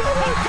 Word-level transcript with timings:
Oh, 0.00 0.04
my 0.04 0.44
God. 0.44 0.47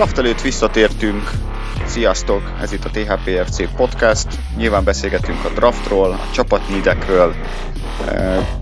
Draft 0.00 0.18
előtt 0.18 0.40
visszatértünk. 0.40 1.30
Sziasztok, 1.86 2.42
ez 2.60 2.72
itt 2.72 2.84
a 2.84 2.90
THPFC 2.90 3.74
Podcast. 3.76 4.26
Nyilván 4.56 4.84
beszélgetünk 4.84 5.44
a 5.44 5.48
draftról, 5.48 6.10
a 6.10 6.20
csapatnidekről. 6.32 7.34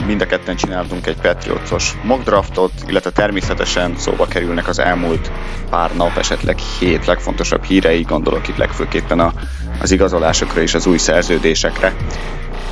Mind 0.07 0.21
a 0.21 0.27
ketten 0.27 0.57
csináltunk 0.57 1.07
egy 1.07 1.17
Patriotsos 1.17 1.95
mock 2.03 2.25
draftot, 2.25 2.73
illetve 2.87 3.11
természetesen 3.11 3.95
szóba 3.97 4.27
kerülnek 4.27 4.69
az 4.69 4.79
elmúlt 4.79 5.31
pár 5.71 5.97
nap, 5.97 6.17
esetleg 6.17 6.59
hét 6.59 7.07
legfontosabb 7.07 7.65
hírei, 7.65 8.03
gondolok 8.03 8.49
itt 8.49 8.57
legfőképpen 8.57 9.21
a, 9.21 9.33
az 9.81 9.91
igazolásokra 9.91 10.61
és 10.61 10.75
az 10.75 10.87
új 10.87 10.99
szerződésekre. 10.99 11.95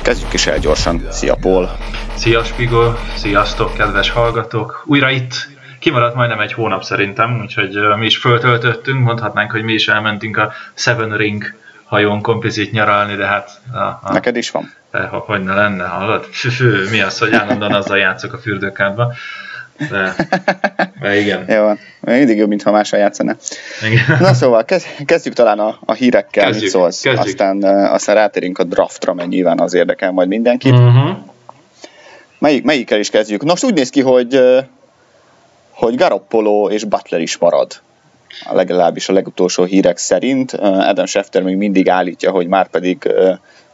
Kezdjük 0.01 0.33
is 0.33 0.47
el 0.47 0.59
gyorsan. 0.59 1.07
Szia, 1.11 1.35
Paul! 1.35 1.69
Szia, 2.15 2.43
Spigol! 2.43 2.97
Sziasztok, 3.15 3.73
kedves 3.73 4.09
hallgatók! 4.09 4.83
Újra 4.85 5.09
itt 5.09 5.56
kimaradt 5.79 6.15
majdnem 6.15 6.39
egy 6.39 6.53
hónap 6.53 6.83
szerintem, 6.83 7.39
úgyhogy 7.41 7.77
mi 7.97 8.05
is 8.05 8.17
föltöltöttünk, 8.17 9.03
mondhatnánk, 9.03 9.51
hogy 9.51 9.63
mi 9.63 9.73
is 9.73 9.87
elmentünk 9.87 10.37
a 10.37 10.51
Seven 10.73 11.17
Ring 11.17 11.55
hajón 11.87 12.21
komplicit 12.21 12.71
nyaralni, 12.71 13.15
de 13.15 13.25
hát... 13.25 13.49
A, 13.73 13.77
a, 13.77 14.13
Neked 14.13 14.35
is 14.35 14.51
van? 14.51 14.73
De, 14.91 14.99
ha, 14.99 15.17
hogy 15.17 15.43
ne 15.43 15.53
lenne, 15.53 15.83
hallod? 15.83 16.23
Fü, 16.31 16.49
fü, 16.57 16.89
mi 16.89 17.01
az, 17.01 17.19
hogy 17.19 17.33
állandóan 17.33 17.73
azzal 17.73 17.97
játszok 17.97 18.33
a 18.33 18.37
fürdőkádba. 18.37 19.13
De, 19.89 20.15
de 21.01 21.19
igen. 21.19 21.45
Jó, 21.49 21.71
mindig 21.99 22.37
jobb, 22.37 22.49
mintha 22.49 22.71
mással 22.71 22.99
játszana. 22.99 23.35
Igen. 23.85 24.17
Na 24.19 24.33
szóval, 24.33 24.65
kezdjük 25.05 25.33
talán 25.33 25.59
a, 25.59 25.77
a 25.85 25.93
hírekkel, 25.93 26.43
kezdjük, 26.43 26.63
mit 26.63 26.71
szólsz. 26.71 27.01
Kezdjük. 27.01 27.25
Aztán, 27.25 27.63
aztán 27.63 28.15
rátérünk 28.15 28.57
a 28.57 28.63
draftra, 28.63 29.13
mert 29.13 29.29
nyilván 29.29 29.59
az 29.59 29.73
érdekel 29.73 30.11
majd 30.11 30.27
mindenkit. 30.27 30.71
Uh-huh. 30.71 31.17
Melyik, 32.39 32.63
melyikkel 32.63 32.99
is 32.99 33.09
kezdjük? 33.09 33.43
Nos, 33.43 33.63
úgy 33.63 33.73
néz 33.73 33.89
ki, 33.89 34.01
hogy 34.01 34.41
hogy 35.77 35.95
Garoppolo 35.95 36.69
és 36.69 36.83
Butler 36.83 37.21
is 37.21 37.37
marad. 37.37 37.71
Legalábbis 38.51 39.09
a 39.09 39.13
legutolsó 39.13 39.63
hírek 39.63 39.97
szerint. 39.97 40.53
Adam 40.53 41.05
Schefter 41.05 41.41
még 41.41 41.55
mindig 41.55 41.89
állítja, 41.89 42.31
hogy 42.31 42.47
már 42.47 42.67
pedig 42.67 43.11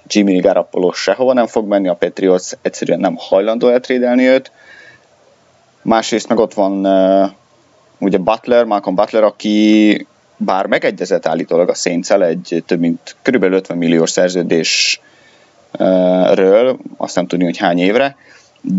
Jimmy 0.07 0.39
Garoppolo 0.39 0.91
sehova 0.91 1.33
nem 1.33 1.47
fog 1.47 1.67
menni, 1.67 1.87
a 1.87 1.93
Patriots 1.93 2.51
egyszerűen 2.61 2.99
nem 2.99 3.15
hajlandó 3.17 3.67
eltrédelni 3.67 4.27
őt. 4.27 4.51
Másrészt 5.81 6.27
meg 6.27 6.39
ott 6.39 6.53
van 6.53 6.85
ugye 7.97 8.17
Butler, 8.17 8.65
Malcolm 8.65 8.95
Butler, 8.95 9.23
aki 9.23 10.07
bár 10.37 10.65
megegyezett 10.65 11.27
állítólag 11.27 11.69
a 11.69 11.73
saints 11.73 12.11
egy 12.11 12.63
több 12.65 12.79
mint 12.79 13.15
körülbelül 13.21 13.57
50 13.57 13.77
milliós 13.77 14.09
szerződésről, 14.09 16.77
azt 16.97 17.15
nem 17.15 17.27
tudni, 17.27 17.45
hogy 17.45 17.57
hány 17.57 17.79
évre, 17.79 18.15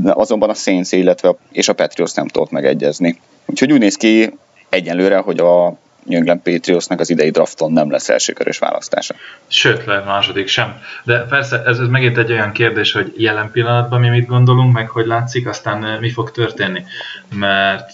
azonban 0.05 0.51
a 0.51 0.55
Saints, 0.55 0.93
illetve 0.93 1.35
és 1.53 1.69
a 1.69 1.73
Patriots 1.73 2.15
nem 2.15 2.29
tudott 2.29 2.51
megegyezni. 2.51 3.21
Úgyhogy 3.47 3.73
úgy 3.73 3.79
néz 3.79 3.97
ki 3.97 4.39
egyenlőre, 4.69 5.17
hogy 5.17 5.39
a 5.39 5.77
New 6.05 6.19
England 6.19 6.41
Patriotsnak 6.41 7.01
az 7.01 7.11
idei 7.11 7.31
drafton 7.31 7.73
nem 7.73 7.91
lesz 7.91 8.09
elsőkörös 8.09 8.59
választása. 8.59 9.15
Sőt, 9.47 9.85
le 9.85 10.01
második 10.01 10.49
sem. 10.49 10.81
De 11.05 11.19
persze 11.19 11.63
ez, 11.67 11.79
ez 11.79 11.89
megint 11.89 12.19
egy 12.19 12.33
olyan 12.33 12.53
kérdés, 12.53 12.93
hogy 12.93 13.15
jelen 13.17 13.51
pillanatban 13.51 14.01
mi 14.01 14.09
mit 14.09 14.27
gondolunk, 14.27 14.73
meg 14.73 14.89
hogy 14.89 15.07
látszik, 15.07 15.49
aztán 15.49 15.99
mi 16.01 16.11
fog 16.11 16.31
történni. 16.31 16.85
Mert 17.35 17.91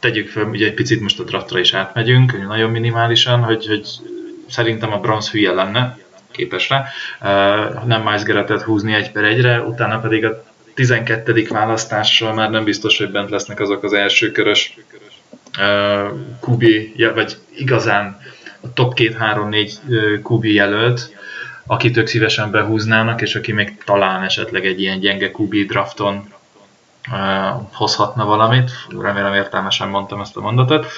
tegyük 0.00 0.28
fel, 0.28 0.44
ugye 0.44 0.66
egy 0.66 0.74
picit 0.74 1.00
most 1.00 1.20
a 1.20 1.22
draftra 1.22 1.58
is 1.58 1.74
átmegyünk, 1.74 2.46
nagyon 2.48 2.70
minimálisan, 2.70 3.42
hogy, 3.42 3.66
hogy 3.66 3.88
szerintem 4.48 4.92
a 4.92 4.98
bronz 4.98 5.30
hülye 5.30 5.52
lenne, 5.52 5.98
képesre, 6.30 6.88
eh, 7.20 7.68
nem 7.86 8.02
Miles 8.02 8.62
húzni 8.62 8.94
egy 8.94 9.12
per 9.12 9.24
egyre, 9.24 9.60
utána 9.60 9.98
pedig 9.98 10.24
a 10.24 10.42
12. 10.80 11.46
választással 11.48 12.34
már 12.34 12.50
nem 12.50 12.64
biztos, 12.64 12.98
hogy 12.98 13.10
bent 13.10 13.30
lesznek 13.30 13.60
azok 13.60 13.82
az 13.82 13.92
első 13.92 14.30
körös 14.30 14.76
uh, 15.58 16.18
kubi, 16.40 16.94
vagy 17.14 17.36
igazán 17.54 18.20
a 18.60 18.72
top 18.72 18.92
2-3-4 18.96 19.72
uh, 19.88 20.22
kubi 20.22 20.54
jelölt, 20.54 21.16
akit 21.66 21.96
ők 21.96 22.06
szívesen 22.06 22.50
behúznának, 22.50 23.22
és 23.22 23.34
aki 23.34 23.52
még 23.52 23.82
talán 23.84 24.22
esetleg 24.22 24.66
egy 24.66 24.80
ilyen 24.80 25.00
gyenge 25.00 25.30
kubi 25.30 25.64
drafton 25.64 26.32
uh, 27.10 27.62
hozhatna 27.72 28.24
valamit. 28.24 28.70
Remélem 29.00 29.34
értelmesen 29.34 29.88
mondtam 29.88 30.20
ezt 30.20 30.36
a 30.36 30.40
mondatot. 30.40 30.84
Uh, 30.84 30.90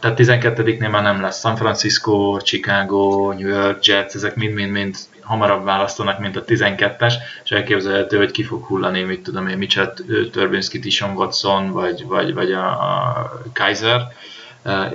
tehát 0.00 0.18
12-nél 0.18 0.90
már 0.90 1.02
nem 1.02 1.20
lesz. 1.20 1.40
San 1.40 1.56
Francisco, 1.56 2.38
Chicago, 2.42 3.32
New 3.32 3.48
York 3.48 3.84
Jets, 3.84 4.14
ezek 4.14 4.34
mind-mind-mind 4.34 4.96
hamarabb 5.26 5.64
választanak, 5.64 6.18
mint 6.18 6.36
a 6.36 6.44
12-es, 6.44 7.14
és 7.44 7.50
elképzelhető, 7.50 8.16
hogy 8.16 8.30
ki 8.30 8.42
fog 8.42 8.64
hullani, 8.64 9.02
mit 9.02 9.22
tudom 9.22 9.48
én, 9.48 9.58
Mitchell 9.58 9.94
Turbinski, 10.32 10.78
Tishon 10.78 11.16
Watson, 11.16 11.72
vagy, 11.72 12.04
vagy, 12.06 12.34
vagy 12.34 12.52
a, 12.52 12.66
a 12.66 13.32
Kaiser. 13.52 14.00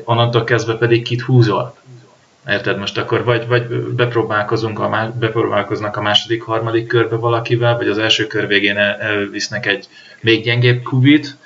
Onnantól 0.03 0.43
kezdve 0.43 0.75
pedig 0.75 1.03
kit 1.03 1.21
húzol. 1.21 1.75
Érted? 2.47 2.77
Most 2.77 2.97
akkor 2.97 3.23
vagy, 3.23 3.47
vagy 3.47 3.67
bepróbálkozunk 3.71 4.79
a, 4.79 4.89
más, 4.89 5.09
bepróbálkoznak 5.19 5.97
a 5.97 6.01
második, 6.01 6.41
harmadik 6.43 6.87
körbe 6.87 7.15
valakivel, 7.15 7.77
vagy 7.77 7.87
az 7.87 7.97
első 7.97 8.27
kör 8.27 8.47
végén 8.47 8.77
el, 8.77 8.95
elvisznek 8.99 9.65
egy 9.65 9.87
még 10.21 10.43
gyengébb 10.43 10.83
kubit, 10.83 11.37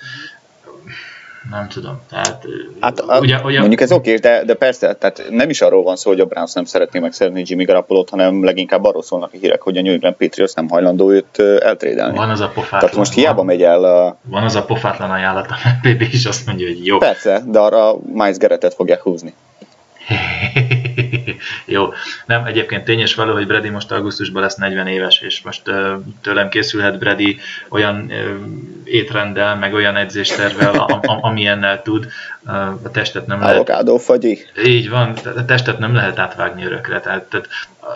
nem 1.50 1.68
tudom. 1.68 2.02
Tehát, 2.10 2.46
hát, 2.80 3.04
ugye, 3.20 3.40
ugye, 3.44 3.60
mondjuk 3.60 3.82
ez 3.82 3.92
oké, 3.92 4.16
de, 4.16 4.44
de 4.44 4.54
persze, 4.54 4.94
tehát 4.94 5.24
nem 5.30 5.50
is 5.50 5.62
arról 5.62 5.84
van 5.84 5.96
szó, 5.96 6.10
hogy 6.10 6.20
a 6.20 6.26
Browns 6.26 6.54
nem 6.54 6.66
szeretné 6.66 7.00
megszerni 7.00 7.44
Jimmy 7.46 7.64
Garoppolo-t, 7.64 8.10
hanem 8.10 8.44
leginkább 8.44 8.84
arról 8.84 9.04
szólnak 9.04 9.34
a 9.34 9.38
hírek, 9.38 9.62
hogy 9.62 9.78
a 9.78 9.82
New 9.82 9.94
England 9.94 10.16
Patriots 10.16 10.54
nem 10.54 10.70
hajlandó 10.70 11.12
őt 11.12 11.40
eltrédelni. 11.40 12.18
Van 12.18 12.30
az 12.30 12.40
a 12.40 12.48
pofátlan. 12.48 12.80
Tehát 12.80 12.96
most 12.96 13.14
hiába 13.14 13.36
van, 13.36 13.46
megy 13.46 13.62
el... 13.62 13.84
A... 13.84 14.18
Van 14.22 14.44
az 14.44 14.56
a 14.56 14.66
pofátlan 14.66 15.12
ajánlat, 15.12 15.48
a 15.48 15.56
PB 15.82 16.02
is 16.02 16.26
azt 16.26 16.46
mondja, 16.46 16.68
hogy 16.68 16.86
jó. 16.86 16.98
Persze, 16.98 17.42
de 17.46 17.60
arra 17.60 17.96
Miles 18.14 18.38
Garrettet 18.38 18.74
fogják 18.74 19.02
húzni. 19.02 19.34
Jó, 21.66 21.94
nem, 22.26 22.46
egyébként 22.46 22.84
tényes 22.84 23.16
való, 23.16 23.34
hogy 23.34 23.48
Brady 23.48 23.70
most 23.70 23.92
augusztusban 23.92 24.42
lesz 24.42 24.56
40 24.56 24.88
éves, 24.88 25.20
és 25.20 25.42
most 25.42 25.68
uh, 25.68 25.92
tőlem 26.22 26.50
készülhet 26.50 26.98
Brady 26.98 27.38
olyan 27.70 28.06
uh, 28.10 28.14
étrenddel, 28.84 29.56
meg 29.56 29.74
olyan 29.74 29.96
edzéstervel, 29.96 30.74
am, 30.74 31.00
am, 31.02 31.18
amilyennel 31.22 31.82
tud. 31.82 32.08
Uh, 32.46 32.54
a 32.84 32.92
testet 32.92 33.28
nem 33.28 33.40
lehet... 33.40 33.56
Avokádó 33.56 33.98
fagyi. 33.98 34.46
Így 34.66 34.90
van, 34.90 35.14
a 35.36 35.46
testet 35.46 35.80
nem 35.80 35.96
lehet 35.96 36.20
átvágni 36.20 36.66
örökre. 36.66 37.00
Tehát, 37.00 37.24
tehát 37.24 37.48
uh, 37.82 37.88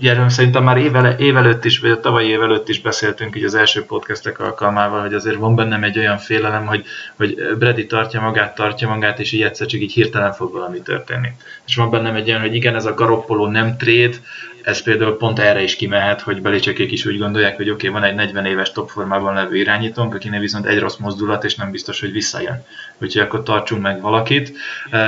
erről 0.00 0.28
szerintem 0.28 0.64
már 0.64 0.76
éve, 0.76 1.16
évelőtt 1.18 1.64
is, 1.64 1.78
vagy 1.78 1.90
a 1.90 2.00
tavalyi 2.00 2.28
évelőtt 2.28 2.68
is 2.68 2.80
beszéltünk 2.80 3.36
így 3.36 3.44
az 3.44 3.54
első 3.54 3.84
podcastek 3.84 4.40
alkalmával, 4.40 5.00
hogy 5.00 5.14
azért 5.14 5.36
van 5.36 5.54
bennem 5.54 5.84
egy 5.84 5.98
olyan 5.98 6.18
félelem, 6.18 6.66
hogy, 6.66 6.84
hogy 7.16 7.56
Brady 7.58 7.86
tartja 7.86 8.20
magát, 8.20 8.54
tartja 8.54 8.88
magát, 8.88 9.18
és 9.18 9.32
így 9.32 9.42
egyszer 9.42 9.66
csak 9.66 9.80
így 9.80 9.92
hirtelen 9.92 10.32
fog 10.32 10.52
valami 10.52 10.80
történni. 10.80 11.28
És 11.66 11.76
van 11.76 11.90
bennem 11.90 12.14
egy 12.14 12.28
olyan, 12.28 12.40
hogy 12.40 12.54
igen, 12.54 12.74
ez 12.74 12.84
a 12.84 12.94
Garoppolo 12.94 13.46
nem 13.46 13.76
trade, 13.76 14.16
ez 14.62 14.82
például 14.82 15.16
pont 15.16 15.38
erre 15.38 15.62
is 15.62 15.76
kimehet, 15.76 16.20
hogy 16.20 16.42
belicsekék 16.42 16.92
is 16.92 17.06
úgy 17.06 17.18
gondolják, 17.18 17.56
hogy 17.56 17.70
oké, 17.70 17.88
okay, 17.88 18.00
van 18.00 18.10
egy 18.10 18.14
40 18.14 18.44
éves 18.44 18.72
top 18.72 18.88
formában 18.90 19.34
levő 19.34 19.56
irányítónk, 19.56 20.14
akinek 20.14 20.40
viszont 20.40 20.66
egy 20.66 20.78
rossz 20.78 20.96
mozdulat, 20.96 21.44
és 21.44 21.54
nem 21.54 21.70
biztos, 21.70 22.00
hogy 22.00 22.12
visszajön. 22.12 22.64
Úgyhogy 23.00 23.22
akkor 23.22 23.42
tartsunk 23.42 23.82
meg 23.82 24.00
valakit. 24.00 24.52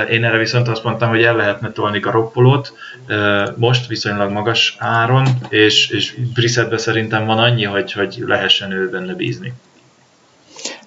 Én 0.09 0.23
erre 0.23 0.37
viszont 0.37 0.67
azt 0.67 0.83
mondtam, 0.83 1.09
hogy 1.09 1.23
el 1.23 1.35
lehetne 1.35 1.71
tolni 1.71 1.99
Garoppolót, 1.99 2.73
most 3.55 3.87
viszonylag 3.87 4.31
magas 4.31 4.75
áron, 4.79 5.27
és, 5.49 5.89
és 5.89 6.15
Brissettbe 6.33 6.77
szerintem 6.77 7.25
van 7.25 7.37
annyi, 7.37 7.63
hogy, 7.63 7.91
hogy 7.91 8.23
lehessen 8.25 8.71
ő 8.71 8.89
benne 8.89 9.13
bízni. 9.13 9.53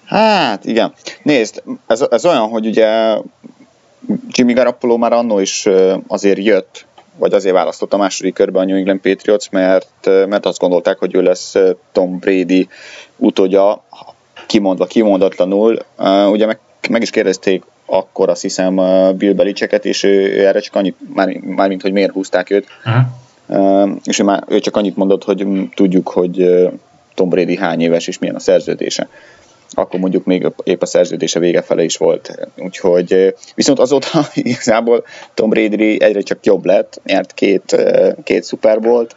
Hát 0.05 0.65
igen. 0.65 0.93
Nézd, 1.23 1.63
ez, 1.87 2.05
ez 2.09 2.25
olyan, 2.25 2.47
hogy 2.47 2.65
ugye 2.65 3.17
Jimmy 4.27 4.53
Garoppolo 4.53 4.97
már 4.97 5.13
annó 5.13 5.39
is 5.39 5.67
azért 6.07 6.43
jött 6.43 6.85
vagy 7.17 7.33
azért 7.33 7.55
választott 7.55 7.93
a 7.93 7.97
második 7.97 8.33
körbe 8.33 8.59
a 8.59 8.65
New 8.65 8.77
England 8.77 8.99
Patriots, 8.99 9.49
mert, 9.49 10.05
mert 10.05 10.45
azt 10.45 10.59
gondolták, 10.59 10.97
hogy 10.97 11.15
ő 11.15 11.21
lesz 11.21 11.55
Tom 11.91 12.19
Brady 12.19 12.67
utódja, 13.15 13.83
kimondva, 14.47 14.85
kimondatlanul. 14.85 15.85
Ugye 16.29 16.45
meg, 16.45 16.59
meg 16.89 17.01
is 17.01 17.09
kérdezték 17.09 17.63
akkor 17.85 18.29
azt 18.29 18.41
hiszem 18.41 18.75
Bill 19.17 19.33
Belichicket, 19.33 19.85
és 19.85 20.03
ő, 20.03 20.09
ő 20.09 20.47
erre 20.47 20.59
csak 20.59 20.75
annyit, 20.75 20.95
már, 21.13 21.27
már 21.41 21.67
mint 21.67 21.81
hogy 21.81 21.91
miért 21.91 22.11
húzták 22.11 22.49
őt, 22.49 22.67
uh-huh. 22.85 23.89
és 24.03 24.19
ő, 24.19 24.23
már, 24.23 24.43
ő 24.47 24.59
csak 24.59 24.75
annyit 24.75 24.95
mondott, 24.95 25.23
hogy 25.23 25.47
tudjuk, 25.75 26.09
hogy 26.09 26.67
Tom 27.13 27.29
Brady 27.29 27.55
hány 27.55 27.81
éves 27.81 28.07
és 28.07 28.19
milyen 28.19 28.35
a 28.35 28.39
szerződése. 28.39 29.07
Akkor 29.75 29.99
mondjuk 29.99 30.25
még 30.25 30.47
épp 30.63 30.81
a 30.81 30.85
szerződése 30.85 31.39
vége 31.39 31.61
fele 31.61 31.83
is 31.83 31.97
volt. 31.97 32.49
Úgyhogy 32.57 33.35
viszont 33.55 33.79
azóta 33.79 34.27
igazából 34.33 35.05
Tom 35.33 35.49
Brady 35.49 36.03
egyre 36.03 36.21
csak 36.21 36.45
jobb 36.45 36.65
lett, 36.65 37.01
nyert 37.05 37.33
két, 37.33 37.75
két 38.23 38.45
Super 38.45 38.79
Bowl-t, 38.79 39.15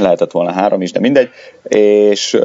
lehetett 0.00 0.30
volna 0.30 0.52
három 0.52 0.82
is, 0.82 0.92
de 0.92 1.00
mindegy, 1.00 1.28
és, 1.68 2.38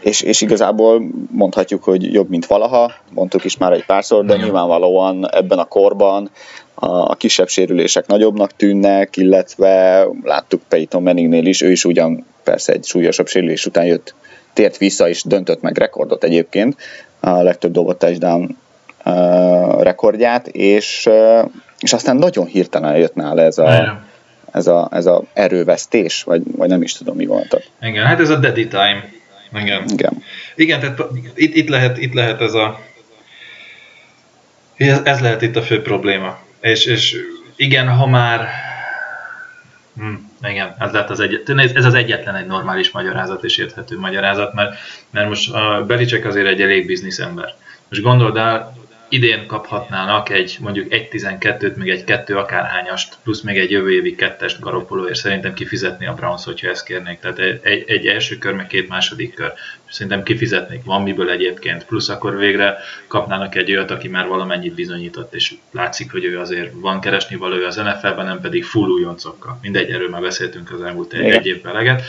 és, 0.00 0.22
és 0.22 0.40
igazából 0.40 1.02
mondhatjuk, 1.30 1.84
hogy 1.84 2.12
jobb, 2.12 2.28
mint 2.28 2.46
valaha, 2.46 2.92
mondtuk 3.10 3.44
is 3.44 3.56
már 3.56 3.72
egy 3.72 3.84
párszor, 3.84 4.24
de 4.24 4.36
nyilvánvalóan 4.36 5.34
ebben 5.34 5.58
a 5.58 5.64
korban 5.64 6.30
a, 6.74 6.86
a 6.86 7.14
kisebb 7.14 7.48
sérülések 7.48 8.06
nagyobbnak 8.06 8.56
tűnnek, 8.56 9.16
illetve 9.16 10.06
láttuk 10.22 10.62
Peyton 10.68 11.02
Manningnél 11.02 11.46
is, 11.46 11.60
ő 11.60 11.70
is 11.70 11.84
ugyan 11.84 12.26
persze 12.44 12.72
egy 12.72 12.84
súlyosabb 12.84 13.26
sérülés 13.26 13.66
után 13.66 13.84
jött, 13.84 14.14
tért 14.52 14.76
vissza 14.76 15.08
és 15.08 15.22
döntött 15.22 15.60
meg 15.60 15.78
rekordot 15.78 16.24
egyébként, 16.24 16.76
a 17.20 17.42
legtöbb 17.42 17.72
dobott 17.72 17.98
touchdown 17.98 18.56
rekordját, 19.80 20.46
és, 20.48 21.08
és 21.78 21.92
aztán 21.92 22.16
nagyon 22.16 22.46
hirtelen 22.46 22.96
jött 22.96 23.14
nála 23.14 23.42
ez 23.42 23.58
a, 23.58 24.02
ez 24.52 24.66
a, 24.66 24.88
ez 24.92 25.06
a 25.06 25.22
erővesztés, 25.32 26.22
vagy, 26.22 26.42
vagy 26.56 26.68
nem 26.68 26.82
is 26.82 26.92
tudom 26.92 27.16
mi 27.16 27.26
volt. 27.26 27.70
Igen, 27.80 28.06
hát 28.06 28.20
ez 28.20 28.30
a 28.30 28.36
daddy 28.36 28.68
time. 28.68 29.04
Igen. 29.60 29.84
Igen. 29.88 30.22
Igen, 30.54 30.80
tehát 30.80 31.00
itt, 31.34 31.54
itt, 31.54 31.68
lehet, 31.68 31.98
itt 31.98 32.14
lehet 32.14 32.40
ez 32.40 32.54
a 32.54 32.80
ez, 34.76 35.00
ez 35.04 35.20
lehet 35.20 35.42
itt 35.42 35.56
a 35.56 35.62
fő 35.62 35.82
probléma. 35.82 36.38
És, 36.60 36.86
és 36.86 37.16
igen, 37.56 37.88
ha 37.88 38.06
már 38.06 38.48
hm, 39.96 40.48
igen, 40.48 40.74
ez, 40.78 40.92
lehet 40.92 41.10
az 41.10 41.20
egy, 41.20 41.42
ez 41.74 41.84
az 41.84 41.94
egyetlen 41.94 42.34
egy 42.34 42.46
normális 42.46 42.90
magyarázat 42.90 43.44
és 43.44 43.56
érthető 43.56 43.98
magyarázat, 43.98 44.54
mert, 44.54 44.76
mert 45.10 45.28
most 45.28 45.52
a 45.52 45.84
Belicek 45.86 46.24
azért 46.24 46.46
egy 46.46 46.60
elég 46.60 46.86
bizniszember. 46.86 47.54
Most 47.88 48.02
gondold 48.02 48.36
el, 48.36 48.72
idén 49.12 49.46
kaphatnának 49.46 50.28
egy 50.28 50.56
mondjuk 50.60 50.86
1.12-t, 50.90 51.76
még 51.76 51.88
egy 51.88 52.04
2 52.04 52.36
akárhányast, 52.36 53.16
plusz 53.22 53.40
még 53.40 53.58
egy 53.58 53.70
jövő 53.70 53.92
évi 53.92 54.14
kettest 54.14 54.60
garopolóért 54.60 55.14
szerintem 55.18 55.54
kifizetni 55.54 56.06
a 56.06 56.14
Browns, 56.14 56.44
hogyha 56.44 56.68
ezt 56.68 56.84
kérnék. 56.84 57.18
Tehát 57.18 57.38
egy, 57.38 57.84
egy 57.86 58.06
első 58.06 58.38
kör, 58.38 58.52
meg 58.52 58.66
két 58.66 58.88
második 58.88 59.34
kör. 59.34 59.52
Szerintem 59.92 60.22
kifizetnék, 60.22 60.84
van 60.84 61.02
miből 61.02 61.30
egyébként. 61.30 61.84
Plusz 61.84 62.08
akkor 62.08 62.36
végre 62.36 62.78
kapnának 63.06 63.54
egy 63.54 63.70
olyat, 63.70 63.90
aki 63.90 64.08
már 64.08 64.26
valamennyit 64.26 64.74
bizonyított, 64.74 65.34
és 65.34 65.54
látszik, 65.70 66.10
hogy 66.12 66.24
ő 66.24 66.38
azért 66.38 66.72
van 66.74 67.00
keresni 67.00 67.36
valója 67.36 67.66
az 67.66 67.76
NFL-ben, 67.76 68.24
nem 68.24 68.40
pedig 68.40 68.64
full 68.64 68.88
újoncokkal. 68.88 69.58
Mindegy, 69.62 69.90
erről 69.90 70.08
már 70.08 70.20
beszéltünk 70.20 70.70
az 70.70 70.82
elmúlt 70.82 71.12
egy, 71.12 71.30
egy 71.30 71.46
évben 71.46 71.72
eleget. 71.72 72.02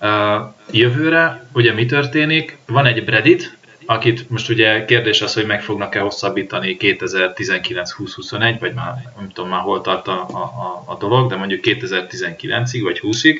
Uh, 0.00 0.54
jövőre 0.70 1.44
ugye 1.52 1.72
mi 1.72 1.86
történik? 1.86 2.56
Van 2.66 2.86
egy 2.86 3.08
Reddit, 3.08 3.56
akit 3.86 4.30
most 4.30 4.48
ugye 4.48 4.84
kérdés 4.84 5.22
az, 5.22 5.34
hogy 5.34 5.46
meg 5.46 5.62
fognak-e 5.62 6.00
hosszabbítani 6.00 6.76
2019-2021, 6.80 8.56
vagy 8.60 8.74
már 8.74 8.94
nem 9.16 9.28
tudom 9.28 9.50
már 9.50 9.60
hol 9.60 9.80
tart 9.80 10.08
a, 10.08 10.20
a, 10.20 10.84
a 10.86 10.96
dolog, 10.96 11.30
de 11.30 11.36
mondjuk 11.36 11.60
2019-ig 11.64 12.80
vagy 12.82 13.00
20-ig, 13.02 13.36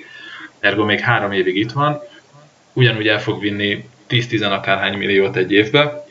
ergo 0.60 0.84
még 0.84 1.00
három 1.00 1.32
évig 1.32 1.56
itt 1.56 1.72
van, 1.72 2.00
ugyanúgy 2.72 3.08
el 3.08 3.20
fog 3.20 3.40
vinni 3.40 3.88
10-10 4.08 4.52
akárhány 4.52 4.98
milliót 4.98 5.36
egy 5.36 5.52
évbe, 5.52 6.06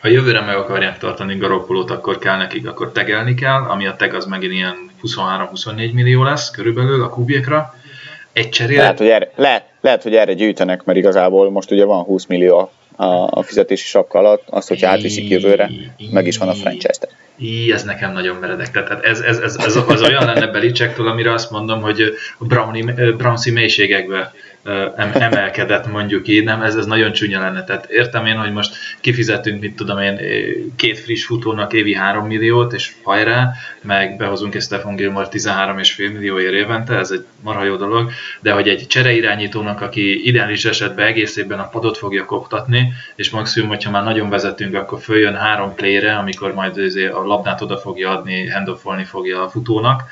ha 0.00 0.08
jövőre 0.08 0.40
meg 0.40 0.56
akarják 0.56 0.98
tartani 0.98 1.36
Garoppolót, 1.36 1.90
akkor 1.90 2.18
kell 2.18 2.36
nekik, 2.36 2.68
akkor 2.68 2.92
tegelni 2.92 3.34
kell, 3.34 3.62
ami 3.62 3.86
a 3.86 3.96
teg 3.96 4.14
az 4.14 4.26
megint 4.26 4.52
ilyen 4.52 4.90
23-24 5.02 5.92
millió 5.92 6.22
lesz 6.22 6.50
körülbelül 6.50 7.02
a 7.02 7.08
kubékra. 7.08 7.74
Egy 8.32 8.48
cserére... 8.48 8.80
Lehet, 8.80 8.98
hogy 8.98 9.08
erre, 9.08 9.32
lehet, 9.36 9.64
lehet, 9.80 10.02
hogy 10.02 10.14
erre 10.14 10.32
gyűjtenek, 10.32 10.84
mert 10.84 10.98
igazából 10.98 11.50
most 11.50 11.70
ugye 11.70 11.84
van 11.84 12.02
20 12.02 12.26
millió 12.26 12.70
a, 12.96 13.38
a 13.38 13.42
fizetési 13.42 13.86
sapka 13.86 14.18
alatt, 14.18 14.42
azt, 14.46 14.68
hogyha 14.68 14.88
átviszik 14.88 15.28
jövőre, 15.28 15.70
meg 16.10 16.26
is 16.26 16.38
van 16.38 16.48
a 16.48 16.54
franchise 16.54 17.08
Így, 17.38 17.70
ez 17.70 17.84
nekem 17.84 18.12
nagyon 18.12 18.36
meredek. 18.36 18.70
Tehát 18.70 19.04
ez, 19.04 19.20
ez, 19.20 19.38
ez, 19.38 19.56
ez, 19.56 19.76
az 19.76 20.02
olyan 20.02 20.24
lenne 20.24 20.46
Belicsektől, 20.46 21.08
amire 21.08 21.32
azt 21.32 21.50
mondom, 21.50 21.80
hogy 21.80 22.02
a 22.38 22.44
Browni, 22.44 22.84
mélységekbe 23.52 24.32
emelkedett, 25.14 25.90
mondjuk 25.90 26.28
így, 26.28 26.44
nem, 26.44 26.62
ez, 26.62 26.74
ez 26.74 26.86
nagyon 26.86 27.12
csúnya 27.12 27.40
lenne. 27.40 27.64
Tehát 27.64 27.90
értem 27.90 28.26
én, 28.26 28.36
hogy 28.36 28.52
most 28.52 28.76
kifizetünk, 29.00 29.60
mit 29.60 29.76
tudom 29.76 29.98
én, 29.98 30.18
két 30.76 30.98
friss 30.98 31.24
futónak 31.24 31.72
évi 31.72 31.94
3 31.94 32.26
milliót, 32.26 32.72
és 32.72 32.92
hajrá, 33.02 33.50
meg 33.82 34.16
behozunk 34.16 34.54
egy 34.54 34.62
Stefan 34.62 34.96
Gilmore 34.96 35.28
13,5 35.30 36.12
millióért 36.12 36.52
évente, 36.52 36.94
ez 36.94 37.10
egy 37.10 37.24
marha 37.40 37.64
jó 37.64 37.76
dolog, 37.76 38.10
de 38.40 38.52
hogy 38.52 38.68
egy 38.68 38.86
csereirányítónak, 38.86 39.80
aki 39.80 40.26
ideális 40.26 40.64
esetben 40.64 41.06
egész 41.06 41.36
a 41.48 41.68
padot 41.70 41.96
fogja 41.96 42.24
koptatni, 42.24 42.92
és 43.16 43.30
maximum, 43.30 43.68
hogyha 43.68 43.90
már 43.90 44.04
nagyon 44.04 44.28
vezetünk, 44.28 44.74
akkor 44.74 45.00
följön 45.00 45.34
három 45.34 45.74
playre, 45.74 46.16
amikor 46.16 46.54
majd 46.54 46.78
a 47.12 47.26
labdát 47.26 47.60
oda 47.60 47.76
fogja 47.76 48.10
adni, 48.10 48.48
handoffolni 48.48 49.04
fogja 49.04 49.42
a 49.42 49.48
futónak, 49.48 50.02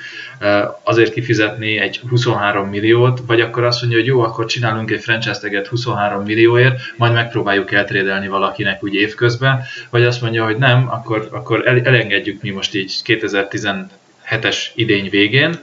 azért 0.82 1.12
kifizetni 1.12 1.78
egy 1.78 2.00
23 2.08 2.68
milliót, 2.68 3.20
vagy 3.26 3.40
akkor 3.40 3.64
azt 3.64 3.80
mondja, 3.80 3.98
hogy 3.98 4.08
jó, 4.08 4.20
akkor 4.20 4.45
csinálunk 4.46 4.90
egy 4.90 5.00
franchise 5.00 5.38
teget 5.38 5.66
23 5.66 6.22
millióért, 6.22 6.80
majd 6.96 7.12
megpróbáljuk 7.12 7.72
eltrédelni 7.72 8.28
valakinek 8.28 8.84
úgy 8.84 8.94
évközben, 8.94 9.62
vagy 9.90 10.04
azt 10.04 10.20
mondja, 10.20 10.44
hogy 10.44 10.56
nem, 10.56 10.88
akkor, 10.90 11.28
akkor 11.32 11.66
elengedjük 11.66 12.42
mi 12.42 12.50
most 12.50 12.74
így 12.74 12.94
2017-es 13.04 14.56
idény 14.74 15.10
végén, 15.10 15.58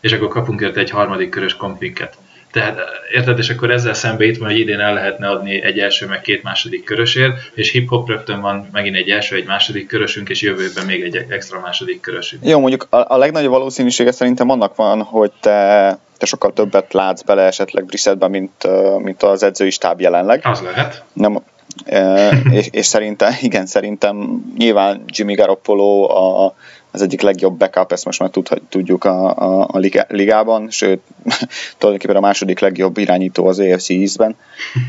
és 0.00 0.12
akkor 0.12 0.28
kapunk 0.28 0.60
érte 0.60 0.80
egy 0.80 0.90
harmadik 0.90 1.28
körös 1.28 1.56
kompinket. 1.56 2.16
Tehát 2.54 2.78
érted, 3.12 3.38
és 3.38 3.48
akkor 3.48 3.70
ezzel 3.70 3.94
szembe 3.94 4.24
itt 4.24 4.38
van, 4.38 4.48
hogy 4.48 4.58
idén 4.58 4.80
el 4.80 4.94
lehetne 4.94 5.28
adni 5.28 5.62
egy 5.62 5.78
első, 5.78 6.06
meg 6.06 6.20
két 6.20 6.42
második 6.42 6.84
körösért, 6.84 7.50
és 7.54 7.70
hip-hop 7.70 8.08
rögtön 8.08 8.40
van 8.40 8.68
megint 8.72 8.96
egy 8.96 9.10
első, 9.10 9.36
egy 9.36 9.44
második 9.44 9.86
körösünk, 9.86 10.28
és 10.28 10.42
jövőben 10.42 10.86
még 10.86 11.02
egy 11.02 11.26
extra 11.28 11.60
második 11.60 12.00
körösünk. 12.00 12.46
Jó, 12.46 12.60
mondjuk 12.60 12.86
a, 12.90 13.14
a 13.14 13.16
legnagyobb 13.16 13.50
valószínűsége 13.52 14.12
szerintem 14.12 14.50
annak 14.50 14.76
van, 14.76 15.02
hogy 15.02 15.32
te, 15.40 15.98
te 16.16 16.26
sokkal 16.26 16.52
többet 16.52 16.92
látsz 16.92 17.22
bele 17.22 17.42
esetleg 17.42 17.84
Brissettben, 17.84 18.30
mint, 18.30 18.68
mint 18.98 19.22
az 19.22 19.42
edzői 19.42 19.70
stáb 19.70 20.00
jelenleg. 20.00 20.40
Az 20.44 20.60
lehet. 20.60 21.04
Nem, 21.12 21.42
és, 22.50 22.68
és 22.70 22.86
szerintem, 22.86 23.32
igen, 23.40 23.66
szerintem 23.66 24.44
nyilván 24.56 25.04
Jimmy 25.06 25.34
Garoppolo 25.34 26.02
a, 26.02 26.54
az 26.90 27.02
egyik 27.02 27.20
legjobb 27.20 27.56
backup, 27.56 27.92
ezt 27.92 28.04
most 28.04 28.18
már 28.18 28.30
tudjuk 28.68 29.04
a, 29.04 29.36
a, 29.36 29.68
a 29.72 29.78
ligában, 30.08 30.70
sőt, 30.70 31.00
tulajdonképpen 31.78 32.16
a 32.16 32.26
második 32.26 32.58
legjobb 32.58 32.98
irányító 32.98 33.46
az 33.46 33.58
AFC 33.58 33.90
East-ben, 33.90 34.36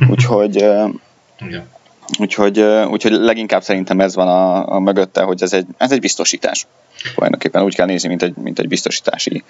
úgyhogy, 0.09 0.55
Igen. 0.55 1.69
úgyhogy, 2.19 2.59
úgyhogy 2.89 3.11
leginkább 3.11 3.63
szerintem 3.63 3.99
ez 3.99 4.15
van 4.15 4.27
a, 4.27 4.73
a 4.73 4.79
mögötte, 4.79 5.21
hogy 5.21 5.41
ez 5.41 5.53
egy, 5.53 5.65
ez 5.77 5.91
egy 5.91 5.99
biztosítás. 5.99 6.67
Tulajdonképpen 7.13 7.63
úgy 7.63 7.75
kell 7.75 7.85
nézni, 7.85 8.07
mint 8.07 8.23
egy, 8.23 8.35
mint 8.35 8.59
egy 8.59 8.67
biztosítási 8.67 9.43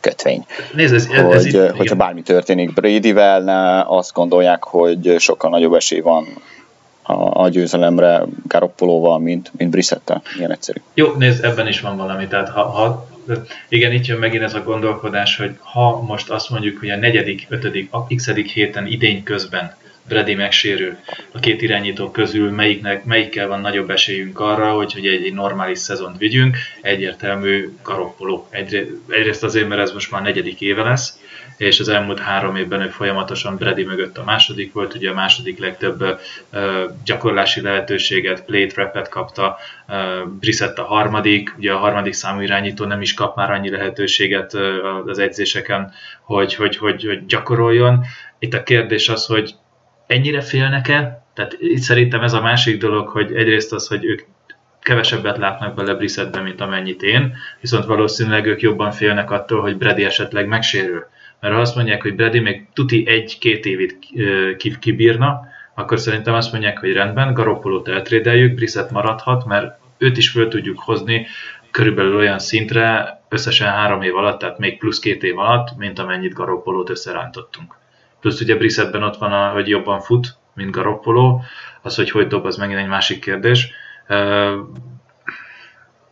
kötvény. 0.00 0.46
Nézd, 0.74 0.94
ez, 0.94 1.08
ez, 1.12 1.22
hogy, 1.22 1.34
ez 1.34 1.44
itt, 1.44 1.56
hogyha 1.56 1.82
igen. 1.82 1.98
bármi 1.98 2.22
történik 2.22 2.72
Brady-vel, 2.72 3.84
azt 3.88 4.12
gondolják, 4.12 4.64
hogy 4.64 5.14
sokkal 5.18 5.50
nagyobb 5.50 5.74
esély 5.74 6.00
van 6.00 6.26
a, 7.02 7.42
a 7.42 7.48
győzelemre 7.48 8.22
Garoppolóval, 8.46 9.18
mint, 9.18 9.50
mint 9.56 9.70
Brissettel. 9.70 10.22
Ilyen 10.38 10.52
egyszerű. 10.52 10.80
Jó, 10.94 11.12
nézd, 11.18 11.44
ebben 11.44 11.68
is 11.68 11.80
van 11.80 11.96
valami. 11.96 12.26
Tehát 12.26 12.48
ha, 12.48 12.62
ha 12.62 13.06
igen, 13.68 13.92
itt 13.92 14.06
jön 14.06 14.18
megint 14.18 14.42
ez 14.42 14.54
a 14.54 14.62
gondolkodás, 14.62 15.36
hogy 15.36 15.56
ha 15.58 16.00
most 16.00 16.30
azt 16.30 16.50
mondjuk, 16.50 16.78
hogy 16.78 16.90
a 16.90 16.96
negyedik, 16.96 17.46
ötödik, 17.48 17.88
a 17.90 18.06
x 18.06 18.30
héten 18.30 18.86
idény 18.86 19.22
közben 19.22 19.76
Brady 20.08 20.34
megsérül 20.34 20.96
a 21.32 21.38
két 21.38 21.62
irányító 21.62 22.10
közül, 22.10 22.50
melyiknek, 22.50 23.04
melyikkel 23.04 23.48
van 23.48 23.60
nagyobb 23.60 23.90
esélyünk 23.90 24.40
arra, 24.40 24.72
hogy, 24.72 24.92
hogy 24.92 25.06
egy, 25.06 25.24
egy 25.24 25.34
normális 25.34 25.78
szezont 25.78 26.18
vigyünk, 26.18 26.56
egyértelmű 26.80 27.68
karoppoló. 27.82 28.48
egyrészt 29.08 29.42
azért, 29.42 29.68
mert 29.68 29.80
ez 29.80 29.92
most 29.92 30.10
már 30.10 30.22
negyedik 30.22 30.60
éve 30.60 30.82
lesz, 30.82 31.18
és 31.56 31.80
az 31.80 31.88
elmúlt 31.88 32.18
három 32.18 32.56
évben 32.56 32.80
ő 32.80 32.88
folyamatosan 32.88 33.56
Brady 33.56 33.84
mögött 33.84 34.18
a 34.18 34.24
második 34.24 34.72
volt, 34.72 34.94
ugye 34.94 35.10
a 35.10 35.14
második 35.14 35.58
legtöbb 35.58 36.02
uh, 36.02 36.60
gyakorlási 37.04 37.60
lehetőséget, 37.60 38.44
play 38.44 38.66
trapet 38.66 39.08
kapta, 39.08 39.56
uh, 39.88 40.28
Brissett 40.28 40.78
a 40.78 40.84
harmadik, 40.84 41.54
ugye 41.58 41.72
a 41.72 41.78
harmadik 41.78 42.12
számú 42.12 42.40
irányító 42.40 42.84
nem 42.84 43.00
is 43.00 43.14
kap 43.14 43.36
már 43.36 43.50
annyi 43.50 43.70
lehetőséget 43.70 44.54
uh, 44.54 44.62
az 45.06 45.18
edzéseken, 45.18 45.92
hogy, 46.22 46.54
hogy, 46.54 46.76
hogy, 46.76 47.04
hogy 47.04 47.26
gyakoroljon. 47.26 48.04
Itt 48.38 48.54
a 48.54 48.62
kérdés 48.62 49.08
az, 49.08 49.26
hogy 49.26 49.54
ennyire 50.06 50.40
félnek-e? 50.40 51.24
Tehát 51.34 51.56
itt 51.58 51.80
szerintem 51.80 52.22
ez 52.22 52.32
a 52.32 52.40
másik 52.40 52.80
dolog, 52.80 53.08
hogy 53.08 53.34
egyrészt 53.34 53.72
az, 53.72 53.86
hogy 53.88 54.04
ők 54.04 54.20
kevesebbet 54.80 55.38
látnak 55.38 55.74
bele 55.74 55.94
Brissettben, 55.94 56.42
mint 56.42 56.60
amennyit 56.60 57.02
én, 57.02 57.34
viszont 57.60 57.84
valószínűleg 57.84 58.46
ők 58.46 58.60
jobban 58.60 58.90
félnek 58.90 59.30
attól, 59.30 59.60
hogy 59.60 59.76
Brady 59.76 60.04
esetleg 60.04 60.46
megsérül. 60.46 61.06
Mert 61.40 61.54
ha 61.54 61.60
azt 61.60 61.76
mondják, 61.76 62.02
hogy 62.02 62.14
Brady 62.14 62.38
még 62.38 62.66
tuti 62.72 63.06
egy-két 63.06 63.66
évit 63.66 63.98
kibírna, 64.78 65.40
akkor 65.74 65.98
szerintem 65.98 66.34
azt 66.34 66.52
mondják, 66.52 66.78
hogy 66.78 66.92
rendben, 66.92 67.32
Garoppolót 67.32 67.88
eltrédeljük, 67.88 68.54
Brissett 68.54 68.90
maradhat, 68.90 69.46
mert 69.46 69.78
őt 69.98 70.16
is 70.16 70.30
föl 70.30 70.48
tudjuk 70.48 70.78
hozni 70.78 71.26
körülbelül 71.70 72.16
olyan 72.16 72.38
szintre, 72.38 73.20
összesen 73.28 73.68
három 73.68 74.02
év 74.02 74.16
alatt, 74.16 74.38
tehát 74.38 74.58
még 74.58 74.78
plusz 74.78 74.98
két 74.98 75.22
év 75.22 75.38
alatt, 75.38 75.76
mint 75.76 75.98
amennyit 75.98 76.32
Garoppolót 76.32 76.90
összerántottunk. 76.90 77.74
Plusz 78.26 78.40
ugye 78.40 78.56
Brissettben 78.56 79.02
ott 79.02 79.16
van, 79.16 79.32
a, 79.32 79.48
hogy 79.48 79.68
jobban 79.68 80.00
fut, 80.00 80.36
mint 80.54 80.70
Garoppolo. 80.70 81.40
Az, 81.82 81.96
hogy 81.96 82.10
hogy 82.10 82.26
dob, 82.26 82.44
az 82.44 82.56
megint 82.56 82.78
egy 82.78 82.86
másik 82.86 83.20
kérdés. 83.20 83.70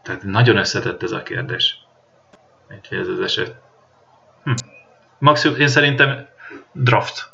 Tehát 0.03 0.23
nagyon 0.23 0.57
összetett 0.57 1.03
ez 1.03 1.13
a 1.13 1.23
kérdés. 1.23 1.79
Úgyhogy 2.77 2.99
ez 2.99 3.09
az 3.09 3.21
eset. 3.21 3.61
Hm. 4.45 4.53
Maximum, 5.19 5.61
én 5.61 5.67
szerintem 5.67 6.27
draft. 6.73 7.29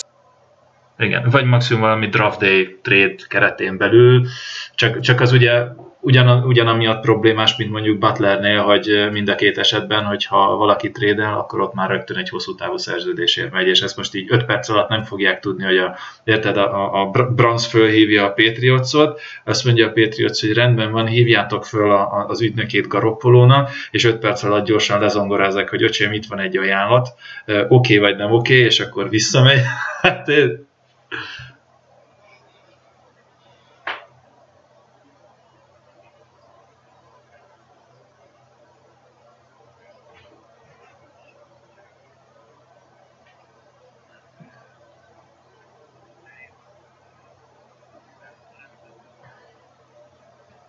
Igen, 0.98 1.30
vagy 1.30 1.44
maximum 1.44 1.82
valami 1.82 2.08
draft 2.08 2.40
day 2.40 2.78
trade 2.82 3.14
keretén 3.28 3.76
belül, 3.76 4.26
csak, 4.74 5.00
csak 5.00 5.20
az 5.20 5.32
ugye 5.32 5.64
ugyan, 6.00 6.44
ugyanamiatt 6.44 7.00
problémás, 7.00 7.56
mint 7.56 7.70
mondjuk 7.70 7.98
Butlernél, 7.98 8.62
hogy 8.62 9.08
mind 9.12 9.28
a 9.28 9.34
két 9.34 9.58
esetben, 9.58 10.04
hogyha 10.04 10.56
valaki 10.56 10.90
trédel, 10.90 11.38
akkor 11.38 11.60
ott 11.60 11.74
már 11.74 11.90
rögtön 11.90 12.16
egy 12.16 12.28
hosszú 12.28 12.54
távú 12.54 12.76
szerződésért 12.76 13.52
megy, 13.52 13.66
és 13.66 13.80
ezt 13.80 13.96
most 13.96 14.14
így 14.14 14.26
5 14.28 14.44
perc 14.44 14.68
alatt 14.68 14.88
nem 14.88 15.02
fogják 15.02 15.40
tudni, 15.40 15.64
hogy 15.64 15.78
a, 15.78 15.96
érted, 16.24 16.56
a, 16.56 17.00
a 17.00 17.10
Browns 17.10 17.66
fölhívja 17.66 18.24
a 18.24 18.32
Patriotsot, 18.32 19.20
azt 19.44 19.64
mondja 19.64 19.86
a 19.86 19.92
Patriots, 19.92 20.40
hogy 20.40 20.52
rendben 20.52 20.92
van, 20.92 21.06
hívjátok 21.06 21.64
föl 21.64 21.90
a, 21.90 22.00
a, 22.00 22.26
az 22.28 22.42
ügynökét 22.42 22.88
Garoppolónak, 22.88 23.70
és 23.90 24.04
5 24.04 24.18
perc 24.18 24.42
alatt 24.42 24.66
gyorsan 24.66 25.00
lezongorázzák, 25.00 25.68
hogy 25.68 25.82
öcsém, 25.82 26.12
itt 26.12 26.26
van 26.26 26.38
egy 26.38 26.56
ajánlat, 26.56 27.08
oké 27.46 27.66
okay, 27.68 27.98
vagy 27.98 28.16
nem 28.16 28.32
oké, 28.32 28.54
okay, 28.54 28.64
és 28.64 28.80
akkor 28.80 29.08
visszamegy. 29.08 29.60
Hát 30.00 30.28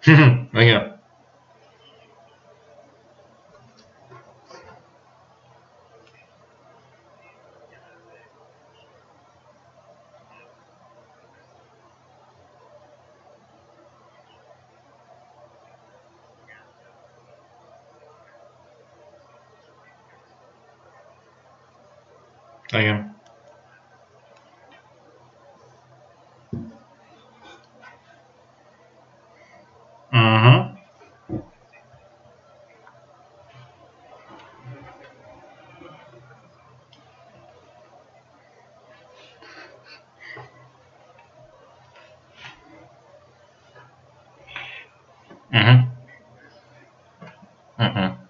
Igen. 0.05 1.01
Igen. 22.73 23.21
Uh-huh. 30.11 30.71
Mm-hmm. 45.53 45.91
Mm-hmm. 47.77 48.21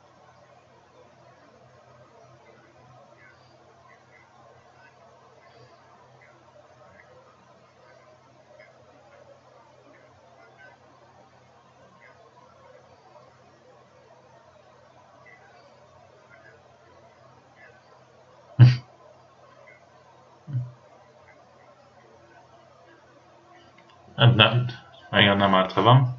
Hát 24.08 24.11
nem, 24.30 24.66
igen, 25.12 25.38
nem 25.38 25.56
árt, 25.56 25.74
van. 25.74 26.16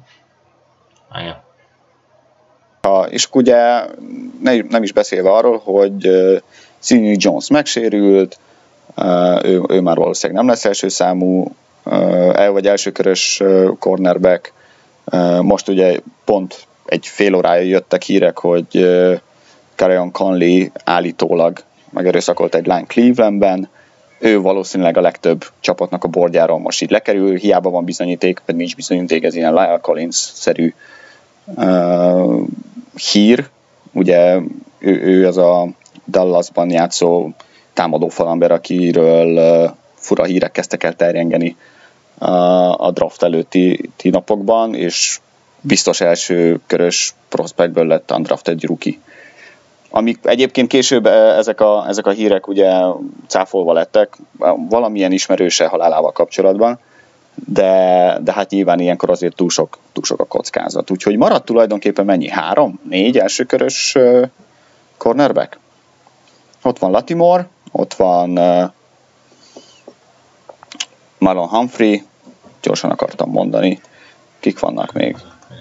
Igen. 1.19 1.35
Ha, 2.81 3.07
és 3.09 3.27
ugye 3.31 3.85
ne, 4.41 4.55
nem 4.69 4.83
is 4.83 4.91
beszélve 4.91 5.31
arról, 5.31 5.57
hogy 5.63 6.07
uh, 6.07 6.37
Sidney 6.79 7.15
Jones 7.19 7.49
megsérült, 7.49 8.39
uh, 8.97 9.43
ő, 9.43 9.61
ő 9.67 9.81
már 9.81 9.97
valószínűleg 9.97 10.41
nem 10.41 10.51
lesz 10.51 10.65
első 10.65 10.87
számú, 10.87 11.55
uh, 11.83 12.39
el 12.39 12.51
vagy 12.51 12.67
elsőkörös 12.67 13.39
uh, 13.39 13.77
cornerback. 13.79 14.53
Uh, 15.05 15.41
most 15.41 15.67
ugye 15.67 15.99
pont 16.25 16.67
egy 16.85 17.07
fél 17.07 17.35
órája 17.35 17.61
jöttek 17.61 18.01
hírek, 18.01 18.37
hogy 18.37 18.67
uh, 18.73 19.19
Carrion 19.75 20.11
Conley 20.11 20.65
állítólag 20.83 21.59
megerőszakolt 21.89 22.55
egy 22.55 22.65
lány 22.65 22.85
Clevelandben, 22.87 23.69
ő 24.23 24.41
valószínűleg 24.41 24.97
a 24.97 25.01
legtöbb 25.01 25.45
csapatnak 25.59 26.03
a 26.03 26.07
bordjáról 26.07 26.59
most 26.59 26.81
így 26.81 26.91
lekerül, 26.91 27.37
hiába 27.37 27.69
van 27.69 27.85
bizonyíték, 27.85 28.41
pedig 28.45 28.61
nincs 28.61 28.75
bizonyíték, 28.75 29.23
ez 29.23 29.35
ilyen 29.35 29.53
Lyle 29.53 29.79
Collins-szerű 29.81 30.73
uh, 31.45 32.47
hír, 33.11 33.49
ugye 33.91 34.39
ő, 34.79 35.01
ő 35.01 35.27
az 35.27 35.37
a 35.37 35.67
Dallasban 36.07 36.69
játszó 36.69 37.29
támadó 37.73 38.07
falamber, 38.07 38.51
akiről 38.51 39.37
uh, 39.37 39.71
fura 39.95 40.23
hírek 40.23 40.51
kezdtek 40.51 40.83
el 40.83 40.93
terjengeni 40.93 41.55
uh, 42.19 42.85
a 42.85 42.91
draft 42.91 43.23
előtti 43.23 43.89
napokban, 44.03 44.75
és 44.75 45.19
biztos 45.61 46.01
első 46.01 46.59
körös 46.67 47.15
prospectből 47.29 47.87
lett 47.87 48.11
undrafted 48.11 48.63
rookie 48.63 48.97
amik 49.95 50.19
egyébként 50.23 50.67
később 50.67 51.05
eh, 51.05 51.37
ezek 51.37 51.61
a, 51.61 51.85
ezek 51.87 52.07
a 52.07 52.11
hírek 52.11 52.47
ugye 52.47 52.71
cáfolva 53.27 53.73
lettek, 53.73 54.17
valamilyen 54.69 55.11
ismerőse 55.11 55.67
halálával 55.67 56.11
kapcsolatban, 56.11 56.79
de, 57.35 58.17
de 58.21 58.33
hát 58.33 58.49
nyilván 58.49 58.79
ilyenkor 58.79 59.09
azért 59.09 59.35
túl 59.35 59.49
sok, 59.49 59.77
túl 59.91 60.03
sok 60.03 60.19
a 60.19 60.25
kockázat. 60.25 60.91
Úgyhogy 60.91 61.17
maradt 61.17 61.45
tulajdonképpen 61.45 62.05
mennyi? 62.05 62.29
Három? 62.29 62.79
Négy 62.89 63.17
elsőkörös 63.17 63.95
uh, 63.95 64.27
cornerback? 64.97 65.59
Ott 66.61 66.79
van 66.79 66.91
Latimore, 66.91 67.47
ott 67.71 67.93
van 67.93 68.37
uh, 68.37 68.71
Marlon 71.17 71.47
Humphrey, 71.47 72.03
gyorsan 72.61 72.89
akartam 72.89 73.29
mondani, 73.29 73.81
kik 74.39 74.59
vannak 74.59 74.93
még? 74.93 75.17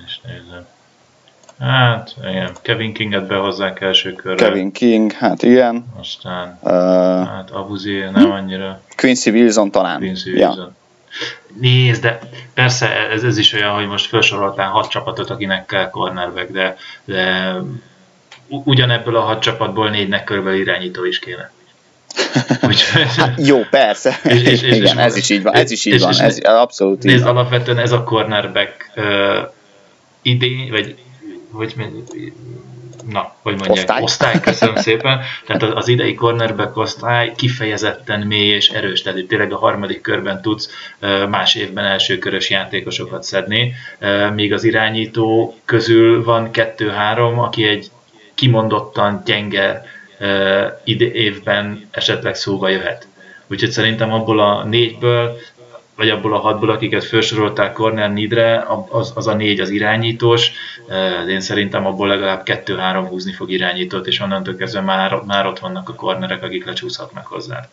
És 0.06 0.20
nézem. 0.24 0.71
Hát, 1.62 2.14
igen, 2.28 2.50
Kevin 2.62 2.92
Kinget 2.92 3.26
behozzák 3.26 3.80
első 3.80 4.12
körre. 4.12 4.44
Kevin 4.44 4.72
King, 4.72 5.12
hát 5.12 5.42
igen. 5.42 5.84
Aztán, 6.00 6.58
uh, 6.62 6.70
hát 7.26 7.50
Abuzi 7.50 7.98
nem 7.98 8.30
annyira. 8.30 8.80
Quincy 8.96 9.30
Wilson 9.30 9.70
talán. 9.70 9.98
Quincy 9.98 10.30
Wilson. 10.30 10.56
Ja. 10.56 10.72
Nézd, 11.60 12.02
de 12.02 12.18
persze 12.54 13.08
ez, 13.10 13.22
ez 13.22 13.38
is 13.38 13.52
olyan, 13.52 13.74
hogy 13.74 13.86
most 13.86 14.06
felsoroltál 14.06 14.68
hat 14.68 14.88
csapatot, 14.88 15.30
akinek 15.30 15.66
kell 15.66 15.90
cornerback, 15.90 16.50
de, 16.50 16.76
de 17.04 17.54
ugyanebből 18.48 19.16
a 19.16 19.20
hat 19.20 19.42
csapatból 19.42 19.90
négynek 19.90 20.24
körülbelül 20.24 20.60
irányító 20.60 21.04
is 21.04 21.18
kéne. 21.18 21.50
hát, 23.16 23.46
jó, 23.46 23.60
persze. 23.70 24.20
És, 24.24 24.42
és, 24.42 24.62
és, 24.62 24.62
Igen, 24.62 24.82
és, 24.82 25.04
ez 25.04 25.16
is 25.16 25.30
így 25.30 25.42
van. 25.42 25.54
Ez 25.54 25.70
is 25.70 25.84
így 25.84 25.92
és, 25.94 26.00
van. 26.02 26.10
És, 26.10 26.18
ez 26.18 26.38
abszolút 26.38 27.02
nézd, 27.02 27.16
így 27.16 27.22
van. 27.22 27.36
alapvetően 27.36 27.78
ez 27.78 27.92
a 27.92 28.02
cornerback 28.02 28.90
uh, 28.96 29.04
idén, 30.22 30.70
vagy 30.70 30.96
hogy 31.52 31.74
na, 33.10 33.34
hogy 33.42 33.52
mondják, 33.52 33.76
osztály, 33.76 34.02
osztály 34.02 34.40
köszönöm 34.40 34.76
szépen. 34.76 35.20
Tehát 35.46 35.62
az 35.62 35.88
idei 35.88 36.14
cornerback 36.14 36.76
osztály 36.76 37.32
kifejezetten 37.36 38.20
mély 38.20 38.48
és 38.48 38.68
erős, 38.68 39.02
tehát 39.02 39.24
tényleg 39.26 39.52
a 39.52 39.58
harmadik 39.58 40.00
körben 40.00 40.42
tudsz 40.42 40.70
más 41.28 41.54
évben 41.54 41.84
elsőkörös 41.84 42.50
játékosokat 42.50 43.22
szedni, 43.22 43.72
míg 44.34 44.52
az 44.52 44.64
irányító 44.64 45.56
közül 45.64 46.24
van 46.24 46.50
kettő-három, 46.50 47.38
aki 47.38 47.64
egy 47.64 47.90
kimondottan 48.34 49.22
gyenge 49.24 49.84
évben 51.12 51.88
esetleg 51.90 52.34
szóba 52.34 52.68
jöhet. 52.68 53.06
Úgyhogy 53.46 53.70
szerintem 53.70 54.12
abból 54.12 54.40
a 54.40 54.64
négyből 54.64 55.36
vagy 55.96 56.10
abból 56.10 56.34
a 56.34 56.38
hatból, 56.38 56.70
akiket 56.70 57.04
felsorolták 57.04 57.72
Corner 57.72 58.12
Nidre, 58.12 58.66
az, 58.88 59.12
az 59.14 59.26
a 59.26 59.34
négy 59.34 59.60
az 59.60 59.70
irányítós, 59.70 60.52
én 61.28 61.40
szerintem 61.40 61.86
abból 61.86 62.08
legalább 62.08 62.42
kettő-három 62.42 63.06
húzni 63.06 63.32
fog 63.32 63.50
irányítót, 63.50 64.06
és 64.06 64.20
onnantól 64.20 64.54
kezdve 64.54 64.80
már, 64.80 65.22
már 65.26 65.46
ott 65.46 65.58
vannak 65.58 65.88
a 65.88 65.94
cornerek, 65.94 66.42
akik 66.42 66.64
lecsúszhatnak 66.64 67.26
hozzá. 67.26 67.68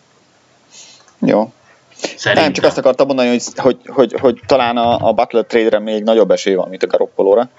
Jó. 1.19 1.53
Szerintem. 2.15 2.43
Nem, 2.43 2.53
csak 2.53 2.65
azt 2.65 2.77
akartam 2.77 3.07
mondani, 3.07 3.29
hogy, 3.29 3.43
hogy, 3.55 3.77
hogy, 3.85 4.13
hogy 4.19 4.39
talán 4.45 4.77
a, 4.77 5.07
a 5.07 5.13
Butler 5.13 5.45
trade-re 5.45 5.79
még 5.79 6.03
nagyobb 6.03 6.31
esély 6.31 6.53
van, 6.53 6.69
mint 6.69 6.83
a 6.83 6.87
Garoppolóra. 6.87 7.49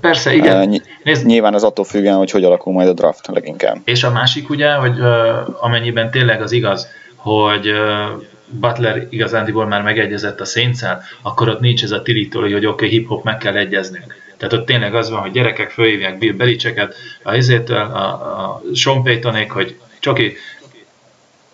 Persze, 0.00 0.34
igen. 0.34 0.68
Uh, 0.68 0.76
Nézd. 1.02 1.26
Nyilván 1.26 1.54
az 1.54 1.64
attól 1.64 1.84
függően, 1.84 2.16
hogy 2.16 2.30
hogy 2.30 2.44
alakul 2.44 2.72
majd 2.72 2.88
a 2.88 2.92
draft 2.92 3.26
leginkább. 3.26 3.76
És 3.84 4.04
a 4.04 4.10
másik 4.10 4.50
ugye, 4.50 4.72
hogy 4.72 4.98
uh, 4.98 5.64
amennyiben 5.64 6.10
tényleg 6.10 6.42
az 6.42 6.52
igaz, 6.52 6.88
hogy 7.16 7.68
uh, 7.68 8.22
Butler 8.50 9.06
igazándiból 9.10 9.66
már 9.66 9.82
megegyezett 9.82 10.40
a 10.40 10.44
szénccel, 10.44 11.02
akkor 11.22 11.48
ott 11.48 11.60
nincs 11.60 11.82
ez 11.82 11.90
a 11.90 12.02
tilítól, 12.02 12.42
hogy 12.42 12.54
oké, 12.54 12.66
okay, 12.66 12.88
hip-hop 12.88 13.24
meg 13.24 13.38
kell 13.38 13.56
egyeznünk. 13.56 14.14
Tehát 14.38 14.54
ott 14.54 14.66
tényleg 14.66 14.94
az 14.94 15.10
van, 15.10 15.20
hogy 15.20 15.32
gyerekek 15.32 15.70
fölhívják 15.70 16.18
Bill 16.18 16.32
Belicheket, 16.32 16.94
a 17.22 17.34
izétől, 17.34 17.76
a, 17.76 18.06
a 18.08 18.62
Sean 18.74 19.02
Paytonék, 19.02 19.50
hogy 19.50 19.78
Csoki, 19.98 20.36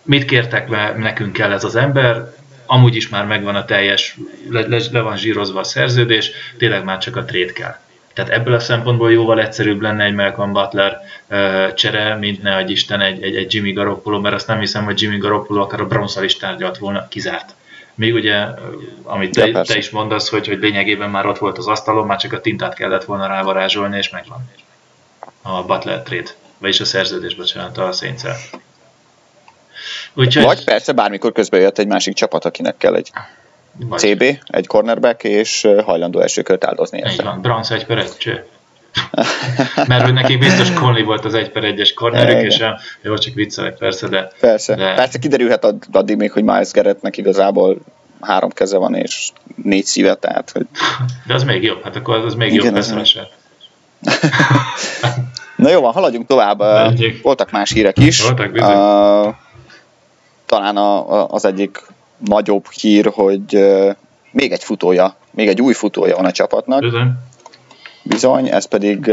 mit 0.03 0.25
kértek, 0.25 0.69
mert 0.69 0.97
nekünk 0.97 1.33
kell 1.33 1.53
ez 1.53 1.64
az 1.64 1.76
ember, 1.76 2.35
amúgy 2.67 2.97
is 2.97 3.09
már 3.09 3.26
megvan 3.26 3.55
a 3.55 3.64
teljes, 3.64 4.17
le, 4.50 4.67
le, 4.91 5.00
van 5.00 5.17
zsírozva 5.17 5.61
a 5.61 5.64
szerződés, 5.64 6.31
tényleg 6.59 6.85
már 6.85 6.99
csak 6.99 7.17
a 7.17 7.25
trade 7.25 7.53
kell. 7.53 7.76
Tehát 8.12 8.31
ebből 8.31 8.55
a 8.55 8.59
szempontból 8.59 9.12
jóval 9.12 9.41
egyszerűbb 9.41 9.81
lenne 9.81 10.05
egy 10.05 10.14
Malcolm 10.14 10.53
Butler 10.53 11.00
uh, 11.31 11.73
csere, 11.75 12.14
mint 12.14 12.43
ne 12.43 12.57
egy 12.57 12.71
Isten 12.71 13.00
egy, 13.00 13.23
egy, 13.23 13.37
egy 13.37 13.55
Jimmy 13.55 13.73
Garoppolo, 13.73 14.21
mert 14.21 14.35
azt 14.35 14.47
nem 14.47 14.59
hiszem, 14.59 14.85
hogy 14.85 15.03
Jimmy 15.03 15.19
Garoppolo 15.19 15.62
akár 15.62 15.81
a 15.81 15.87
browns 15.87 16.17
is 16.23 16.37
tárgyalt 16.37 16.79
volna, 16.79 17.09
kizárt. 17.09 17.55
Még 17.95 18.15
ugye, 18.15 18.47
amit 19.03 19.33
te, 19.33 19.47
ja, 19.47 19.63
te 19.63 19.77
is 19.77 19.91
mondasz, 19.91 20.29
hogy, 20.29 20.47
hogy 20.47 20.59
lényegében 20.59 21.11
már 21.11 21.27
ott 21.27 21.39
volt 21.39 21.59
az 21.59 21.67
asztalon, 21.67 22.07
már 22.07 22.19
csak 22.19 22.33
a 22.33 22.41
tintát 22.41 22.75
kellett 22.75 23.05
volna 23.05 23.27
rávarázsolni, 23.27 23.97
és 23.97 24.11
megvan 24.11 24.51
a 25.43 25.63
Butler 25.63 26.03
trade, 26.03 26.31
vagyis 26.59 26.81
a 26.81 26.85
szerződés, 26.85 27.35
bocsánat, 27.35 27.79
a 27.79 27.93
saints 27.93 28.23
Úgyhogy... 30.15 30.45
Vagy 30.45 30.65
persze 30.65 30.93
bármikor 30.93 31.33
közben 31.33 31.61
jött 31.61 31.79
egy 31.79 31.87
másik 31.87 32.15
csapat, 32.15 32.45
akinek 32.45 32.77
kell 32.77 32.95
egy 32.95 33.11
vagy. 33.77 33.99
CB, 33.99 34.25
egy 34.47 34.67
cornerback, 34.67 35.25
és 35.25 35.69
hajlandó 35.85 36.21
első 36.21 36.43
kört 36.43 36.65
áldozni. 36.65 37.03
Így 37.13 37.23
van, 37.23 37.41
Browns 37.41 37.71
egy 37.71 37.87
per 37.87 37.99
egy 37.99 38.17
cső. 38.17 38.47
Mert 39.89 40.05
hogy 40.05 40.13
nekik 40.13 40.39
biztos 40.39 40.73
Conley 40.73 41.05
volt 41.05 41.25
az 41.25 41.35
egy 41.35 41.51
per 41.51 41.65
egyes 41.65 41.93
cornerük, 41.93 42.43
és 42.43 42.61
a, 42.61 42.79
jó, 43.03 43.17
csak 43.17 43.35
viccelek 43.35 43.77
persze, 43.77 44.09
de... 44.09 44.31
Persze, 44.41 44.75
de... 44.75 44.95
persze 44.95 45.19
kiderülhet 45.19 45.75
addig 45.93 46.17
még, 46.17 46.33
hogy 46.33 46.43
Miles 46.43 46.71
Garrettnek 46.71 47.17
igazából 47.17 47.77
három 48.21 48.51
keze 48.51 48.77
van, 48.77 48.95
és 48.95 49.31
négy 49.63 49.85
szíve, 49.85 50.15
tehát... 50.15 50.51
Hogy... 50.51 50.67
De 51.27 51.35
az 51.35 51.45
még 51.45 51.63
jobb, 51.63 51.83
hát 51.83 51.97
akkor 51.97 52.17
az 52.17 52.35
még 52.35 52.53
Igen, 52.53 52.65
jobb 52.65 52.75
lesz 52.75 53.17
Na 55.57 55.71
jó 55.71 55.81
van, 55.81 55.93
haladjunk 55.93 56.27
tovább. 56.27 56.59
Menjük. 56.59 57.23
Voltak 57.23 57.51
más 57.51 57.73
hírek 57.73 57.99
is. 57.99 58.23
Voltak 58.23 58.51
bizony. 58.51 58.77
Uh, 58.77 59.35
talán 60.47 60.77
a, 60.77 61.21
a, 61.21 61.29
az 61.31 61.45
egyik 61.45 61.83
nagyobb 62.19 62.67
hír, 62.71 63.11
hogy 63.15 63.55
uh, 63.55 63.95
még 64.31 64.53
egy 64.53 64.65
futója, 64.65 65.17
még 65.31 65.49
egy 65.49 65.61
új 65.61 65.73
futója 65.73 66.17
van 66.17 66.25
a 66.25 66.31
csapatnak. 66.31 66.81
Bizony. 66.81 67.11
Bizony, 68.04 68.49
ez 68.49 68.64
pedig 68.64 69.11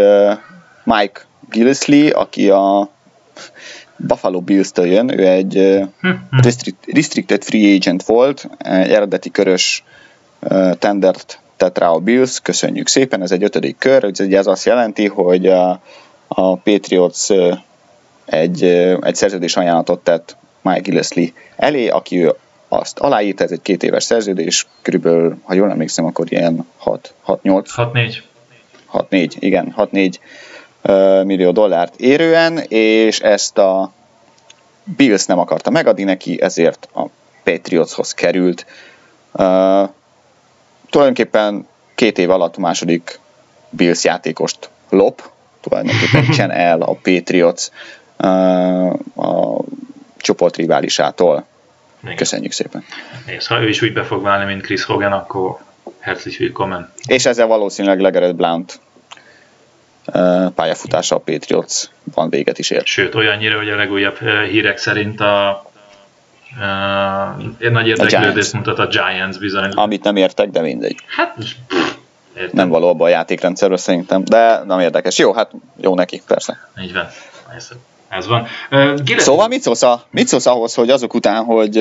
Mike 0.83 1.21
Gillisley, 1.49 2.09
aki 2.13 2.49
a 2.49 2.89
Buffalo 3.95 4.41
Bills-től 4.41 4.85
jön, 4.85 5.19
ő 5.19 5.27
egy 5.27 5.57
uh, 5.57 5.87
restricted 6.93 7.43
free 7.43 7.75
agent 7.75 8.03
volt, 8.03 8.49
egy 8.57 8.91
eredeti 8.91 9.31
körös 9.31 9.83
tendert 10.79 11.39
tett 11.57 11.77
rá 11.77 11.87
a 11.87 11.99
Bills, 11.99 12.39
köszönjük 12.39 12.87
szépen, 12.87 13.21
ez 13.21 13.31
egy 13.31 13.43
ötödik 13.43 13.77
kör, 13.77 14.05
ugye 14.19 14.37
ez 14.37 14.47
azt 14.47 14.65
jelenti, 14.65 15.07
hogy 15.07 15.47
a, 15.47 15.81
a 16.27 16.55
Patriots 16.55 17.27
egy, 18.25 18.63
egy 19.01 19.15
szerződés 19.15 19.55
ajánlatot 19.55 20.03
tett 20.03 20.37
Mike 20.61 20.79
Gillespie 20.79 21.31
elé, 21.55 21.87
aki 21.87 22.23
ő 22.23 22.35
azt 22.67 22.99
aláírta, 22.99 23.43
ez 23.43 23.51
egy 23.51 23.61
két 23.61 23.83
éves 23.83 24.03
szerződés, 24.03 24.67
körülbelül, 24.81 25.37
ha 25.43 25.53
jól 25.53 25.69
emlékszem, 25.69 26.05
akkor 26.05 26.31
ilyen 26.31 26.67
6-8. 26.85 27.01
6-4. 27.43 28.17
6-4, 28.93 29.31
igen, 29.39 29.73
6-4 29.77 30.13
uh, 30.83 31.23
millió 31.23 31.51
dollárt 31.51 31.99
érően, 31.99 32.57
és 32.67 33.19
ezt 33.19 33.57
a 33.57 33.91
Bills 34.83 35.25
nem 35.25 35.39
akarta 35.39 35.69
megadni 35.69 36.03
neki, 36.03 36.41
ezért 36.41 36.87
a 36.93 37.05
Patriotshoz 37.43 38.13
került. 38.13 38.65
Uh, 39.31 39.89
tulajdonképpen 40.89 41.67
két 41.95 42.17
év 42.17 42.29
alatt 42.29 42.55
a 42.55 42.59
második 42.59 43.19
Bills 43.69 44.03
játékost 44.03 44.69
lop, 44.89 45.29
tulajdonképpen 45.61 46.31
csen 46.37 46.51
el 46.51 46.81
a 46.81 46.93
Patriots 46.93 47.67
uh, 48.17 48.93
a 49.15 49.61
csoportriválisától. 50.17 51.45
Igen. 52.03 52.15
Köszönjük 52.15 52.51
szépen. 52.51 52.83
És 53.25 53.47
ha 53.47 53.61
ő 53.61 53.69
is 53.69 53.81
úgy 53.81 53.93
be 53.93 54.03
fog 54.03 54.23
válni, 54.23 54.45
mint 54.45 54.61
Chris 54.61 54.83
Hogan, 54.83 55.11
akkor 55.11 55.59
herzlich 56.01 56.39
willkommen. 56.39 56.91
És 57.05 57.25
ezzel 57.25 57.47
valószínűleg 57.47 57.99
Legered 57.99 58.35
Blount 58.35 58.79
pályafutása 60.55 61.15
a 61.15 61.19
Patriots 61.19 61.83
van 62.03 62.29
véget 62.29 62.59
is 62.59 62.69
ért. 62.69 62.85
Sőt, 62.85 63.15
olyannyira, 63.15 63.57
hogy 63.57 63.69
a 63.69 63.75
legújabb 63.75 64.17
hírek 64.49 64.77
szerint 64.77 65.19
a 65.19 65.65
uh, 66.51 67.69
nagy 67.71 67.87
érdeklődést 67.87 68.53
mutat 68.53 68.79
a 68.79 68.87
Giants 68.87 69.39
bizony. 69.39 69.69
Amit 69.71 70.03
nem 70.03 70.15
értek, 70.15 70.49
de 70.49 70.61
mindegy. 70.61 70.95
Hát, 71.07 71.37
Értem. 72.35 72.49
Nem 72.53 72.69
való 72.69 72.87
abban 72.87 73.07
a 73.07 73.09
játékrendszerről 73.09 73.77
szerintem, 73.77 74.23
de 74.23 74.63
nem 74.63 74.79
érdekes. 74.79 75.17
Jó, 75.17 75.33
hát 75.33 75.51
jó 75.81 75.95
neki, 75.95 76.21
persze. 76.27 76.57
Így 76.81 76.93
van. 76.93 77.07
Persze. 77.49 77.75
Ez 78.11 78.27
van. 78.27 78.47
Gilles... 79.03 79.23
Szóval 79.23 79.47
mit 79.47 79.61
szólsz, 79.61 79.81
a, 79.81 80.03
mit 80.09 80.27
szólsz 80.27 80.45
ahhoz, 80.45 80.73
hogy 80.73 80.89
azok 80.89 81.13
után, 81.13 81.43
hogy 81.43 81.77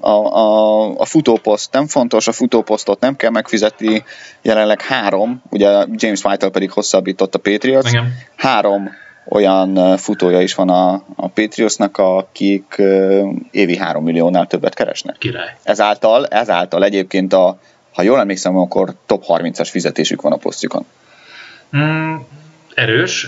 a, 0.00 0.08
a, 0.08 0.98
a 0.98 1.04
futóposzt 1.04 1.72
nem 1.72 1.86
fontos, 1.86 2.28
a 2.28 2.32
futóposztot 2.32 3.00
nem 3.00 3.16
kell 3.16 3.30
megfizetni, 3.30 4.04
jelenleg 4.42 4.82
három, 4.82 5.42
ugye 5.50 5.84
James 5.90 6.24
White 6.24 6.48
pedig 6.48 6.70
hosszabbított 6.70 7.34
a 7.34 7.38
Patriots, 7.38 7.88
Igen. 7.88 8.14
három 8.36 8.90
olyan 9.28 9.96
futója 9.96 10.40
is 10.40 10.54
van 10.54 10.68
a, 10.68 10.92
a 11.16 11.28
Patriotsnak, 11.28 11.98
akik 11.98 12.82
évi 13.50 13.76
három 13.76 14.04
milliónál 14.04 14.46
többet 14.46 14.74
keresnek. 14.74 15.16
Király. 15.18 15.56
Ezáltal, 15.62 16.26
ezáltal 16.26 16.84
egyébként 16.84 17.32
a, 17.32 17.58
ha 17.92 18.02
jól 18.02 18.18
emlékszem, 18.18 18.56
akkor 18.56 18.94
top 19.06 19.24
30-as 19.28 19.68
fizetésük 19.70 20.22
van 20.22 20.32
a 20.32 20.36
posztjukon. 20.36 20.86
Mm, 21.76 22.14
erős. 22.78 23.26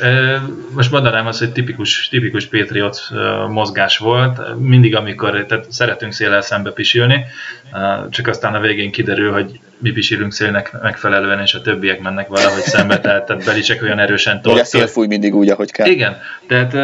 Most 0.75 0.91
mondanám 0.91 1.27
azt, 1.27 1.39
hogy 1.39 1.53
tipikus, 1.53 2.09
tipikus 2.09 2.47
Patriot 2.47 3.01
mozgás 3.49 3.99
volt. 3.99 4.59
Mindig, 4.59 4.97
amikor 4.97 5.45
tehát 5.49 5.67
szeretünk 5.73 6.13
széllel 6.13 6.41
szembe 6.41 6.71
pisilni, 6.71 7.25
csak 8.11 8.27
aztán 8.27 8.55
a 8.55 8.61
végén 8.61 8.91
kiderül, 8.91 9.33
hogy 9.33 9.61
mi 9.79 9.91
pisilünk 9.91 10.33
szélnek 10.33 10.83
megfelelően, 10.83 11.41
és 11.41 11.55
a 11.55 11.61
többiek 11.61 12.01
mennek 12.01 12.29
valahogy 12.29 12.63
szembe, 12.63 13.01
tehát, 13.01 13.27
tehát 13.27 13.45
Belicek 13.45 13.83
olyan 13.83 13.99
erősen 13.99 14.43
tolt. 14.43 14.61
a 14.61 14.65
szél 14.65 14.87
fúj 14.87 15.07
mindig 15.07 15.35
úgy, 15.35 15.49
ahogy 15.49 15.71
kell. 15.71 15.87
Igen, 15.87 16.17
tehát 16.47 16.75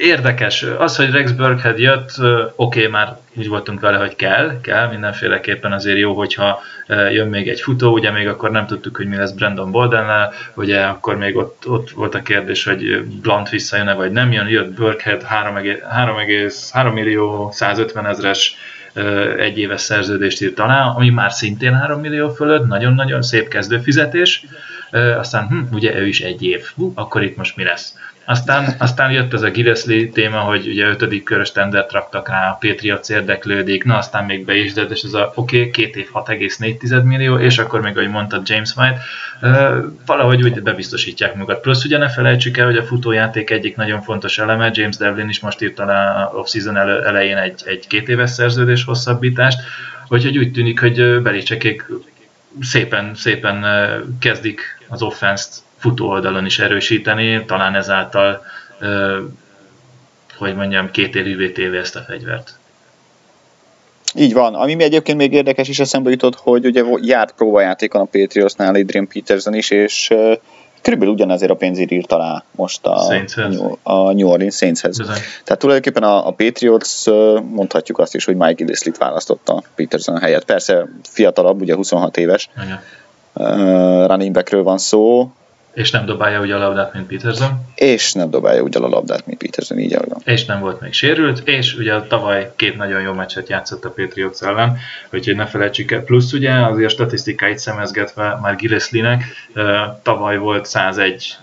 érdekes. 0.00 0.62
Az, 0.62 0.96
hogy 0.96 1.10
Rex 1.10 1.30
Burkhead 1.30 1.78
jött, 1.78 2.10
oké, 2.18 2.78
okay, 2.78 2.86
már 2.86 3.16
úgy 3.34 3.48
voltunk 3.48 3.80
vele, 3.80 3.98
hogy 3.98 4.16
kell, 4.16 4.60
kell, 4.60 4.88
mindenféleképpen 4.88 5.72
azért 5.72 5.98
jó, 5.98 6.14
hogyha 6.14 6.60
jön 6.88 7.28
még 7.28 7.48
egy 7.48 7.60
futó, 7.60 7.92
ugye 7.92 8.10
még 8.10 8.28
akkor 8.28 8.50
nem 8.50 8.66
tudtuk, 8.66 8.96
hogy 8.96 9.06
mi 9.06 9.16
lesz 9.16 9.30
Brandon 9.30 9.70
Boldennel, 9.70 10.32
ugye 10.54 10.80
akkor 10.80 11.16
még 11.16 11.36
ott, 11.36 11.68
ott 11.68 11.90
volt 11.90 12.14
a 12.14 12.22
kérdés, 12.22 12.64
hogy 12.64 13.04
Blunt 13.04 13.48
visszajön-e, 13.48 13.94
vagy 13.94 14.12
nem 14.12 14.32
jön, 14.32 14.48
jött 14.48 14.74
Burkhead 14.74 15.22
3, 15.22 16.92
millió 16.92 17.50
150 17.52 18.06
ezres 18.06 18.56
egy 19.38 19.58
éves 19.58 19.80
szerződést 19.80 20.42
írt 20.42 20.58
alá, 20.58 20.84
ami 20.84 21.10
már 21.10 21.32
szintén 21.32 21.74
3 21.74 22.00
millió 22.00 22.28
fölött, 22.28 22.66
nagyon-nagyon 22.66 23.22
szép 23.22 23.48
kezdőfizetés, 23.48 24.44
aztán 25.18 25.46
hm, 25.46 25.74
ugye 25.74 25.94
ő 25.94 26.06
is 26.06 26.20
egy 26.20 26.42
év, 26.42 26.66
akkor 26.94 27.22
itt 27.22 27.36
most 27.36 27.56
mi 27.56 27.64
lesz? 27.64 27.94
Aztán, 28.30 28.74
aztán 28.78 29.10
jött 29.10 29.34
ez 29.34 29.42
a 29.42 29.50
Gillespie 29.50 30.08
téma, 30.08 30.38
hogy 30.38 30.68
ugye 30.68 30.86
ötödik 30.86 31.24
körös 31.24 31.52
tendert 31.52 31.92
raktak 31.92 32.28
rá, 32.28 32.50
a 32.50 32.58
Patriots 32.60 33.08
érdeklődik, 33.08 33.84
na 33.84 33.96
aztán 33.96 34.24
még 34.24 34.44
be 34.44 34.56
is, 34.56 34.72
de 34.72 34.82
és 34.82 35.02
ez 35.02 35.12
a 35.14 35.32
oké, 35.34 35.58
okay, 35.58 35.70
két 35.70 35.96
év 35.96 36.08
6,4 36.12 37.02
millió, 37.02 37.38
és 37.38 37.58
akkor 37.58 37.80
még, 37.80 37.96
ahogy 37.96 38.10
mondta 38.10 38.42
James 38.44 38.76
White, 38.76 39.00
uh, 39.42 39.84
valahogy 40.06 40.42
úgy 40.42 40.62
bebiztosítják 40.62 41.34
magukat. 41.34 41.60
Plusz 41.60 41.84
ugye 41.84 41.98
ne 41.98 42.08
felejtsük 42.08 42.56
el, 42.56 42.66
hogy 42.66 42.76
a 42.76 42.82
futójáték 42.82 43.50
egyik 43.50 43.76
nagyon 43.76 44.02
fontos 44.02 44.38
eleme, 44.38 44.70
James 44.72 44.96
Devlin 44.96 45.28
is 45.28 45.40
most 45.40 45.62
írta 45.62 45.84
le 45.84 45.94
a 45.94 46.30
off-season 46.34 46.76
elején 47.06 47.36
egy, 47.36 47.62
egy 47.64 47.86
két 47.86 48.08
éves 48.08 48.30
szerződés 48.30 48.84
hosszabbítást, 48.84 49.58
úgyhogy 50.08 50.38
úgy 50.38 50.52
tűnik, 50.52 50.80
hogy 50.80 51.22
Belicsekék 51.22 51.84
szépen, 52.60 53.14
szépen 53.14 53.64
kezdik 54.20 54.60
az 54.88 55.02
offense-t 55.02 55.66
futó 55.78 56.08
oldalon 56.08 56.46
is 56.46 56.58
erősíteni, 56.58 57.44
talán 57.44 57.74
ezáltal, 57.74 58.44
hogy 60.36 60.54
mondjam, 60.54 60.90
két 60.90 61.14
élővé 61.14 61.50
téve 61.50 61.78
ezt 61.78 61.96
a 61.96 62.00
fegyvert. 62.00 62.58
Így 64.14 64.32
van. 64.32 64.54
Ami 64.54 64.74
mi 64.74 64.82
egyébként 64.82 65.18
még 65.18 65.32
érdekes 65.32 65.68
is 65.68 65.78
eszembe 65.78 66.10
jutott, 66.10 66.34
hogy 66.34 66.66
ugye 66.66 66.84
járt 67.00 67.32
próbajátékon 67.32 68.00
a 68.00 68.04
Patriotsnál 68.04 68.74
Adrian 68.74 69.08
Peterson 69.08 69.54
is, 69.54 69.70
és 69.70 70.14
körülbelül 70.82 71.14
ugyanezért 71.14 71.50
a 71.50 71.54
pénzért 71.56 71.90
írt 71.90 72.12
alá 72.12 72.44
most 72.50 72.86
a, 72.86 73.12
a 73.82 74.12
New 74.12 74.28
Orleans 74.28 74.56
Saintshez. 74.56 74.96
Tehát 75.44 75.58
tulajdonképpen 75.58 76.02
a, 76.02 76.26
a 76.26 76.30
Patriots 76.30 77.04
mondhatjuk 77.50 77.98
azt 77.98 78.14
is, 78.14 78.24
hogy 78.24 78.36
Mike 78.36 78.52
Gillislit 78.52 78.96
választotta 78.96 79.62
Peterson 79.74 80.18
helyett. 80.18 80.44
Persze 80.44 80.88
fiatalabb, 81.02 81.60
ugye 81.60 81.74
26 81.74 82.16
éves. 82.16 82.48
Uh, 83.34 84.06
running 84.06 84.32
backről 84.32 84.62
van 84.62 84.78
szó, 84.78 85.30
És 85.78 85.90
nem 85.90 86.06
dobálja 86.06 86.40
úgy 86.40 86.50
a 86.50 86.58
labdát, 86.58 86.94
mint 86.94 87.06
Peterson. 87.06 87.64
És 87.74 88.12
nem 88.12 88.30
dobálja 88.30 88.62
úgy 88.62 88.76
a 88.76 88.88
labdát, 88.88 89.26
mint 89.26 89.38
Peterson, 89.38 89.78
így 89.78 89.96
van. 90.08 90.22
És 90.24 90.44
nem 90.44 90.60
volt 90.60 90.80
még 90.80 90.92
sérült, 90.92 91.48
és 91.48 91.74
ugye 91.74 92.00
tavaly 92.00 92.52
két 92.56 92.76
nagyon 92.76 93.00
jó 93.00 93.12
meccset 93.12 93.48
játszott 93.48 93.84
a 93.84 93.90
Patriots 93.90 94.40
ellen, 94.40 94.78
úgyhogy 95.12 95.36
ne 95.36 95.46
felejtsük 95.46 95.92
el. 95.92 96.00
Plusz 96.00 96.32
ugye 96.32 96.52
azért 96.52 96.90
statisztikáit 96.90 97.58
szemezgetve 97.58 98.38
már 98.42 98.56
Gillespie-nek 98.56 99.24
tavaly 100.02 100.36
volt 100.36 100.66
101 100.66 101.36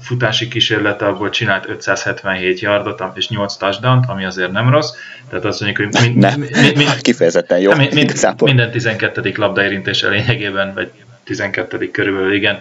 futási 0.00 0.48
kísérlete, 0.48 1.06
abból 1.06 1.30
csinált 1.30 1.68
577 1.68 2.60
yardot 2.60 3.02
és 3.14 3.28
8 3.28 3.54
touchdown 3.56 4.04
ami 4.08 4.24
azért 4.24 4.52
nem 4.52 4.70
rossz. 4.70 4.90
Tehát 5.28 5.44
azt 5.44 5.60
mondjuk, 5.60 5.90
hogy 5.90 6.02
mind, 6.02 6.16
ne, 6.16 6.36
mind, 6.36 6.76
mind, 6.76 7.00
kifejezetten 7.00 7.58
jó. 7.58 7.74
Mind, 7.74 7.94
mind, 7.94 8.12
minden 8.38 8.70
12. 8.70 9.32
labdaérintése 9.36 10.08
lényegében, 10.08 10.74
vagy 10.74 10.90
12. 11.24 11.90
körülbelül, 11.90 12.32
igen, 12.32 12.60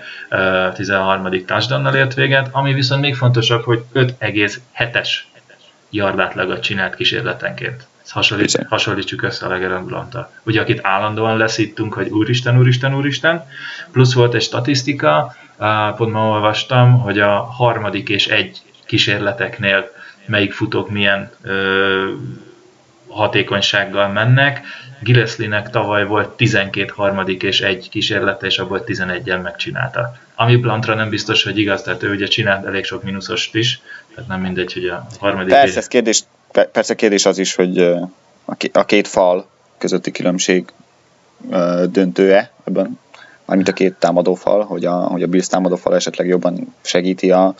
13. 0.73 1.45
touchdownnal 1.45 1.95
ért 1.95 2.13
véget, 2.13 2.49
ami 2.51 2.73
viszont 2.73 3.01
még 3.01 3.15
fontosabb, 3.15 3.63
hogy 3.63 3.83
5,7-es 3.93 5.09
yardátlagot 5.89 6.59
csinált 6.59 6.95
kísérletenként. 6.95 7.87
Ezt 8.03 8.11
hasonlít, 8.11 8.65
hasonlítsuk 8.69 9.21
össze 9.21 9.45
a 9.45 9.83
Blanta. 9.83 10.31
Ugye, 10.43 10.61
akit 10.61 10.79
állandóan 10.83 11.37
leszítünk, 11.37 11.93
hogy 11.93 12.09
úristen, 12.09 12.57
úristen, 12.57 12.95
úristen, 12.95 13.47
plusz 13.91 14.13
volt 14.13 14.33
egy 14.33 14.41
statisztika, 14.41 15.35
pont 15.95 16.11
ma 16.11 16.29
olvastam, 16.29 16.99
hogy 16.99 17.19
a 17.19 17.29
harmadik 17.29 18.09
és 18.09 18.27
egy 18.27 18.61
kísérleteknél 18.85 19.91
melyik 20.25 20.53
futók 20.53 20.89
milyen 20.89 21.31
ö, 21.41 22.11
hatékonysággal 23.13 24.07
mennek. 24.07 24.61
Gillespie-nek 24.99 25.69
tavaly 25.69 26.05
volt 26.05 26.29
12 26.29 26.91
harmadik 26.95 27.43
és 27.43 27.61
egy 27.61 27.89
kísérlete, 27.89 28.45
és 28.45 28.59
abból 28.59 28.83
11-en 28.87 29.41
megcsinálta. 29.41 30.15
Ami 30.35 30.57
Plantra 30.57 30.95
nem 30.95 31.09
biztos, 31.09 31.43
hogy 31.43 31.57
igaz, 31.57 31.81
tehát 31.81 32.03
ő 32.03 32.11
ugye 32.11 32.25
csinált 32.25 32.65
elég 32.65 32.83
sok 32.83 33.03
mínuszost 33.03 33.55
is, 33.55 33.81
tehát 34.15 34.29
nem 34.29 34.41
mindegy, 34.41 34.73
hogy 34.73 34.85
a 34.85 35.07
harmadik... 35.19 35.53
Persze, 35.53 35.77
ez 35.77 35.87
kérdés, 35.87 36.23
persze 36.71 36.95
kérdés 36.95 37.25
az 37.25 37.37
is, 37.37 37.55
hogy 37.55 37.93
a 38.71 38.85
két 38.85 39.07
fal 39.07 39.47
közötti 39.77 40.11
különbség 40.11 40.65
döntő-e 41.89 42.51
ebben 42.63 42.99
mármint 43.45 43.67
a 43.67 43.73
két 43.73 43.93
támadófal, 43.93 44.63
hogy 44.63 44.85
a, 44.85 44.93
hogy 44.93 45.23
a 45.23 45.27
Bills 45.27 45.47
támadófal 45.47 45.95
esetleg 45.95 46.27
jobban 46.27 46.75
segíti 46.81 47.31
a, 47.31 47.55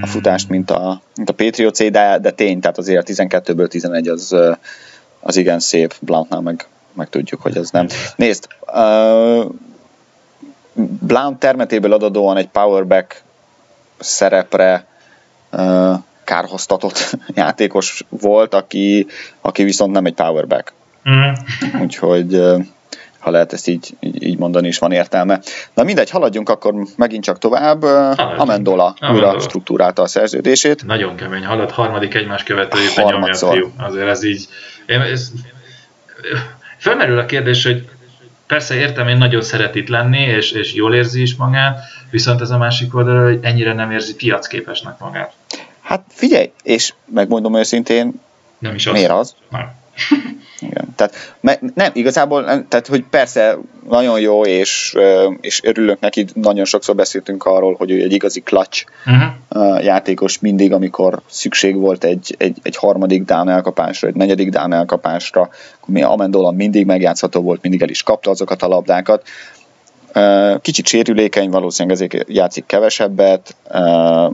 a 0.00 0.06
futást, 0.06 0.48
mint 0.48 0.70
a, 0.70 1.02
mint 1.16 1.30
a 1.30 1.32
Patriots, 1.32 1.90
de, 1.90 2.18
de 2.18 2.30
tény, 2.30 2.60
tehát 2.60 2.78
azért 2.78 3.08
a 3.08 3.12
12-ből 3.12 3.68
11 3.68 4.08
az, 4.08 4.36
az 5.20 5.36
igen 5.36 5.60
szép, 5.60 5.94
Blountnál 6.00 6.40
meg, 6.40 6.66
meg 6.92 7.08
tudjuk, 7.08 7.40
hogy 7.40 7.56
ez 7.56 7.70
nem. 7.70 7.86
Nézd, 8.16 8.46
uh, 8.66 9.44
Blount 11.00 11.38
termetéből 11.38 11.92
adódóan 11.92 12.36
egy 12.36 12.48
powerback 12.48 13.22
szerepre 13.98 14.86
uh, 15.52 15.94
kárhoztatott 16.24 17.16
játékos 17.34 18.04
volt, 18.08 18.54
aki, 18.54 19.06
aki 19.40 19.62
viszont 19.62 19.92
nem 19.92 20.04
egy 20.04 20.14
powerback. 20.14 20.72
Mm. 21.10 21.32
Úgyhogy 21.82 22.34
uh, 22.34 22.64
ha 23.28 23.34
lehet 23.34 23.52
ezt 23.52 23.68
így, 23.68 23.96
így, 24.00 24.22
így 24.22 24.38
mondani, 24.38 24.68
is 24.68 24.78
van 24.78 24.92
értelme. 24.92 25.40
Na 25.74 25.82
mindegy, 25.82 26.10
haladjunk 26.10 26.48
akkor 26.48 26.74
megint 26.96 27.24
csak 27.24 27.38
tovább. 27.38 27.82
Haladjunk. 27.82 28.40
Amendola 28.40 28.96
újra 29.12 29.40
struktúrálta 29.40 30.02
a 30.02 30.06
szerződését. 30.06 30.86
Nagyon 30.86 31.16
kemény, 31.16 31.44
halad, 31.44 31.70
harmadik 31.70 32.14
egymás 32.14 32.42
követő 32.42 32.78
évben 32.80 33.04
nyomja 33.04 33.48
a 33.48 33.52
fiú. 33.52 33.72
Azért 33.78 34.08
ez 34.08 34.24
így... 34.24 34.48
Én, 34.86 35.00
ez, 35.00 35.30
felmerül 36.76 37.18
a 37.18 37.24
kérdés, 37.24 37.64
hogy 37.64 37.88
persze 38.46 38.74
értem, 38.74 39.08
én 39.08 39.16
nagyon 39.16 39.42
szeret 39.42 39.74
itt 39.74 39.88
lenni, 39.88 40.20
és, 40.20 40.50
és 40.50 40.74
jól 40.74 40.94
érzi 40.94 41.20
is 41.22 41.36
magát, 41.36 41.80
viszont 42.10 42.40
ez 42.40 42.50
a 42.50 42.58
másik 42.58 42.94
oldal, 42.94 43.24
hogy 43.24 43.38
ennyire 43.42 43.72
nem 43.72 43.90
érzi 43.90 44.14
piacképesnek 44.14 44.98
magát. 44.98 45.32
Hát 45.80 46.04
figyelj, 46.08 46.52
és 46.62 46.94
megmondom 47.04 47.56
őszintén, 47.56 48.20
nem 48.58 48.74
is 48.74 48.86
az. 48.86 48.92
miért 48.92 49.10
az? 49.10 49.34
Nem. 49.50 49.72
Igen. 50.60 50.94
Tehát 50.96 51.34
nem, 51.74 51.90
igazából, 51.92 52.44
tehát 52.44 52.86
hogy 52.86 53.04
persze 53.10 53.58
nagyon 53.88 54.20
jó, 54.20 54.44
és, 54.44 54.96
és 55.40 55.62
örülök 55.62 56.00
neki, 56.00 56.26
nagyon 56.34 56.64
sokszor 56.64 56.94
beszéltünk 56.94 57.44
arról, 57.44 57.74
hogy 57.74 57.90
ő 57.90 58.02
egy 58.02 58.12
igazi 58.12 58.40
clutch 58.40 58.84
uh-huh. 59.06 59.84
játékos 59.84 60.38
mindig, 60.38 60.72
amikor 60.72 61.20
szükség 61.26 61.76
volt 61.76 62.04
egy, 62.04 62.34
egy, 62.38 62.58
egy 62.62 62.76
harmadik 62.76 63.24
down 63.24 63.48
elkapásra, 63.48 64.08
egy 64.08 64.14
negyedik 64.14 64.50
down 64.50 64.72
elkapásra, 64.72 65.48
akkor 65.80 66.02
Amendola 66.02 66.50
mindig 66.50 66.86
megjátszható 66.86 67.40
volt, 67.40 67.62
mindig 67.62 67.82
el 67.82 67.88
is 67.88 68.02
kapta 68.02 68.30
azokat 68.30 68.62
a 68.62 68.68
labdákat. 68.68 69.26
Kicsit 70.60 70.86
sérülékeny, 70.86 71.50
valószínűleg 71.50 71.96
ezért 71.96 72.30
játszik 72.30 72.66
kevesebbet, 72.66 73.56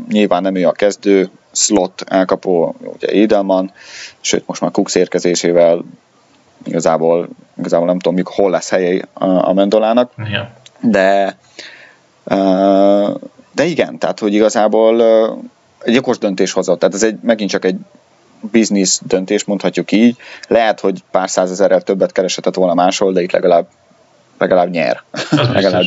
nyilván 0.08 0.42
nem 0.42 0.54
ő 0.54 0.66
a 0.66 0.72
kezdő, 0.72 1.30
slot 1.52 2.04
elkapó, 2.06 2.74
ugye 2.80 3.06
Edelman, 3.06 3.72
sőt 4.20 4.46
most 4.46 4.60
már 4.60 4.70
Cooks 4.70 4.94
érkezésével 4.94 5.84
igazából, 6.64 7.28
igazából 7.58 7.86
nem 7.86 7.98
tudom, 7.98 8.14
mikor, 8.14 8.34
hol 8.34 8.50
lesz 8.50 8.70
helye 8.70 9.04
a 9.14 9.52
Mendolának, 9.52 10.12
yeah. 10.16 10.46
de 10.80 11.36
de 13.54 13.64
igen, 13.64 13.98
tehát 13.98 14.18
hogy 14.18 14.34
igazából 14.34 15.02
egy 15.78 15.96
okos 15.96 16.18
döntés 16.18 16.52
hozott, 16.52 16.78
tehát 16.78 16.94
ez 16.94 17.02
egy, 17.02 17.18
megint 17.22 17.50
csak 17.50 17.64
egy 17.64 17.76
biznisz 18.40 19.00
döntés, 19.06 19.44
mondhatjuk 19.44 19.92
így. 19.92 20.16
Lehet, 20.48 20.80
hogy 20.80 21.02
pár 21.10 21.30
százezerrel 21.30 21.80
többet 21.80 22.12
keresetett 22.12 22.54
volna 22.54 22.74
máshol, 22.74 23.12
de 23.12 23.22
itt 23.22 23.32
legalább, 23.32 23.66
legalább 24.38 24.70
nyer. 24.70 25.02
legalább 25.52 25.84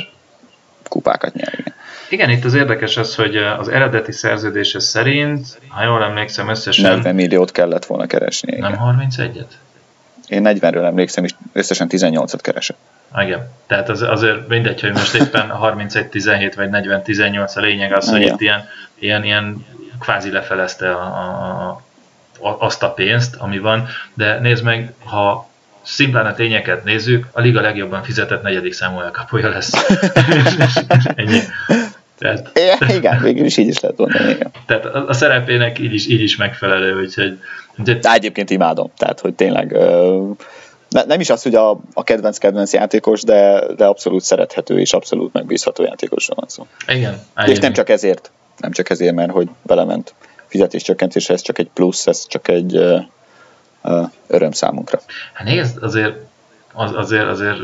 kupákat 0.90 1.34
nyer. 1.34 1.54
Igen. 1.54 1.74
Igen, 2.10 2.30
itt 2.30 2.46
az 2.46 2.54
érdekes 2.54 2.98
az, 2.98 3.16
hogy 3.16 3.36
az 3.36 3.68
eredeti 3.68 4.12
szerződése 4.12 4.80
szerint, 4.80 5.60
ha 5.68 5.84
jól 5.84 6.04
emlékszem, 6.04 6.50
összesen... 6.50 6.92
40 6.92 7.16
milliót 7.16 7.52
kellett 7.52 7.86
volna 7.86 8.06
keresni. 8.06 8.52
Igen. 8.58 8.72
Nem 8.72 9.08
31-et? 9.10 9.46
Én 10.28 10.44
40-ről 10.46 10.86
emlékszem, 10.86 11.24
és 11.24 11.32
összesen 11.54 11.88
18-at 11.90 12.40
keresett. 12.42 12.78
Igen, 13.22 13.50
tehát 13.68 13.90
az, 13.90 14.02
azért 14.02 14.48
mindegy, 14.48 14.82
hogy 14.82 14.92
most 14.92 15.14
éppen 15.14 15.52
31-17 15.62 16.54
vagy 16.56 16.70
40-18 16.72 17.56
a 17.56 17.60
lényeg 17.60 17.94
az, 17.94 18.10
hogy 18.10 18.22
Igen. 18.22 18.34
itt 18.34 18.42
ilyen, 18.42 18.68
ilyen, 19.00 19.24
ilyen 19.24 19.66
kvázi 20.00 20.32
lefelezte 20.32 20.92
a, 20.92 21.02
a, 21.02 21.82
a, 22.40 22.56
azt 22.60 22.84
a 22.84 22.92
pénzt, 22.92 23.36
ami 23.36 23.60
van, 23.60 23.88
de 24.14 24.40
nézd 24.40 24.64
meg, 24.64 24.94
ha 25.04 25.50
szimplán 25.82 26.26
a 26.26 26.34
tényeket 26.34 26.84
nézzük, 26.84 27.28
a 27.32 27.42
liga 27.42 27.62
legjobban 27.62 28.04
fizetett 28.04 28.42
negyedik 28.42 28.74
számú 28.74 29.00
elkapója 29.00 29.50
lesz. 29.50 29.72
Ennyi. 31.16 31.40
Tehát, 32.18 32.52
é, 32.58 32.96
igen, 32.96 33.22
végül 33.22 33.46
is 33.46 33.58
így 33.58 33.68
is 33.68 33.80
lehet 33.80 33.98
mondani. 33.98 34.30
Igen. 34.30 34.52
Tehát 34.66 34.86
a, 34.86 35.08
a 35.08 35.14
szerepének 35.14 35.80
így 35.80 35.94
is, 35.94 36.08
így 36.08 36.22
is 36.22 36.36
megfelelő, 36.36 37.00
úgyhogy... 37.00 37.40
De 37.84 38.00
egyébként 38.02 38.50
imádom, 38.50 38.92
tehát 38.98 39.20
hogy 39.20 39.34
tényleg 39.34 39.78
ne, 40.90 41.04
nem 41.04 41.20
is 41.20 41.30
az, 41.30 41.44
hogy 41.44 41.56
a, 41.56 41.80
a 41.94 42.04
kedvenc-kedvenc 42.04 42.74
játékos, 42.74 43.22
de, 43.22 43.74
de 43.76 43.86
abszolút 43.86 44.22
szerethető 44.22 44.80
és 44.80 44.94
abszolút 44.94 45.34
megbízható 45.34 45.84
játékosról 45.84 46.38
van 46.40 46.50
szó. 46.50 46.68
Igen. 46.88 47.22
És 47.46 47.60
nem 47.60 47.74
csak 47.74 47.90
ezért, 47.90 48.32
nem 48.58 48.72
csak 48.72 48.90
ezért, 48.90 49.16
mert 49.16 49.32
hogy 49.32 49.50
belement 49.62 50.14
fizetéscsökkentésre, 50.48 51.34
ez 51.34 51.42
csak 51.42 51.58
egy 51.60 51.70
plusz, 51.74 52.08
ez 52.08 52.28
csak 52.28 52.48
egy 52.48 52.78
uh, 52.78 53.00
uh, 53.84 54.10
öröm 54.28 54.52
számunkra. 54.52 55.00
Hát 55.34 55.48
nézd, 55.48 55.84
azért, 55.84 56.16
az, 56.74 56.92
azért, 56.96 57.28
azért 57.28 57.58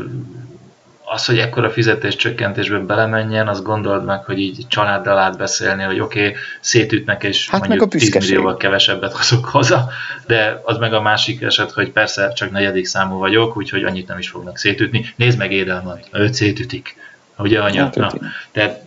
az, 1.04 1.26
hogy 1.26 1.38
ekkora 1.38 1.70
fizetés 1.70 2.16
csökkentésbe 2.16 2.78
belemenjen, 2.78 3.48
az 3.48 3.62
gondold 3.62 4.04
meg, 4.04 4.24
hogy 4.24 4.38
így 4.38 4.66
családdal 4.68 5.18
átbeszélni, 5.18 5.82
hogy 5.82 6.00
oké, 6.00 6.20
okay, 6.20 6.34
szétütnek, 6.60 7.22
és 7.22 7.50
hát 7.50 7.66
mondjuk 7.68 7.88
10 7.88 8.14
millióval 8.14 8.56
kevesebbet 8.56 9.12
hozok 9.12 9.44
haza, 9.44 9.90
de 10.26 10.60
az 10.64 10.78
meg 10.78 10.92
a 10.92 11.00
másik 11.00 11.42
eset, 11.42 11.70
hogy 11.70 11.90
persze 11.90 12.32
csak 12.32 12.50
negyedik 12.50 12.86
számú 12.86 13.18
vagyok, 13.18 13.56
úgyhogy 13.56 13.84
annyit 13.84 14.08
nem 14.08 14.18
is 14.18 14.28
fognak 14.28 14.58
szétütni. 14.58 15.12
Nézd 15.16 15.38
meg 15.38 15.52
Édelman, 15.52 16.00
őt 16.12 16.34
szétütik. 16.34 16.96
Ugye 17.38 17.60
anya? 17.60 17.82
Hát, 17.82 17.94
Na, 17.94 18.12
tehát 18.52 18.82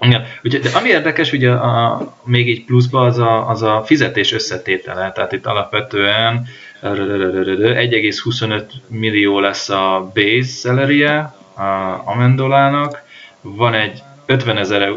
ja, 0.00 0.24
ugye, 0.42 0.58
de 0.58 0.70
ami 0.74 0.88
érdekes, 0.88 1.32
ugye 1.32 1.50
a, 1.50 2.14
még 2.24 2.50
egy 2.50 2.64
pluszba 2.64 3.00
az 3.00 3.18
a, 3.18 3.48
az 3.48 3.62
a 3.62 3.82
fizetés 3.86 4.32
összetétele, 4.32 5.12
tehát 5.12 5.32
itt 5.32 5.46
alapvetően 5.46 6.46
1,25 6.94 8.62
millió 8.88 9.40
lesz 9.40 9.68
a 9.68 10.10
base 10.14 10.42
salary 10.42 11.04
a 11.04 12.02
Amendolának, 12.04 13.02
van 13.40 13.74
egy 13.74 14.02
50 14.26 14.56
ezer 14.56 14.92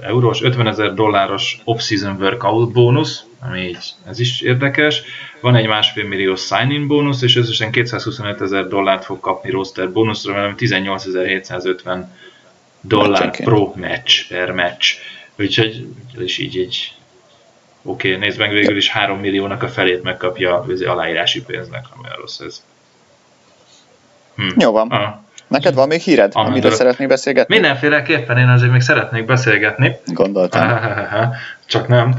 eurós, 0.00 0.42
50 0.42 0.66
ezer 0.66 0.94
dolláros 0.94 1.60
off-season 1.64 2.16
workout 2.20 2.72
bónusz, 2.72 3.24
ami 3.40 3.60
így, 3.60 3.78
ez 4.06 4.20
is 4.20 4.40
érdekes, 4.40 5.02
van 5.40 5.54
egy 5.56 5.66
másfél 5.66 6.04
millió 6.04 6.34
sign-in 6.34 6.86
bónusz, 6.86 7.22
és 7.22 7.36
összesen 7.36 7.70
225 7.70 8.40
ezer 8.40 8.66
dollárt 8.68 9.04
fog 9.04 9.20
kapni 9.20 9.50
roster 9.50 9.92
bónuszra, 9.92 10.34
mert 10.34 10.60
18.750 10.60 12.04
dollár 12.80 13.30
pro 13.30 13.72
match 13.76 14.28
per 14.28 14.50
match. 14.50 14.96
Úgyhogy 15.38 15.86
is 16.18 16.38
így 16.38 16.58
egy 16.58 16.92
Oké, 17.86 18.08
okay, 18.08 18.20
nézd 18.20 18.38
meg 18.38 18.50
végül 18.50 18.76
is 18.76 18.90
3 18.90 19.18
milliónak 19.18 19.62
a 19.62 19.68
felét 19.68 20.02
megkapja 20.02 20.60
az 20.68 20.82
aláírási 20.82 21.42
pénznek, 21.42 21.84
ha 21.90 22.00
olyan 22.04 22.16
rossz 22.20 22.38
ez. 22.38 22.62
Hm. 24.36 24.60
Jó 24.60 24.72
van. 24.72 24.88
Ah. 24.88 25.14
Neked 25.46 25.74
van 25.74 25.88
még 25.88 26.00
híred, 26.00 26.32
amiről 26.34 26.70
szeretnék 26.70 27.08
beszélgetni? 27.08 27.54
Mindenféleképpen 27.54 28.38
én 28.38 28.48
azért 28.48 28.72
még 28.72 28.80
szeretnék 28.80 29.24
beszélgetni. 29.24 29.96
Gondoltam. 30.06 30.78
Csak 31.66 31.88
nem. 31.88 32.14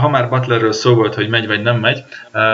Ha 0.00 0.08
már 0.08 0.28
Butlerről 0.28 0.72
szó 0.72 0.94
volt, 0.94 1.14
hogy 1.14 1.28
megy 1.28 1.46
vagy 1.46 1.62
nem 1.62 1.76
megy, 1.76 2.04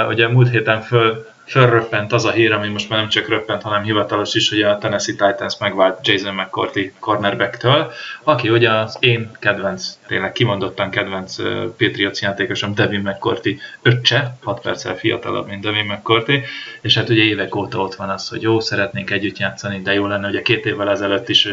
ugye 0.09 0.29
múlt 0.29 0.51
héten 0.51 0.81
föl 0.81 1.27
fölröppent 1.47 2.13
az 2.13 2.25
a 2.25 2.31
hír, 2.31 2.53
ami 2.53 2.69
most 2.69 2.89
már 2.89 2.99
nem 2.99 3.09
csak 3.09 3.29
röppent, 3.29 3.63
hanem 3.63 3.83
hivatalos 3.83 4.35
is, 4.35 4.49
hogy 4.49 4.63
a 4.63 4.79
Tennessee 4.79 5.15
Titans 5.15 5.59
megvált 5.59 6.07
Jason 6.07 6.35
McCourty 6.35 6.93
cornerbacktől, 6.99 7.93
aki 8.23 8.49
ugye 8.49 8.71
az 8.71 8.97
én 9.01 9.31
kedvenc, 9.39 9.99
tényleg 10.07 10.33
kimondottan 10.33 10.91
kedvenc 10.91 11.37
Patriots 11.77 12.21
játékosom 12.21 12.75
Devin 12.75 13.01
McCourty 13.01 13.59
öccse, 13.83 14.37
6 14.43 14.61
perccel 14.61 14.97
fiatalabb, 14.97 15.47
mint 15.47 15.63
Devin 15.63 15.85
McCourty, 15.85 16.43
és 16.81 16.97
hát 16.97 17.09
ugye 17.09 17.23
évek 17.23 17.55
óta 17.55 17.79
ott 17.79 17.95
van 17.95 18.09
az, 18.09 18.29
hogy 18.29 18.43
jó, 18.43 18.61
szeretnénk 18.61 19.11
együtt 19.11 19.39
játszani, 19.39 19.81
de 19.83 19.93
jó 19.93 20.07
lenne, 20.07 20.29
ugye 20.29 20.43
két 20.43 20.67
évvel 20.67 20.91
ezelőtt 20.91 21.29
is, 21.29 21.49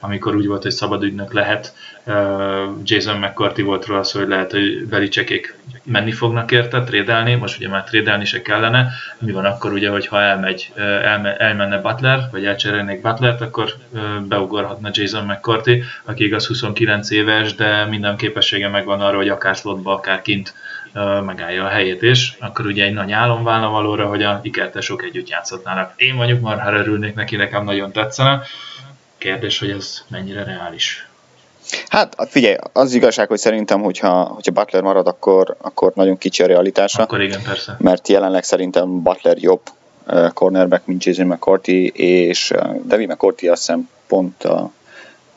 amikor 0.00 0.34
úgy 0.34 0.46
volt, 0.46 0.62
hogy 0.62 0.72
szabad 0.72 1.02
ügynök 1.02 1.32
lehet, 1.32 1.74
Jason 2.82 3.18
McCourty 3.18 3.62
volt 3.62 3.86
róla 3.86 4.02
szó, 4.02 4.18
hogy 4.18 4.28
lehet, 4.28 4.50
hogy 4.50 4.86
Belicsekék 4.86 5.56
menni 5.82 6.12
fognak 6.12 6.50
érte, 6.50 6.82
trédelni, 6.82 7.34
most 7.34 7.56
ugye 7.56 7.68
már 7.68 7.84
trédelni 7.84 8.24
se 8.24 8.42
kellene, 8.42 8.88
mi 9.18 9.32
van 9.32 9.44
akkor 9.44 9.72
ugye, 9.72 9.90
hogyha 9.90 10.20
elmegy, 10.20 10.72
elme, 11.02 11.36
elmenne 11.36 11.78
Butler, 11.78 12.28
vagy 12.30 12.44
elcserélnék 12.44 13.00
Butlert, 13.00 13.40
akkor 13.40 13.74
beugorhatna 14.28 14.90
Jason 14.92 15.24
McCarthy, 15.24 15.82
aki 16.04 16.24
igaz 16.24 16.46
29 16.46 17.10
éves, 17.10 17.54
de 17.54 17.84
minden 17.84 18.16
képessége 18.16 18.68
megvan 18.68 19.00
arra, 19.00 19.16
hogy 19.16 19.28
akár 19.28 19.54
slotba, 19.54 19.92
akár 19.92 20.22
kint 20.22 20.54
megállja 21.24 21.64
a 21.64 21.68
helyét 21.68 22.02
is, 22.02 22.36
akkor 22.40 22.66
ugye 22.66 22.84
egy 22.84 22.94
nagy 22.94 23.12
álom 23.12 23.44
válna 23.44 23.68
valóra, 23.68 24.06
hogy 24.06 24.22
a 24.22 24.40
ikertesok 24.42 25.02
együtt 25.02 25.28
játszhatnának. 25.28 25.92
Én 25.96 26.14
mondjuk 26.14 26.40
marhára 26.40 26.78
örülnék 26.78 27.14
neki, 27.14 27.36
nekem 27.36 27.64
nagyon 27.64 27.92
tetszene. 27.92 28.42
Kérdés, 29.18 29.58
hogy 29.58 29.70
ez 29.70 30.04
mennyire 30.08 30.44
reális. 30.44 31.06
Hát 31.88 32.16
figyelj, 32.28 32.56
az 32.72 32.94
igazság, 32.94 33.28
hogy 33.28 33.38
szerintem, 33.38 33.82
hogyha, 33.82 34.24
hogyha 34.24 34.52
Butler 34.52 34.82
marad, 34.82 35.06
akkor, 35.06 35.56
akkor 35.60 35.92
nagyon 35.94 36.18
kicsi 36.18 36.42
a 36.42 36.46
realitása. 36.46 37.02
Akkor 37.02 37.22
igen, 37.22 37.42
persze. 37.42 37.76
Mert 37.78 38.08
jelenleg 38.08 38.44
szerintem 38.44 39.02
Butler 39.02 39.38
jobb 39.38 39.60
uh, 40.06 40.28
cornerback, 40.32 40.86
mint 40.86 41.04
Jason 41.04 41.26
McCourty, 41.26 41.92
és 41.94 42.50
uh, 42.50 42.76
Devi 42.84 43.06
McCourty 43.06 43.48
azt 43.48 43.60
hiszem 43.60 43.88
pont 44.06 44.44
uh, 44.44 44.70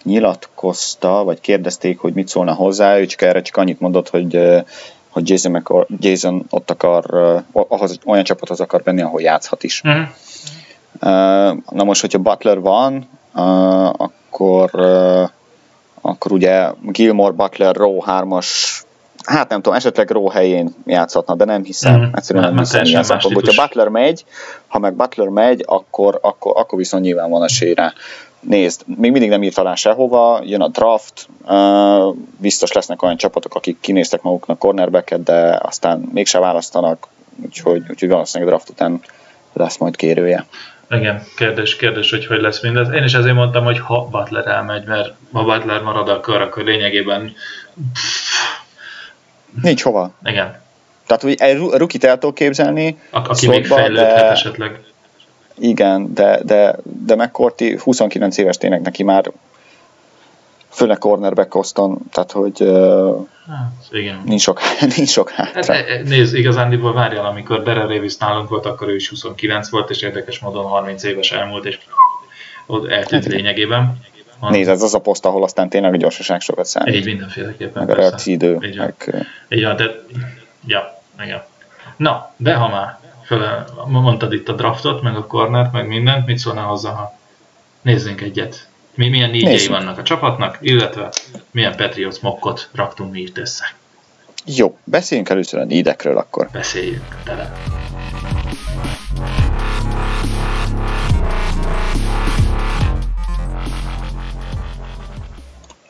nyilatkozta, 0.04 1.24
vagy 1.24 1.40
kérdezték, 1.40 2.00
hogy 2.00 2.14
mit 2.14 2.28
szólna 2.28 2.54
hozzá, 2.54 3.00
ő 3.00 3.06
csak 3.06 3.22
erre 3.22 3.42
csak 3.42 3.58
annyit 3.58 3.80
mondott, 3.80 4.10
hogy 4.10 4.40
hogy 5.10 5.30
Jason, 5.30 5.52
McCour- 5.52 5.88
Jason 6.00 6.46
ott 6.50 6.72
akar, 6.72 7.06
ahhoz, 7.52 8.00
olyan 8.06 8.24
csapathoz 8.24 8.60
akar 8.60 8.82
benni, 8.84 9.02
ahol 9.02 9.22
játszhat 9.22 9.64
is. 9.64 9.82
Uh, 11.02 11.58
na 11.70 11.84
most, 11.84 12.02
hogyha 12.02 12.20
Butler 12.20 12.60
van, 12.60 13.10
akkor 13.92 14.72
akkor 16.02 16.32
ugye 16.32 16.72
Gilmore, 16.82 17.32
Butler, 17.32 17.76
Rowe 17.76 18.04
3-as, 18.06 18.48
hát 19.24 19.50
nem 19.50 19.62
tudom, 19.62 19.78
esetleg 19.78 20.10
Rowe 20.10 20.34
helyén 20.34 20.76
játszhatna, 20.86 21.36
de 21.36 21.46
nem 21.46 21.64
hiszem, 21.64 22.00
mm. 22.00 22.14
egyszerűen 22.14 22.46
nem, 22.46 22.54
nem 22.54 22.64
hiszem 22.64 22.84
ilyen 22.84 23.04
szempontból. 23.04 23.44
Hogyha 23.44 23.64
Butler 23.64 23.88
megy, 23.88 24.26
ha 24.68 24.80
meg 24.80 24.94
Butler 24.94 25.28
megy, 25.28 25.64
akkor, 25.66 26.20
akkor, 26.22 26.54
akkor 26.56 26.78
viszont 26.78 27.04
nyilván 27.04 27.30
van 27.30 27.44
esélye 27.44 27.94
Nézd, 28.40 28.82
még 28.86 29.12
mindig 29.12 29.30
nem 29.30 29.44
írt 29.44 29.58
alá 29.58 29.76
sehova, 29.76 30.42
jön 30.44 30.62
a 30.62 30.68
draft, 30.68 31.28
biztos 32.38 32.72
lesznek 32.72 33.02
olyan 33.02 33.18
csapatok, 33.18 33.56
akik 33.56 33.80
kinéztek 33.80 34.22
maguknak 34.22 34.60
cornerbacket, 34.60 35.24
de 35.24 35.60
aztán 35.62 36.10
mégse 36.14 36.40
választanak, 36.40 37.08
úgyhogy, 37.46 37.84
úgyhogy 37.90 38.10
valószínűleg 38.10 38.54
draft 38.54 38.70
után 38.70 39.02
lesz 39.54 39.78
majd 39.78 39.96
kérője. 39.96 40.46
Igen, 40.90 41.24
kérdés, 41.36 41.76
kérdés, 41.76 42.10
hogy 42.10 42.26
hogy 42.26 42.42
lesz 42.42 42.62
mindez. 42.62 42.92
Én 42.92 43.04
is 43.04 43.14
ezért 43.14 43.36
mondtam, 43.36 43.64
hogy 43.64 43.80
ha 43.80 44.06
Butler 44.06 44.48
elmegy, 44.48 44.86
mert 44.86 45.14
ha 45.32 45.44
Butler 45.44 45.82
marad, 45.82 46.10
akkor, 46.10 46.42
akkor 46.42 46.64
lényegében... 46.64 47.34
Nincs 49.62 49.84
hova. 49.84 50.12
Igen. 50.24 50.62
Tehát, 51.06 51.22
hogy 51.22 51.36
egy 51.38 51.58
rukit 51.58 52.04
el 52.04 52.18
tudok 52.18 52.36
képzelni. 52.36 52.98
A, 53.10 53.18
aki 53.18 53.46
szokba, 53.46 53.56
még 53.56 53.66
fejlődhet 53.66 54.16
de... 54.16 54.30
esetleg. 54.30 54.80
Igen, 55.60 56.14
de, 56.14 56.40
de, 56.44 56.76
de 57.06 57.16
McCourty 57.16 57.78
29 57.78 58.38
éves 58.38 58.58
tényleg 58.58 58.82
neki 58.82 59.04
már 59.04 59.32
főleg 60.78 60.98
cornerback 60.98 61.56
oszton, 61.56 62.00
tehát 62.12 62.32
hogy 62.32 62.60
hát, 63.48 63.72
igen. 63.92 64.22
nincs 64.26 64.42
sok, 64.42 64.60
nincs 64.96 65.10
sok 65.10 65.30
hátra. 65.30 65.74
Hát, 65.74 65.88
e, 65.88 65.94
e, 65.94 66.02
nézd, 66.04 66.36
igazándiból 66.36 66.94
várjál, 66.94 67.26
amikor 67.26 67.64
Dere 67.64 67.86
Davis 67.86 68.18
nálunk 68.18 68.50
volt, 68.50 68.66
akkor 68.66 68.88
ő 68.88 68.96
is 68.96 69.10
29 69.10 69.70
volt, 69.70 69.90
és 69.90 70.02
érdekes 70.02 70.40
módon 70.40 70.66
30 70.66 71.04
éves 71.04 71.32
elmúlt, 71.32 71.66
és 71.66 71.80
ott 72.66 72.90
eltűnt 72.90 73.24
hát, 73.24 73.34
lényegében. 73.34 73.98
Van. 74.40 74.52
Nézd, 74.52 74.70
ez 74.70 74.82
az 74.82 74.94
a 74.94 75.00
poszt, 75.00 75.26
ahol 75.26 75.44
aztán 75.44 75.70
tényleg 75.70 75.94
a 75.94 75.98
gyorsaság 75.98 76.42
sokat 76.42 76.66
számít. 76.66 76.96
Így 76.96 77.06
mindenféleképpen. 77.06 77.86
Meg 77.86 77.98
a 77.98 78.00
reakcióidő. 78.00 78.58
Így 78.62 78.78
van. 78.78 78.94
Meg... 79.06 79.28
Így 79.50 79.64
van, 79.64 79.76
de... 79.76 79.84
Ja, 80.66 81.02
igen. 81.24 81.44
Na, 81.96 82.32
de 82.38 82.54
ha 82.54 82.70
már 82.70 83.00
föl, 83.26 83.66
mondtad 83.88 84.34
itt 84.34 84.50
a 84.50 84.54
draftot, 84.54 85.02
meg 85.02 85.16
a 85.16 85.26
cornert, 85.28 85.72
meg 85.72 85.88
mindent, 85.88 86.26
mit 86.26 86.38
szólnál 86.38 86.66
hozzá, 86.66 86.92
ha 86.92 87.18
nézzünk 87.82 88.22
egyet 88.22 88.67
mi, 88.98 89.10
milyen 89.10 89.30
négyei 89.30 89.68
vannak 89.68 89.98
a 89.98 90.04
csapatnak, 90.04 90.58
illetve 90.62 91.10
milyen 91.52 91.76
Patriots 91.76 92.20
mokkot 92.20 92.70
raktunk 92.74 93.12
mi 93.12 93.20
itt 93.20 93.38
össze. 93.38 93.64
Jó, 94.46 94.78
beszéljünk 94.84 95.30
először 95.30 95.60
a 95.60 95.64
nídekről 95.64 96.18
akkor. 96.18 96.50
Beszéljünk, 96.52 97.16
tele. 97.24 97.52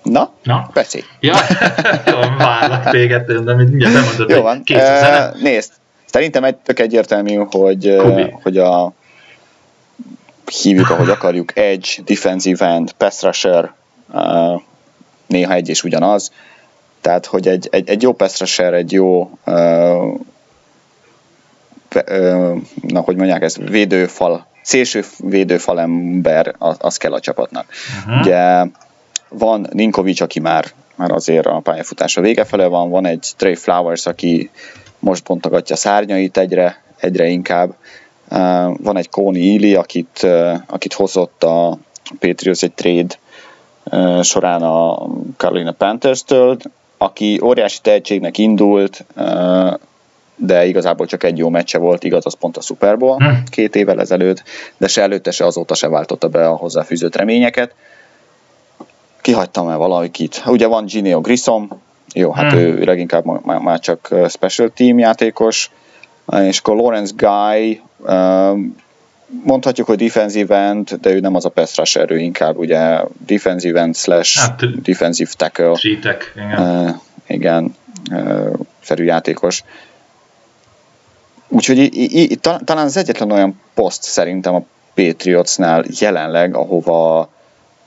Na, 0.04 0.34
Na? 0.43 0.70
beszélj. 0.74 1.04
Ja, 1.20 1.36
várlak 2.38 2.89
téged, 2.89 3.32
de 3.32 3.54
mindjárt 3.54 3.93
nem 3.93 4.04
mondod, 4.04 4.30
Jó 4.30 4.41
van, 4.41 4.63
kész 4.63 4.78
uh, 4.78 5.41
nézd, 5.41 5.72
szerintem 6.06 6.43
egy 6.43 6.56
tök 6.56 6.80
egyértelmű, 6.80 7.36
hogy, 7.36 7.96
hogy 8.43 8.58
a 8.58 8.93
hívjuk, 10.50 10.90
ahogy 10.90 11.10
akarjuk, 11.10 11.58
edge, 11.58 11.90
defensive 12.06 12.66
end, 12.66 12.92
pass 12.92 13.22
rusher, 13.22 13.74
uh, 14.14 14.62
néha 15.28 15.54
egy 15.54 15.70
és 15.70 15.84
ugyanaz. 15.84 16.32
Tehát, 17.02 17.26
hogy 17.26 17.48
egy, 17.48 17.68
egy, 17.72 17.90
egy 17.90 18.02
jó 18.02 18.14
pass 18.14 18.40
rusher, 18.40 18.74
egy 18.74 18.92
jó 18.92 19.32
uh, 19.46 20.14
uh, 21.96 22.58
na, 22.82 23.00
hogy 23.00 23.16
mondják 23.16 23.42
ezt, 23.42 23.58
védőfal, 23.58 24.48
szélső 24.62 25.04
védőfal 25.18 25.80
ember, 25.80 26.56
az, 26.58 26.76
az 26.80 26.98
kell 26.98 27.14
a 27.14 27.20
csapatnak. 27.20 27.66
Uh-huh. 28.00 28.22
Ugye 28.22 28.66
van 29.30 29.68
Ninkovics, 29.72 30.22
aki 30.22 30.40
már, 30.40 30.66
már 30.96 31.12
azért 31.12 31.46
a 31.46 31.60
pályafutása 31.60 32.22
vége 32.22 32.46
fele 32.46 32.66
van, 32.66 32.90
van 32.90 33.06
egy 33.06 33.32
Trey 33.38 33.56
Flowers, 33.56 34.06
aki 34.06 34.50
most 35.00 35.24
bontogatja 35.24 35.76
szárnyait 35.76 36.38
egyre, 36.38 36.84
egyre 36.98 37.28
inkább, 37.28 37.76
van 38.78 38.98
egy 38.98 39.10
Kóni 39.10 39.40
Ili, 39.40 39.76
akit, 39.76 40.28
akit 40.68 40.94
hozott 40.94 41.44
a 41.44 41.78
Patriots 42.20 42.63
egy 42.63 42.74
trade 42.74 43.16
során 44.22 44.62
a 44.62 45.08
Carolina 45.38 45.72
Panthers-től, 45.72 46.58
aki 46.98 47.40
óriási 47.44 47.80
tehetségnek 47.82 48.38
indult, 48.38 49.06
de 50.36 50.66
igazából 50.66 51.06
csak 51.06 51.24
egy 51.24 51.38
jó 51.38 51.50
meccse 51.50 51.78
volt, 51.78 52.04
igaz, 52.04 52.26
az 52.26 52.34
pont 52.34 52.58
a 52.58 52.62
Super 52.62 52.98
Bowl 52.98 53.16
hm. 53.18 53.30
két 53.50 53.76
évvel 53.76 54.00
ezelőtt, 54.00 54.44
de 54.78 54.88
se 54.88 55.02
előtte, 55.02 55.32
se 55.32 55.46
azóta 55.46 55.76
se 55.76 55.88
váltotta 55.88 56.28
be 56.28 56.48
a 56.48 56.56
hozzáfűzött 56.56 57.16
reményeket. 57.16 57.76
Kihagytam 59.22 59.70
el 59.70 59.78
valakit. 59.78 60.44
Ugye 60.46 60.68
van 60.68 60.86
Gineo 60.86 61.22
Grissom, 61.22 61.82
jó, 62.13 62.32
hát 62.32 62.52
hm. 62.52 62.58
ő 62.58 62.84
leginkább 62.84 63.46
már 63.46 63.80
csak 63.80 64.16
special 64.28 64.70
team 64.70 65.00
játékos, 65.00 65.72
és 66.42 66.60
akkor 66.60 66.76
Lawrence 66.76 67.13
Guy, 67.18 67.82
mondhatjuk, 69.44 69.88
hogy 69.88 69.98
defensive 69.98 70.56
end, 70.56 70.94
de 70.94 71.10
ő 71.10 71.20
nem 71.20 71.36
az 71.36 71.46
a 71.46 71.50
pass 71.50 71.78
rusher, 71.78 72.12
ő 72.12 72.18
inkább 72.18 72.58
ugye 72.58 73.00
defensive 73.26 73.80
end 73.80 73.96
slash 73.96 74.40
hát, 74.40 74.82
defensive 74.82 75.30
tackle. 75.38 75.74
Tech, 76.02 76.26
igen. 76.36 76.60
Uh, 76.60 76.96
igen, 77.28 77.76
uh, 78.12 78.54
szerű 78.84 79.04
játékos. 79.04 79.64
Úgyhogy 81.48 81.78
i, 81.78 82.22
i, 82.22 82.36
talán 82.36 82.86
az 82.86 82.98
egyetlen 82.98 83.32
olyan 83.32 83.62
poszt 83.74 84.04
szerintem 84.04 84.56
a 84.56 84.64
Patriotsnál 84.94 85.86
jelenleg, 86.00 86.56
ahova, 86.56 87.30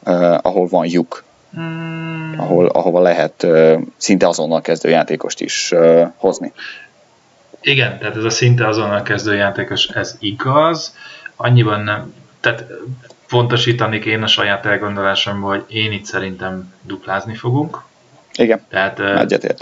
uh, 0.07 0.39
ahol 0.43 0.67
van 0.69 0.87
lyuk. 0.87 1.25
Hmm. 1.55 2.35
Ahol, 2.37 2.67
ahova 2.67 3.01
lehet 3.01 3.43
uh, 3.43 3.81
szinte 3.97 4.29
azonnal 4.29 4.61
kezdő 4.61 4.89
játékost 4.89 5.41
is 5.41 5.73
uh, 5.73 6.09
hozni. 6.17 6.53
Igen, 7.63 7.99
tehát 7.99 8.17
ez 8.17 8.25
a 8.25 8.31
szinte 8.31 8.67
azonnal 8.67 9.03
kezdő 9.03 9.35
játékos, 9.35 9.87
ez 9.87 10.17
igaz. 10.21 10.97
Annyiban 11.37 11.81
nem, 11.81 12.15
tehát 12.41 12.65
pontosítanék 13.29 14.05
én 14.05 14.23
a 14.23 14.27
saját 14.27 14.67
elgondolásomból, 14.67 15.51
hogy 15.51 15.65
én 15.69 15.93
itt 15.93 16.05
szerintem 16.05 16.75
duplázni 16.83 17.35
fogunk. 17.35 17.83
Igen, 18.35 18.61
Tehát 18.69 19.03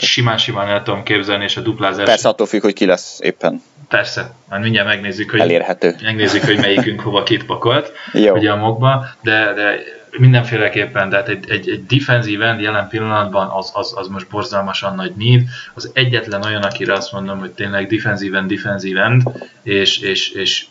simán-simán 0.01 0.69
el 0.69 0.83
tudom 0.83 1.03
képzelni, 1.03 1.45
és 1.45 1.57
a 1.57 1.61
duplázás... 1.61 2.05
Persze 2.05 2.29
attól 2.29 2.47
függ, 2.47 2.63
hogy 2.63 2.73
ki 2.73 2.87
lesz 2.87 3.19
éppen. 3.23 3.63
Persze, 3.89 4.33
már 4.49 4.61
mindjárt 4.61 4.89
megnézzük, 4.89 5.31
hogy, 5.31 5.41
Elérhető. 5.41 5.95
megnézzük, 6.03 6.45
hogy 6.45 6.57
melyikünk 6.57 7.01
hova 7.01 7.23
kitpakolt 7.23 7.93
Jó. 8.13 8.35
ugye 8.35 8.51
a 8.51 8.57
mokba, 8.57 9.07
de, 9.23 9.53
de 9.53 9.79
mindenféleképpen, 10.11 11.11
tehát 11.11 11.29
egy, 11.29 11.51
egy, 11.51 11.71
egy 11.71 11.87
defensív 11.87 12.43
end 12.43 12.61
jelen 12.61 12.89
pillanatban 12.89 13.49
az, 13.49 13.71
az, 13.75 13.93
az 13.97 14.09
most 14.09 14.29
borzalmasan 14.29 14.95
nagy 14.95 15.13
need. 15.17 15.43
Az 15.75 15.91
egyetlen 15.95 16.45
olyan, 16.45 16.63
akire 16.63 16.93
azt 16.93 17.13
mondom, 17.13 17.39
hogy 17.39 17.51
tényleg 17.51 17.87
defensív 17.87 18.35
end, 18.35 18.51
defensív 18.51 18.99
end, 18.99 19.23
és, 19.63 19.99
és, 19.99 20.31
és 20.31 20.67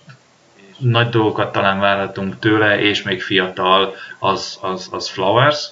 nagy 0.77 1.09
dolgokat 1.09 1.51
talán 1.51 1.79
várhatunk 1.79 2.39
tőle, 2.39 2.79
és 2.79 3.03
még 3.03 3.21
fiatal, 3.21 3.95
az, 4.19 4.57
az, 4.61 4.87
az 4.91 5.09
Flowers. 5.09 5.69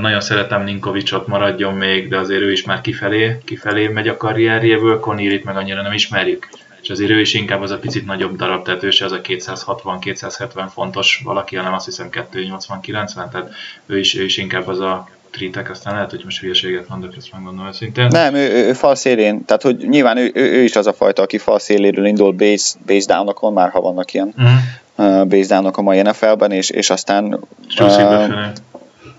Nagyon 0.00 0.20
szeretem 0.20 0.64
Ninkovicsot, 0.64 1.26
maradjon 1.26 1.74
még, 1.74 2.08
de 2.08 2.18
azért 2.18 2.40
ő 2.40 2.52
is 2.52 2.64
már 2.64 2.80
kifelé, 2.80 3.38
kifelé 3.44 3.88
megy 3.88 4.08
a 4.08 4.16
karrierjéből, 4.16 5.00
Conirit 5.00 5.44
meg 5.44 5.56
annyira 5.56 5.82
nem 5.82 5.92
ismerjük 5.92 6.48
és 6.82 6.90
azért 6.90 7.10
ő 7.10 7.20
is 7.20 7.34
inkább 7.34 7.62
az 7.62 7.70
a 7.70 7.78
picit 7.78 8.06
nagyobb 8.06 8.36
darab, 8.36 8.64
tehát 8.64 8.82
ő 8.82 8.90
se 8.90 9.04
az 9.04 9.12
a 9.12 9.20
260-270 9.20 10.68
fontos 10.72 11.20
valaki, 11.24 11.56
hanem 11.56 11.72
azt 11.72 11.84
hiszem 11.84 12.08
280-90, 12.12 13.14
tehát 13.14 13.50
ő 13.86 13.98
is, 13.98 14.14
ő 14.14 14.24
is 14.24 14.36
inkább 14.36 14.66
az 14.66 14.80
a 14.80 15.08
tritek, 15.30 15.70
aztán 15.70 15.94
lehet, 15.94 16.10
hogy 16.10 16.20
most 16.24 16.40
hülyeséget 16.40 16.88
mondok, 16.88 17.16
ezt 17.16 17.32
megmondom 17.32 17.66
őszintén. 17.66 18.06
Nem, 18.06 18.34
ő, 18.34 18.50
ő, 18.50 18.66
ő 18.66 18.72
fal 18.72 18.94
szélén, 18.94 19.44
tehát 19.44 19.62
hogy 19.62 19.76
nyilván 19.76 20.16
ő, 20.16 20.30
ő, 20.34 20.52
ő, 20.52 20.62
is 20.62 20.76
az 20.76 20.86
a 20.86 20.92
fajta, 20.92 21.22
aki 21.22 21.38
fal 21.38 21.58
széléről 21.58 22.06
indul 22.06 22.32
base, 22.32 22.78
base 22.86 23.06
down 23.06 23.52
már 23.52 23.70
ha 23.70 23.80
vannak 23.80 24.12
ilyen 24.14 24.34
uh-huh. 24.36 25.20
uh, 25.20 25.26
base 25.26 25.54
down 25.54 25.66
a 25.66 25.80
mai 25.80 26.02
NFL-ben, 26.02 26.50
és, 26.50 26.70
és 26.70 26.90
aztán 26.90 27.38
uh, 27.78 28.52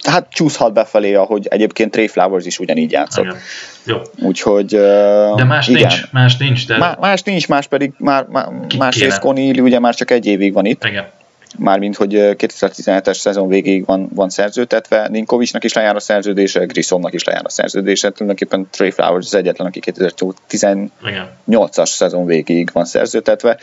hát 0.04 0.28
csúszhat 0.30 0.74
befelé, 0.74 1.14
ahogy 1.14 1.48
egyébként 1.48 1.92
Trey 1.92 2.08
Flowers 2.08 2.46
is 2.46 2.60
ugyanígy 2.60 2.92
játszott. 2.92 3.24
Igen. 3.24 3.38
Jó. 3.84 3.98
Úgyhogy 4.22 4.66
De 5.36 5.44
más 5.44 5.68
igen. 5.68 5.82
nincs, 5.82 6.12
más 6.12 6.38
nincs. 6.38 6.68
De... 6.68 6.78
Má, 6.78 6.98
más 7.00 7.22
nincs, 7.22 7.48
más 7.48 7.68
pedig 7.68 7.92
már, 7.98 8.26
már 8.26 8.50
másrészt 8.78 9.20
Conil 9.20 9.62
ugye 9.62 9.80
már 9.80 9.96
csak 9.96 10.12
egy 10.12 10.26
évig 10.26 10.54
van 10.54 10.66
itt. 10.66 10.86
Igen. 10.86 11.08
Mármint, 11.58 11.96
hogy 11.96 12.14
2017-es 12.14 13.14
szezon 13.14 13.48
végéig 13.48 13.86
van, 13.86 14.10
van 14.14 14.30
szerződtetve, 14.30 15.08
Ninkovicsnak 15.08 15.64
is 15.64 15.74
lejár 15.74 15.96
a 15.96 16.00
szerződése, 16.00 16.66
Grissomnak 16.66 17.14
is 17.14 17.24
lejár 17.24 17.46
a 17.46 17.50
szerződése, 17.50 18.10
tulajdonképpen 18.10 18.68
Trey 18.72 18.92
Flowers 18.92 19.26
az 19.26 19.36
egyetlen, 19.36 19.68
aki 19.68 19.82
2018-as 19.86 21.86
szezon 21.86 22.26
végéig 22.26 22.70
van 22.74 22.86
szerződtetve. 22.86 23.58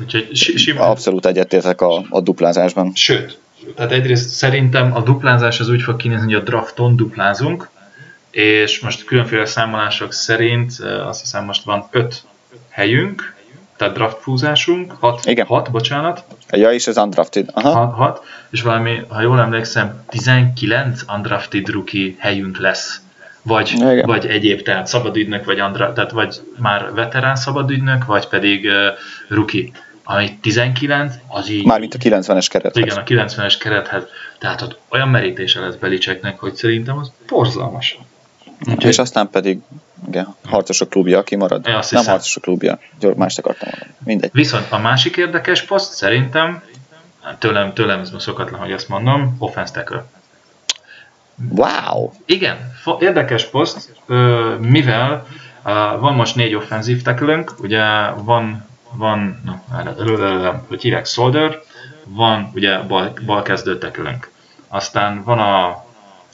Úgyhogy 0.00 0.34
simán. 0.34 0.88
Abszolút 0.88 1.26
egyetértek 1.26 1.80
a, 1.80 2.06
a 2.08 2.20
duplázásban. 2.20 2.92
Sőt, 2.94 3.38
tehát 3.76 3.92
egyrészt 3.92 4.28
szerintem 4.28 4.94
a 4.94 5.00
duplázás 5.00 5.60
az 5.60 5.68
úgy 5.68 5.82
fog 5.82 5.96
kinézni, 5.96 6.32
hogy 6.32 6.42
a 6.42 6.44
drafton 6.44 6.96
duplázunk, 6.96 7.68
és 8.30 8.80
most 8.80 9.04
különféle 9.04 9.44
számolások 9.44 10.12
szerint 10.12 10.72
azt 10.80 11.20
hiszem 11.20 11.44
most 11.44 11.64
van 11.64 11.88
5 11.90 12.22
helyünk, 12.68 13.34
tehát 13.76 13.94
draft 13.94 14.16
fúzásunk, 14.20 14.92
6, 15.00 15.24
Igen. 15.24 15.46
6, 15.46 15.70
bocsánat. 15.70 16.24
Ja, 16.50 16.72
és 16.72 16.86
az 16.86 16.96
undrafted. 16.96 17.50
6, 17.54 17.94
6, 17.94 18.22
és 18.50 18.62
valami, 18.62 19.00
ha 19.08 19.20
jól 19.20 19.40
emlékszem, 19.40 20.02
19 20.08 21.02
undrafted 21.14 21.68
rookie 21.68 22.14
helyünk 22.18 22.58
lesz. 22.58 23.00
Vagy, 23.42 23.72
Igen. 23.74 24.06
vagy 24.06 24.26
egyéb, 24.26 24.62
tehát 24.62 24.86
szabadügynök, 24.86 25.44
vagy, 25.44 25.60
andra, 25.60 25.92
tehát 25.92 26.10
vagy 26.10 26.40
már 26.56 26.92
veterán 26.94 27.36
szabadügynök, 27.36 28.04
vagy 28.04 28.28
pedig 28.28 28.64
uh, 28.64 28.74
rookie 29.28 29.70
ami 30.10 30.38
19, 30.40 31.14
az 31.26 31.50
így... 31.50 31.64
Mármint 31.64 31.94
a 31.94 31.98
90-es 31.98 32.46
kerethez. 32.50 32.82
Igen, 32.82 32.96
a 32.96 33.02
90-es 33.02 33.54
kerethez. 33.60 34.02
Tehát 34.38 34.62
ott 34.62 34.78
olyan 34.88 35.08
merítése 35.08 35.60
lesz 35.60 35.74
Belicseknek, 35.74 36.38
hogy 36.38 36.54
szerintem 36.54 36.98
az 36.98 37.12
borzalmas. 37.28 37.98
Úgyhogy... 38.60 38.84
És 38.84 38.98
aztán 38.98 39.30
pedig 39.30 39.58
igen, 40.06 40.34
harcosok 40.44 40.88
klubja, 40.88 41.18
aki 41.18 41.36
marad. 41.36 41.66
Ja, 41.66 41.80
Nem 41.90 42.04
harcosok 42.04 42.42
klubja, 42.42 42.78
mást 43.16 43.38
akartam 43.38 43.68
mondani. 43.70 43.94
Mindegy. 44.04 44.30
Viszont 44.32 44.66
a 44.70 44.78
másik 44.78 45.16
érdekes 45.16 45.62
poszt 45.62 45.92
szerintem, 45.92 46.62
tőlem, 47.38 47.74
tőlem 47.74 48.00
ez 48.00 48.12
szokatlan, 48.18 48.60
hogy 48.60 48.72
ezt 48.72 48.88
mondom, 48.88 49.36
offense 49.38 49.72
tackle. 49.72 50.04
Wow! 51.50 52.10
Igen, 52.26 52.56
érdekes 52.98 53.44
poszt, 53.44 53.92
mivel 54.58 55.26
van 55.98 56.14
most 56.14 56.34
négy 56.34 56.54
offenzív 56.54 57.02
tackle 57.02 57.44
ugye 57.58 58.10
van 58.10 58.67
van, 58.92 59.40
na, 59.44 59.62
hogy 60.68 60.82
hívják, 60.82 61.06
Solder, 61.06 61.62
van 62.04 62.50
ugye 62.54 62.78
bal, 62.78 63.12
bal 63.26 63.42
kezdő 63.42 63.78
tekülünk. 63.78 64.30
Aztán 64.68 65.22
van 65.24 65.38
a 65.38 65.84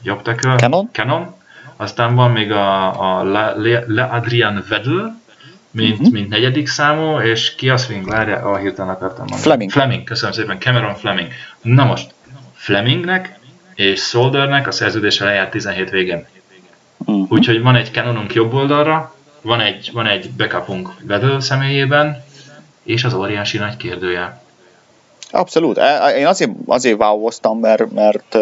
jobb 0.02 0.22
tekül, 0.22 0.56
Canon, 0.56 0.88
Canon 0.92 1.34
aztán 1.76 2.14
van 2.14 2.30
még 2.30 2.52
a, 2.52 3.18
a 3.18 3.22
Le, 3.22 3.54
Le, 3.56 3.84
Le 3.86 4.02
Adrian 4.02 4.64
Vedel, 4.68 5.22
mint, 5.70 5.98
uh-huh. 5.98 6.12
mint 6.12 6.28
negyedik 6.28 6.68
számú, 6.68 7.18
és 7.18 7.54
ki 7.54 7.70
az 7.70 7.86
még 7.86 8.06
várja, 8.06 8.36
a 8.36 8.56
hirtelen 8.56 8.94
akartam 8.94 9.18
mondani. 9.18 9.42
Fleming. 9.42 9.70
Fleming, 9.70 10.04
köszönöm 10.04 10.34
szépen, 10.34 10.58
Cameron 10.58 10.94
Fleming. 10.94 11.28
Na 11.62 11.84
most, 11.84 12.14
Flemingnek 12.54 13.38
és 13.74 14.00
Soldernek 14.00 14.66
a 14.66 14.70
szerződése 14.70 15.24
lejárt 15.24 15.50
17 15.50 15.90
végén. 15.90 16.26
Uh-huh. 16.98 17.30
Úgyhogy 17.30 17.62
van 17.62 17.76
egy 17.76 17.92
Canonunk 17.92 18.34
jobb 18.34 18.52
oldalra, 18.52 19.14
van 19.40 19.60
egy, 19.60 19.90
van 19.92 20.06
egy 20.06 20.30
backupunk 20.36 20.90
Vedel 21.02 21.40
személyében, 21.40 22.24
és 22.84 23.04
az 23.04 23.14
óriási 23.14 23.58
nagy 23.58 23.76
kérdője. 23.76 24.42
Abszolút. 25.30 25.78
E, 25.78 26.16
én 26.18 26.26
azért, 26.26 26.50
azért 26.66 27.00
wow 27.00 27.28
mert, 27.60 27.92
mert 27.92 28.36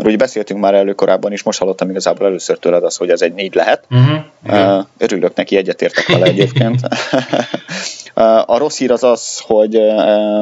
mert 0.00 0.12
ugye 0.12 0.24
beszéltünk 0.24 0.60
már 0.60 0.74
elő 0.74 0.92
korábban 0.92 1.32
is, 1.32 1.42
most 1.42 1.58
hallottam 1.58 1.90
igazából 1.90 2.26
először 2.26 2.58
tőled 2.58 2.84
az, 2.84 2.96
hogy 2.96 3.10
ez 3.10 3.22
egy 3.22 3.32
négy 3.32 3.54
lehet. 3.54 3.84
Uh-huh. 3.90 4.84
Örülök 4.98 5.34
neki, 5.34 5.56
egyetértek 5.56 6.06
vele 6.06 6.24
egyébként. 6.24 6.80
a 8.46 8.58
rossz 8.58 8.78
hír 8.78 8.90
az 8.90 9.04
az, 9.04 9.40
hogy 9.46 9.76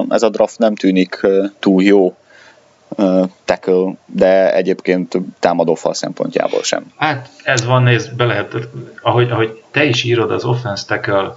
ez 0.09 0.23
a 0.23 0.29
draft 0.29 0.59
nem 0.59 0.75
tűnik 0.75 1.27
túl 1.59 1.83
jó 1.83 2.17
tackle, 3.45 3.93
de 4.07 4.55
egyébként 4.55 5.19
támadófal 5.39 5.95
szempontjából 5.95 6.63
sem. 6.63 6.93
Hát 6.97 7.29
ez 7.43 7.65
van, 7.65 7.83
nézd, 7.83 8.15
be 8.17 8.25
lehet, 8.25 8.55
ahogy, 9.03 9.31
ahogy 9.31 9.63
te 9.71 9.85
is 9.85 10.05
írod 10.05 10.31
az 10.31 10.45
offense 10.45 10.85
tackle 10.87 11.37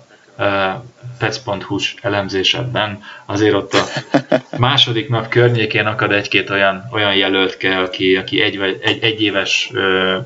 pec.hu-s 1.17 1.95
elemzésedben 2.01 3.03
azért 3.25 3.53
ott 3.53 3.73
a 3.73 3.83
második 4.57 5.09
nap 5.09 5.27
környékén 5.27 5.85
akad 5.85 6.11
egy-két 6.11 6.49
olyan, 6.49 6.89
olyan 6.91 7.15
jelölt 7.15 7.57
kell, 7.57 7.83
aki, 7.83 8.15
aki 8.15 8.41
egy, 8.41 8.79
egy, 8.81 9.03
egy 9.03 9.21
éves 9.21 9.71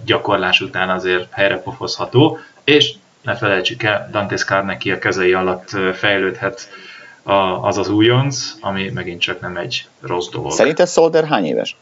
gyakorlás 0.06 0.62
után 0.62 0.89
azért 0.89 1.28
helyre 1.32 1.58
pofozható, 1.58 2.39
és 2.63 2.93
ne 3.21 3.36
felejtsük 3.36 3.84
el, 3.84 4.10
Dante 4.12 4.38
Scarnecki 4.38 4.91
a 4.91 4.99
kezei 4.99 5.34
alatt 5.34 5.69
fejlődhet 5.93 6.69
a, 7.23 7.34
az 7.67 7.78
az 7.78 7.89
újonc, 7.89 8.54
ami 8.60 8.89
megint 8.89 9.21
csak 9.21 9.41
nem 9.41 9.58
egy 9.58 9.88
rossz 10.01 10.30
dolog. 10.30 10.51
Szerinted 10.51 10.88
Solder 10.88 11.25
hány 11.25 11.45
éves? 11.45 11.75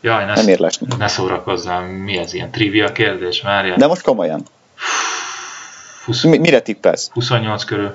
Jaj, 0.00 0.24
ne, 0.24 0.34
nem 0.34 0.72
ne 0.98 1.08
szórakozzál, 1.08 1.86
mi 1.86 2.16
ez 2.16 2.34
ilyen 2.34 2.50
trivia 2.50 2.92
kérdés, 2.92 3.40
várjál. 3.40 3.76
De 3.76 3.86
most 3.86 4.02
komolyan. 4.02 4.42
20, 6.08 6.22
Mire 6.22 6.60
tippelsz? 6.60 7.10
28 7.12 7.64
körül. 7.64 7.94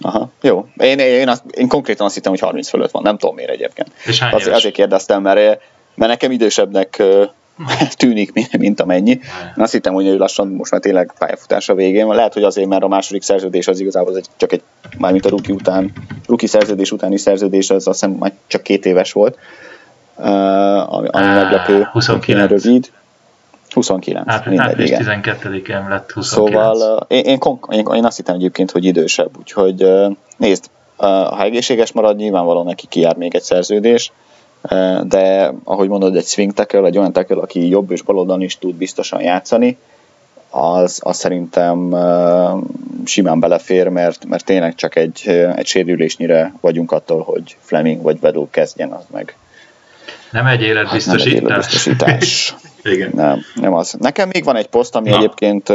Aha, 0.00 0.30
jó. 0.40 0.66
Én, 0.76 0.98
én, 0.98 1.28
azt, 1.28 1.42
én 1.50 1.68
konkrétan 1.68 2.06
azt 2.06 2.14
hittem, 2.14 2.30
hogy 2.30 2.40
30 2.40 2.68
fölött 2.68 2.90
van, 2.90 3.02
nem 3.02 3.18
tudom 3.18 3.34
miért 3.34 3.50
egyébként. 3.50 3.90
És 4.04 4.18
hány 4.18 4.32
Az, 4.32 4.46
azért 4.46 4.74
kérdeztem, 4.74 5.22
mert, 5.22 5.60
mert 5.94 6.10
nekem 6.10 6.30
idősebbnek 6.30 7.02
tűnik, 7.96 8.32
mint, 8.58 8.80
amennyi. 8.80 9.10
Én 9.10 9.62
azt 9.62 9.72
hittem, 9.72 9.94
hogy 9.94 10.06
ő 10.06 10.16
lassan 10.16 10.48
most 10.48 10.70
már 10.70 10.80
tényleg 10.80 11.12
pályafutása 11.18 11.74
végén 11.74 12.06
van. 12.06 12.16
Lehet, 12.16 12.32
hogy 12.32 12.42
azért, 12.42 12.68
mert 12.68 12.82
a 12.82 12.88
második 12.88 13.22
szerződés 13.22 13.68
az 13.68 13.80
igazából 13.80 14.10
az 14.10 14.16
egy, 14.16 14.26
csak 14.36 14.52
egy, 14.52 14.62
mármint 14.98 15.26
a 15.26 15.28
ruki 15.28 15.52
után, 15.52 15.92
ruki 16.26 16.46
szerződés 16.46 16.92
utáni 16.92 17.18
szerződés, 17.18 17.70
az 17.70 17.88
azt 17.88 18.00
hiszem 18.00 18.16
már 18.18 18.32
csak 18.46 18.62
két 18.62 18.86
éves 18.86 19.12
volt. 19.12 19.38
Ami, 20.86 21.08
ami 21.08 21.26
meglepő, 21.26 21.88
29. 21.92 22.50
rövid. 22.50 22.90
29. 23.78 24.28
Április, 24.28 24.60
április 24.60 24.90
12-én 24.90 25.88
lett 25.88 26.10
29. 26.10 26.78
Szóval 26.78 27.06
én, 27.08 27.24
én, 27.24 27.38
én, 27.70 27.86
én 27.94 28.04
azt 28.04 28.16
hittem 28.16 28.34
egyébként, 28.34 28.70
hogy 28.70 28.84
idősebb, 28.84 29.30
úgyhogy 29.38 29.86
nézd, 30.36 30.64
ha 30.96 31.42
egészséges 31.42 31.92
marad, 31.92 32.16
nyilvánvalóan 32.16 32.64
neki 32.64 32.86
kijár 32.86 33.16
még 33.16 33.34
egy 33.34 33.42
szerződés, 33.42 34.12
de 35.02 35.52
ahogy 35.64 35.88
mondod, 35.88 36.16
egy 36.16 36.26
swing 36.26 36.52
tackle, 36.52 36.86
egy 36.86 36.98
olyan 36.98 37.12
tackle, 37.12 37.36
aki 37.36 37.68
jobb 37.68 37.90
és 37.90 38.02
baloldalon 38.02 38.42
is 38.42 38.58
tud 38.58 38.74
biztosan 38.74 39.20
játszani, 39.20 39.78
az, 40.50 41.00
az 41.04 41.16
szerintem 41.16 41.96
simán 43.04 43.40
belefér, 43.40 43.88
mert, 43.88 44.24
mert 44.24 44.44
tényleg 44.44 44.74
csak 44.74 44.96
egy, 44.96 45.28
egy 45.56 45.66
sérülésnyire 45.66 46.52
vagyunk 46.60 46.92
attól, 46.92 47.22
hogy 47.22 47.56
Fleming 47.60 48.02
vagy 48.02 48.20
Vedó 48.20 48.48
kezdjen, 48.50 48.90
az 48.90 49.04
meg 49.10 49.36
nem 50.30 50.46
egy 50.46 50.62
életbiztosítás. 50.62 51.32
Hát 51.32 51.42
nem 51.42 51.50
egy 51.50 51.50
életbiztosítás. 51.50 52.54
Igen. 52.82 53.10
Nem, 53.14 53.40
nem 53.54 53.74
az. 53.74 53.96
Nekem 53.98 54.28
még 54.32 54.44
van 54.44 54.56
egy 54.56 54.68
poszt, 54.68 54.94
ami 54.94 55.10
Na. 55.10 55.16
egyébként 55.16 55.72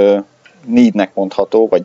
neednek 0.66 1.14
mondható, 1.14 1.68
vagy 1.68 1.84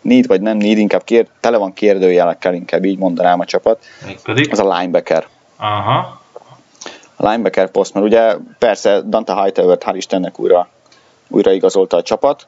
need 0.00 0.26
vagy 0.26 0.40
nem 0.40 0.56
need, 0.56 0.78
inkább 0.78 1.04
kér, 1.04 1.26
tele 1.40 1.56
van 1.56 1.72
kérdőjelekkel, 1.72 2.54
inkább 2.54 2.84
így 2.84 2.98
mondanám 2.98 3.40
a 3.40 3.44
csapat. 3.44 3.84
pedig? 4.22 4.52
Az 4.52 4.58
a 4.58 4.78
linebacker. 4.78 5.26
Aha. 5.56 6.20
a 7.16 7.28
linebacker 7.28 7.70
poszt, 7.70 7.94
mert 7.94 8.06
ugye 8.06 8.36
persze 8.58 9.00
Dante 9.00 9.42
Hightower-t 9.42 9.84
hál' 9.86 9.96
Istennek 9.96 10.38
újra, 10.38 10.68
újra 11.28 11.52
igazolta 11.52 11.96
a 11.96 12.02
csapat, 12.02 12.46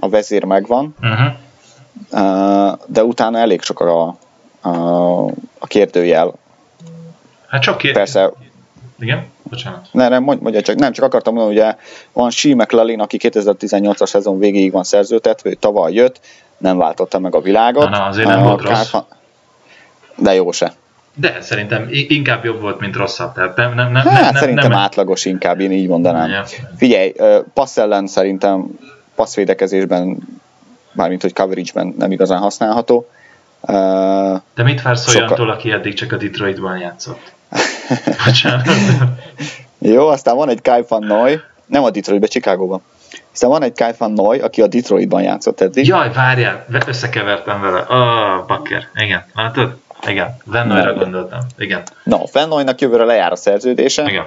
a 0.00 0.08
vezér 0.08 0.44
megvan, 0.44 0.94
uh-huh. 1.00 2.78
de 2.86 3.04
utána 3.04 3.38
elég 3.38 3.62
sok 3.62 3.80
a, 3.80 4.16
a, 4.60 5.24
a 5.58 5.66
kérdőjel. 5.66 6.34
Hát 7.48 7.62
csak 7.62 7.78
két. 7.78 7.92
Persze. 7.92 8.32
Igen? 9.00 9.26
Bocsánat. 9.42 9.88
Ne, 9.92 10.08
nem, 10.08 10.22
mondja 10.22 10.60
csak, 10.60 10.76
nem, 10.76 10.92
csak 10.92 11.04
akartam 11.04 11.34
mondani, 11.34 11.56
ugye 11.56 11.76
van 12.12 12.30
Shea 12.30 12.54
McLaughlin, 12.54 13.00
aki 13.00 13.18
2018-as 13.22 14.06
szezon 14.06 14.38
végéig 14.38 14.72
van 14.72 14.84
szerzőtetve, 14.84 15.50
ő 15.50 15.54
tavaly 15.54 15.92
jött, 15.92 16.20
nem 16.58 16.76
váltotta 16.76 17.18
meg 17.18 17.34
a 17.34 17.40
világot. 17.40 17.90
Na, 17.90 17.98
na 17.98 18.04
azért 18.04 18.28
nem 18.28 18.40
a 18.40 18.42
volt 18.42 18.62
rossz. 18.62 18.94
De 20.16 20.34
jó 20.34 20.52
se. 20.52 20.72
De 21.14 21.38
szerintem 21.40 21.88
inkább 21.90 22.44
jobb 22.44 22.60
volt, 22.60 22.80
mint 22.80 22.96
rosszabb. 22.96 23.32
Tehát 23.32 23.56
nem, 23.56 23.74
nem, 23.74 23.92
nem, 23.92 24.06
hát, 24.06 24.32
nem, 24.32 24.34
szerintem 24.34 24.70
nem, 24.70 24.78
átlagos 24.78 25.24
inkább, 25.24 25.60
én 25.60 25.72
így 25.72 25.88
mondanám. 25.88 26.28
Ja. 26.30 26.44
Figyelj, 26.76 27.14
passz 27.54 27.76
ellen 27.76 28.06
szerintem 28.06 28.66
passzvédekezésben, 29.14 30.18
mármint 30.92 31.22
hogy 31.22 31.34
coverage-ben 31.34 31.94
nem 31.98 32.12
igazán 32.12 32.38
használható. 32.38 33.08
De 34.54 34.62
mit 34.62 34.82
vársz 34.82 35.14
olyantól, 35.14 35.50
aki 35.50 35.72
eddig 35.72 35.94
csak 35.94 36.12
a 36.12 36.16
Detroitban 36.16 36.78
játszott? 36.78 37.32
Jó, 39.78 40.06
aztán 40.06 40.36
van 40.36 40.48
egy 40.48 40.62
Kai 40.62 40.84
Van 40.88 41.04
Noy, 41.04 41.40
nem 41.66 41.84
a 41.84 41.90
Detroitban, 41.90 42.28
Chicagóban. 42.28 42.82
Aztán 43.32 43.50
van 43.50 43.62
egy 43.62 43.72
Kai 43.74 43.92
Van 43.98 44.12
Noy, 44.12 44.38
aki 44.38 44.62
a 44.62 44.66
Detroitban 44.66 45.22
játszott 45.22 45.60
eddig. 45.60 45.86
Jaj, 45.86 46.12
várjál, 46.12 46.66
összekevertem 46.86 47.60
vele. 47.60 47.80
Ah, 47.80 48.38
oh, 48.38 48.46
bakker. 48.46 48.88
Igen, 48.94 49.24
látod? 49.34 49.76
Igen, 50.06 50.36
Van 50.44 50.66
Noyra 50.66 50.94
gondoltam. 50.94 51.40
Igen. 51.58 51.82
Na, 52.04 52.16
no, 52.16 52.24
Van 52.32 52.48
Noynak 52.48 52.80
jövőre 52.80 53.04
lejár 53.04 53.32
a 53.32 53.36
szerződése. 53.36 54.04
Igen. 54.08 54.26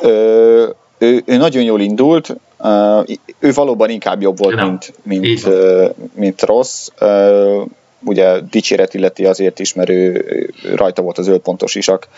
Ö, 0.00 0.68
ő, 0.98 1.22
ő 1.26 1.36
nagyon 1.36 1.62
jól 1.62 1.80
indult, 1.80 2.36
uh, 2.56 3.08
ő 3.38 3.52
valóban 3.52 3.90
inkább 3.90 4.22
jobb 4.22 4.38
volt, 4.38 4.62
mint, 4.62 4.92
mint, 5.02 5.44
uh, 5.44 5.88
mint 6.14 6.42
rossz. 6.42 6.88
Uh, 7.00 7.62
ugye 8.04 8.40
dicséret 8.40 8.94
illeti 8.94 9.24
azért 9.24 9.58
is, 9.58 9.74
mert 9.74 9.88
ő, 9.88 10.24
ő 10.64 10.74
rajta 10.74 11.02
volt 11.02 11.18
az 11.18 11.28
5 11.28 11.40
pontos 11.40 11.74
isak, 11.74 12.08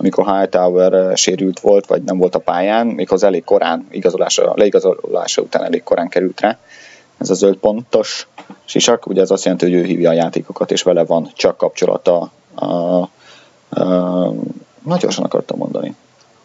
amikor 0.00 0.38
Hightower 0.38 1.16
sérült 1.16 1.60
volt, 1.60 1.86
vagy 1.86 2.02
nem 2.02 2.18
volt 2.18 2.34
a 2.34 2.38
pályán, 2.38 2.86
méghozzá 2.86 3.26
elég 3.26 3.44
korán, 3.44 3.86
igazolása, 3.90 4.52
leigazolása 4.56 5.42
után 5.42 5.64
elég 5.64 5.82
korán 5.82 6.08
került 6.08 6.40
rá 6.40 6.58
ez 7.20 7.30
az 7.30 7.42
5 7.42 7.58
pontos 7.58 8.26
sisak, 8.64 9.06
ugye 9.06 9.20
ez 9.20 9.30
azt 9.30 9.44
jelenti, 9.44 9.64
hogy 9.64 9.74
ő 9.74 9.84
hívja 9.84 10.10
a 10.10 10.12
játékokat, 10.12 10.70
és 10.70 10.82
vele 10.82 11.04
van 11.04 11.30
csak 11.34 11.56
kapcsolata. 11.56 12.30
A, 12.54 12.64
a, 12.64 13.08
a, 13.68 13.80
na, 14.82 14.96
gyorsan 14.96 15.24
akartam 15.24 15.58
mondani. 15.58 15.94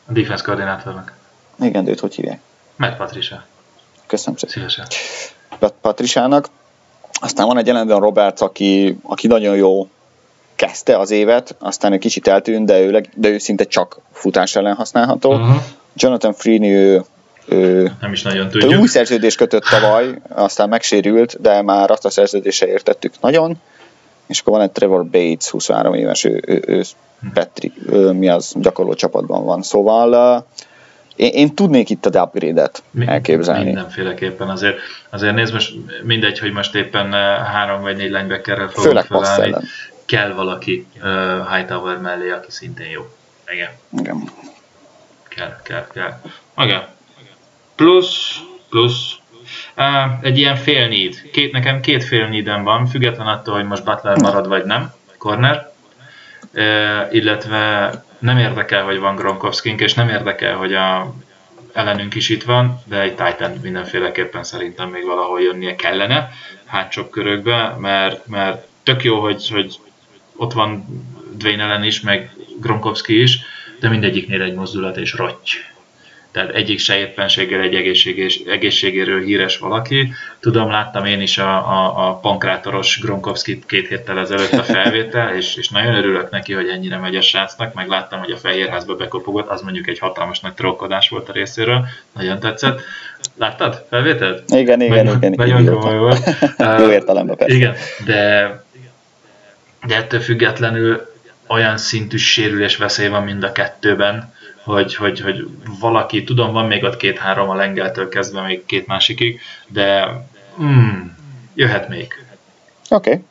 A 0.05 0.11
defense 0.11 0.43
koordinátornak. 0.43 1.13
Igen, 1.59 1.83
de 1.83 1.91
őt 1.91 1.99
hogy 1.99 2.15
hívják? 2.15 2.39
Matt 2.75 2.97
Patricia. 2.97 3.45
Köszönöm 4.07 4.37
szépen. 4.37 4.55
Szívesen. 4.55 4.85
Patriciának. 5.81 6.47
Aztán 7.21 7.47
van 7.47 7.57
egy 7.57 7.67
jelenben 7.67 7.99
Roberts, 7.99 8.41
aki, 8.41 8.97
aki 9.03 9.27
nagyon 9.27 9.55
jó 9.55 9.87
kezdte 10.55 10.97
az 10.97 11.11
évet, 11.11 11.55
aztán 11.59 11.93
egy 11.93 11.99
kicsit 11.99 12.27
eltűnt, 12.27 12.65
de 12.65 12.79
ő, 12.79 13.01
de 13.15 13.29
ő 13.29 13.37
szinte 13.37 13.63
csak 13.63 13.99
futás 14.11 14.55
ellen 14.55 14.75
használható. 14.75 15.33
Uh-huh. 15.33 15.55
Jonathan 15.93 16.33
Freeney, 16.33 16.71
ő, 16.71 17.03
ő, 17.45 17.91
nem 18.01 18.11
is 18.11 18.21
nagyon 18.21 18.49
tudjuk. 18.49 18.81
Új 18.81 18.87
szerződést 18.87 19.37
kötött 19.37 19.63
tavaly, 19.63 20.21
aztán 20.29 20.69
megsérült, 20.69 21.41
de 21.41 21.61
már 21.61 21.91
azt 21.91 22.05
a 22.05 22.09
szerződése 22.09 22.67
értettük 22.67 23.13
nagyon. 23.21 23.57
És 24.27 24.39
akkor 24.39 24.53
van 24.53 24.61
egy 24.61 24.71
Trevor 24.71 25.05
Bates, 25.05 25.49
23 25.49 25.93
éves, 25.93 26.23
ő, 26.23 26.41
ő, 26.47 26.63
ő 26.65 26.81
Patrick, 27.33 27.75
ő, 27.91 28.11
mi 28.11 28.29
az 28.29 28.53
gyakorló 28.55 28.93
csapatban 28.93 29.45
van. 29.45 29.61
Szóval 29.61 30.37
uh, 30.37 30.43
én, 31.15 31.31
én 31.33 31.55
tudnék 31.55 31.89
itt 31.89 32.05
a 32.05 32.21
upgrade-et 32.21 32.83
elképzelni. 33.05 33.63
Mindenféleképpen 33.63 34.49
azért, 34.49 34.77
azért 35.09 35.35
nézd 35.35 35.53
most 35.53 35.73
mindegy, 36.03 36.39
hogy 36.39 36.51
most 36.51 36.75
éppen 36.75 37.11
három 37.43 37.81
vagy 37.81 37.95
négy 37.95 38.09
linebackerrel 38.09 38.67
fogunk 38.67 39.05
felállni. 39.05 39.55
Kell 40.05 40.33
valaki 40.33 40.87
uh, 40.95 41.55
Hightower 41.55 41.97
mellé, 41.97 42.29
aki 42.29 42.51
szintén 42.51 42.89
jó. 42.89 43.15
Igen. 43.47 43.69
Igen. 43.97 44.29
Kell, 45.27 45.59
kell, 45.63 45.87
kell. 45.93 46.21
Igen. 46.57 46.87
Plusz, 47.75 48.39
plusz, 48.69 49.13
uh, 49.77 50.23
egy 50.25 50.37
ilyen 50.37 50.55
fél 50.55 50.87
need. 50.87 51.31
Két, 51.31 51.51
nekem 51.51 51.79
két 51.79 52.03
fél 52.03 52.27
needem 52.27 52.63
van, 52.63 52.87
független 52.87 53.27
attól, 53.27 53.55
hogy 53.55 53.65
most 53.65 53.83
Butler 53.83 54.21
marad 54.21 54.47
vagy 54.47 54.65
nem, 54.65 54.93
corner. 55.17 55.73
Uh, 56.53 57.13
illetve 57.13 57.91
nem 58.19 58.37
érdekel, 58.37 58.83
hogy 58.83 58.99
van 58.99 59.15
Gronkowskink, 59.15 59.81
és 59.81 59.93
nem 59.93 60.09
érdekel, 60.09 60.55
hogy 60.55 60.73
a 60.73 61.13
ellenünk 61.75 62.15
is 62.15 62.29
itt 62.29 62.43
van, 62.43 62.81
de 62.85 63.01
egy 63.01 63.15
Titan 63.15 63.59
mindenféleképpen 63.61 64.43
szerintem 64.43 64.89
még 64.89 65.05
valahol 65.05 65.41
jönnie 65.41 65.75
kellene 65.75 66.29
hátsóbb 66.65 67.09
körökbe, 67.09 67.75
mert, 67.79 68.27
mert 68.27 68.67
tök 68.83 69.03
jó, 69.03 69.19
hogy, 69.19 69.49
hogy 69.49 69.79
ott 70.35 70.53
van 70.53 70.85
Dwayne 71.37 71.63
ellen 71.63 71.83
is, 71.83 72.01
meg 72.01 72.35
Gronkowski 72.61 73.21
is, 73.21 73.39
de 73.79 73.89
mindegyiknél 73.89 74.41
egy 74.41 74.53
mozdulat 74.53 74.97
és 74.97 75.13
rotty 75.13 75.57
tehát 76.35 76.55
egyik 76.55 76.79
se 76.79 76.97
éppenséggel 76.97 77.61
egy 77.61 77.75
egészségéről 78.45 79.23
híres 79.23 79.57
valaki. 79.57 80.13
Tudom, 80.39 80.69
láttam 80.69 81.05
én 81.05 81.21
is 81.21 81.37
a, 81.37 81.57
a, 81.57 82.07
a 82.07 82.15
pankrátoros 82.15 82.99
Gronkowski 83.01 83.63
két 83.67 83.87
héttel 83.87 84.19
ezelőtt 84.19 84.51
a 84.51 84.63
felvétel, 84.63 85.35
és, 85.35 85.55
és 85.55 85.69
nagyon 85.69 85.95
örülök 85.95 86.29
neki, 86.29 86.53
hogy 86.53 86.67
ennyire 86.67 86.97
megy 86.97 87.15
a 87.15 87.21
srácnak, 87.21 87.73
meg 87.73 87.87
láttam, 87.87 88.19
hogy 88.19 88.31
a 88.31 88.37
Fehérházba 88.37 88.95
bekopogott, 88.95 89.49
az 89.49 89.61
mondjuk 89.61 89.87
egy 89.87 89.99
hatalmas 89.99 90.39
nagy 90.39 90.53
trollkodás 90.53 91.09
volt 91.09 91.29
a 91.29 91.33
részéről, 91.33 91.85
nagyon 92.13 92.39
tetszett. 92.39 92.81
Láttad 93.37 93.85
felvételt? 93.89 94.43
Igen, 94.49 94.81
igen, 94.81 95.05
nagyon, 95.05 95.17
igen. 95.17 95.33
Nagyon 95.35 95.65
komoly 95.65 95.97
volt. 95.97 96.19
Jó 96.79 96.91
értelemben 96.91 97.35
persze. 97.35 97.55
Igen, 97.55 97.75
de, 98.05 98.64
de 99.87 99.95
ettől 99.95 100.19
függetlenül 100.19 101.13
olyan 101.47 101.77
szintű 101.77 102.17
sérülés 102.17 102.77
veszély 102.77 103.07
van 103.07 103.23
mind 103.23 103.43
a 103.43 103.51
kettőben, 103.51 104.33
hogy, 104.63 104.95
hogy, 104.95 105.21
hogy 105.21 105.47
valaki, 105.79 106.23
tudom, 106.23 106.51
van 106.51 106.65
még 106.65 106.83
ott 106.83 106.97
két-három 106.97 107.49
a 107.49 107.55
lengeltől 107.55 108.09
kezdve 108.09 108.41
még 108.41 108.65
két 108.65 108.87
másikig, 108.87 109.39
de 109.67 110.07
mm, 110.61 111.01
jöhet 111.53 111.89
még. 111.89 112.23
Oké. 112.89 113.09
Okay. 113.09 113.23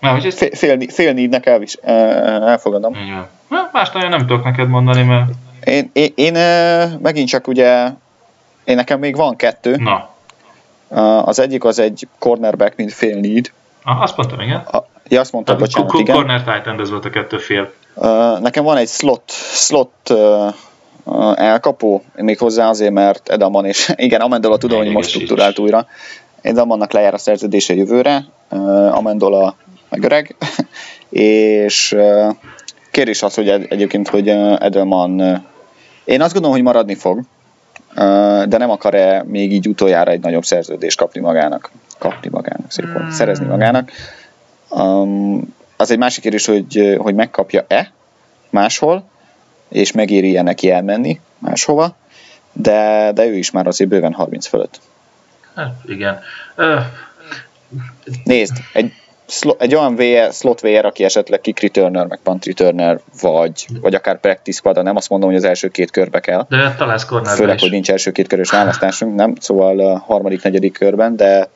Na, 0.00 0.10
hogy 0.10 0.26
ezt... 0.26 0.56
fél, 0.56 0.78
fél 0.88 1.12
négynek 1.12 1.46
elvis, 1.46 1.74
elfogadom. 1.74 2.94
Igen. 2.94 3.26
Más 3.72 3.90
nagyon 3.90 4.08
nem 4.08 4.18
tudok 4.18 4.44
neked 4.44 4.68
mondani, 4.68 5.02
mert... 5.02 5.30
Én, 5.64 5.90
én, 5.92 6.12
én 6.14 6.32
megint 7.02 7.28
csak 7.28 7.46
ugye, 7.46 7.88
én 8.64 8.76
nekem 8.76 8.98
még 8.98 9.16
van 9.16 9.36
kettő. 9.36 9.76
Na. 9.76 10.14
Az 11.24 11.38
egyik 11.38 11.64
az 11.64 11.78
egy 11.78 12.08
cornerback, 12.18 12.76
mint 12.76 12.92
fél 12.92 13.20
need. 13.20 13.52
Ah, 13.82 14.02
azt 14.02 14.16
mondtam, 14.16 14.40
igen. 14.40 14.60
A, 14.60 14.86
ja, 15.10 15.20
azt 15.20 15.32
mondtam, 15.32 15.58
bocsánat, 15.58 15.94
igen. 15.94 16.14
Corner 16.14 16.42
Titan, 16.42 16.80
ez 16.80 16.90
volt 16.90 17.04
a 17.04 17.10
kettő 17.10 17.38
fél. 17.38 17.72
Nekem 18.40 18.64
van 18.64 18.76
egy 18.76 18.88
slot, 18.88 19.30
slot 19.52 20.14
elkapó, 21.34 22.02
még 22.14 22.38
hozzá 22.38 22.68
azért, 22.68 22.92
mert 22.92 23.28
Edaman 23.28 23.64
és 23.64 23.92
igen, 23.96 24.20
Amendola 24.20 24.56
tudom, 24.56 24.78
hogy 24.78 24.92
most 24.92 25.08
struktúrált 25.08 25.58
újra. 25.58 25.86
Edamannak 26.40 26.92
lejár 26.92 27.14
a 27.14 27.18
szerződése 27.18 27.74
jövőre, 27.74 28.24
Amendola 28.90 29.56
megöreg, 29.88 30.36
és 31.08 31.96
kérdés 32.90 33.22
az, 33.22 33.34
hogy 33.34 33.48
egyébként, 33.48 34.08
hogy 34.08 34.28
Edelman 34.58 35.20
én 36.04 36.22
azt 36.22 36.32
gondolom, 36.32 36.56
hogy 36.56 36.64
maradni 36.64 36.94
fog, 36.94 37.20
de 38.46 38.56
nem 38.58 38.70
akar-e 38.70 39.24
még 39.26 39.52
így 39.52 39.68
utoljára 39.68 40.10
egy 40.10 40.20
nagyobb 40.20 40.44
szerződést 40.44 40.98
kapni 40.98 41.20
magának. 41.20 41.70
Kapni 41.98 42.28
magának, 42.32 42.70
szép 42.70 42.92
volt. 42.92 43.10
Szerezni 43.10 43.46
magának. 43.46 43.90
Az 45.76 45.90
egy 45.90 45.98
másik 45.98 46.22
kérdés, 46.22 46.46
hogy, 46.46 46.96
hogy 46.98 47.14
megkapja-e 47.14 47.92
máshol, 48.50 49.08
és 49.68 49.92
megéri 49.92 50.40
neki 50.40 50.70
elmenni 50.70 51.20
máshova, 51.38 51.96
de, 52.52 53.10
de 53.14 53.26
ő 53.26 53.36
is 53.36 53.50
már 53.50 53.66
azért 53.66 53.90
bőven 53.90 54.12
30 54.12 54.46
fölött. 54.46 54.80
Hát, 55.54 55.74
igen. 55.86 56.18
Uh. 56.56 56.80
Nézd, 58.24 58.56
egy, 58.72 58.92
egy 59.58 59.74
olyan 59.74 59.94
VR, 59.94 60.32
slot 60.32 60.60
VR, 60.60 60.84
aki 60.84 61.04
esetleg 61.04 61.40
kick 61.40 61.60
returner, 61.60 62.06
meg 62.06 62.18
punt 62.22 62.44
returner, 62.44 63.00
vagy, 63.20 63.66
vagy 63.80 63.94
akár 63.94 64.20
practice 64.20 64.58
squad 64.58 64.82
nem 64.82 64.96
azt 64.96 65.08
mondom, 65.08 65.28
hogy 65.28 65.38
az 65.38 65.44
első 65.44 65.68
két 65.68 65.90
körbe 65.90 66.20
kell. 66.20 66.46
De 66.48 66.74
találsz 66.78 67.06
Főleg, 67.34 67.54
is. 67.54 67.60
hogy 67.60 67.70
nincs 67.70 67.90
első 67.90 68.10
két 68.10 68.28
körös 68.28 68.50
választásunk, 68.50 69.14
nem? 69.14 69.34
Szóval 69.40 69.78
a 69.80 69.98
harmadik, 69.98 70.42
negyedik 70.42 70.72
körben, 70.72 71.16
de 71.16 71.48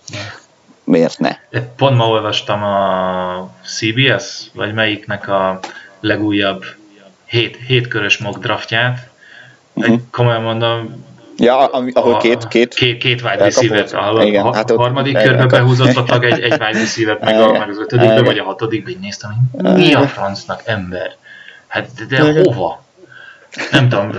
miért 0.85 1.18
ne? 1.18 1.39
Pont 1.76 1.97
ma 1.97 2.09
olvastam 2.09 2.62
a 2.62 3.51
CBS, 3.64 4.51
vagy 4.53 4.74
melyiknek 4.74 5.28
a 5.28 5.61
legújabb 6.01 6.64
hét, 7.24 7.59
hétkörös 7.66 8.18
mock 8.18 8.39
draftját. 8.39 9.09
Uh-huh. 9.72 10.01
Komolyan 10.11 10.43
mondom, 10.43 11.05
Ja, 11.37 11.66
ahol 11.93 12.16
két, 12.16 12.49
két, 12.49 12.74
két, 12.74 12.99
két 12.99 13.22
wide 13.22 13.37
receiver 13.37 13.95
a, 14.05 14.22
igen, 14.22 14.47
a, 14.47 14.55
hát 14.55 14.70
a 14.70 14.76
harmadik 14.76 15.16
körbe 15.16 15.47
behúzott 15.47 15.97
a 15.97 16.03
tag 16.03 16.24
egy, 16.24 16.41
egy 16.41 16.53
wide 16.53 16.78
receiver 16.78 17.18
meg, 17.20 17.41
a, 17.41 17.53
meg 17.53 17.68
az 17.68 17.78
ötödikbe, 17.78 18.22
vagy 18.22 18.39
a 18.39 18.45
hatodikbe, 18.45 18.91
így 18.91 18.99
néztem, 18.99 19.30
hogy 19.53 19.74
mi 19.74 19.95
a 19.95 20.07
francnak 20.07 20.62
ember? 20.64 21.16
Hát 21.66 22.07
de, 22.09 22.32
de 22.32 22.41
hova? 22.43 22.85
Nem 23.70 23.89
tudom, 23.89 24.11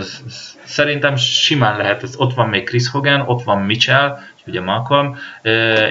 szerintem 0.66 1.16
simán 1.16 1.78
lehet, 1.78 2.04
ez, 2.04 2.16
ott 2.18 2.34
van 2.34 2.50
még 2.50 2.64
Chris 2.64 2.90
Hogan, 2.90 3.22
ott 3.22 3.44
van 3.44 3.62
Mitchell, 3.62 4.18
ugye 4.48 4.62
Malcolm, 4.62 5.18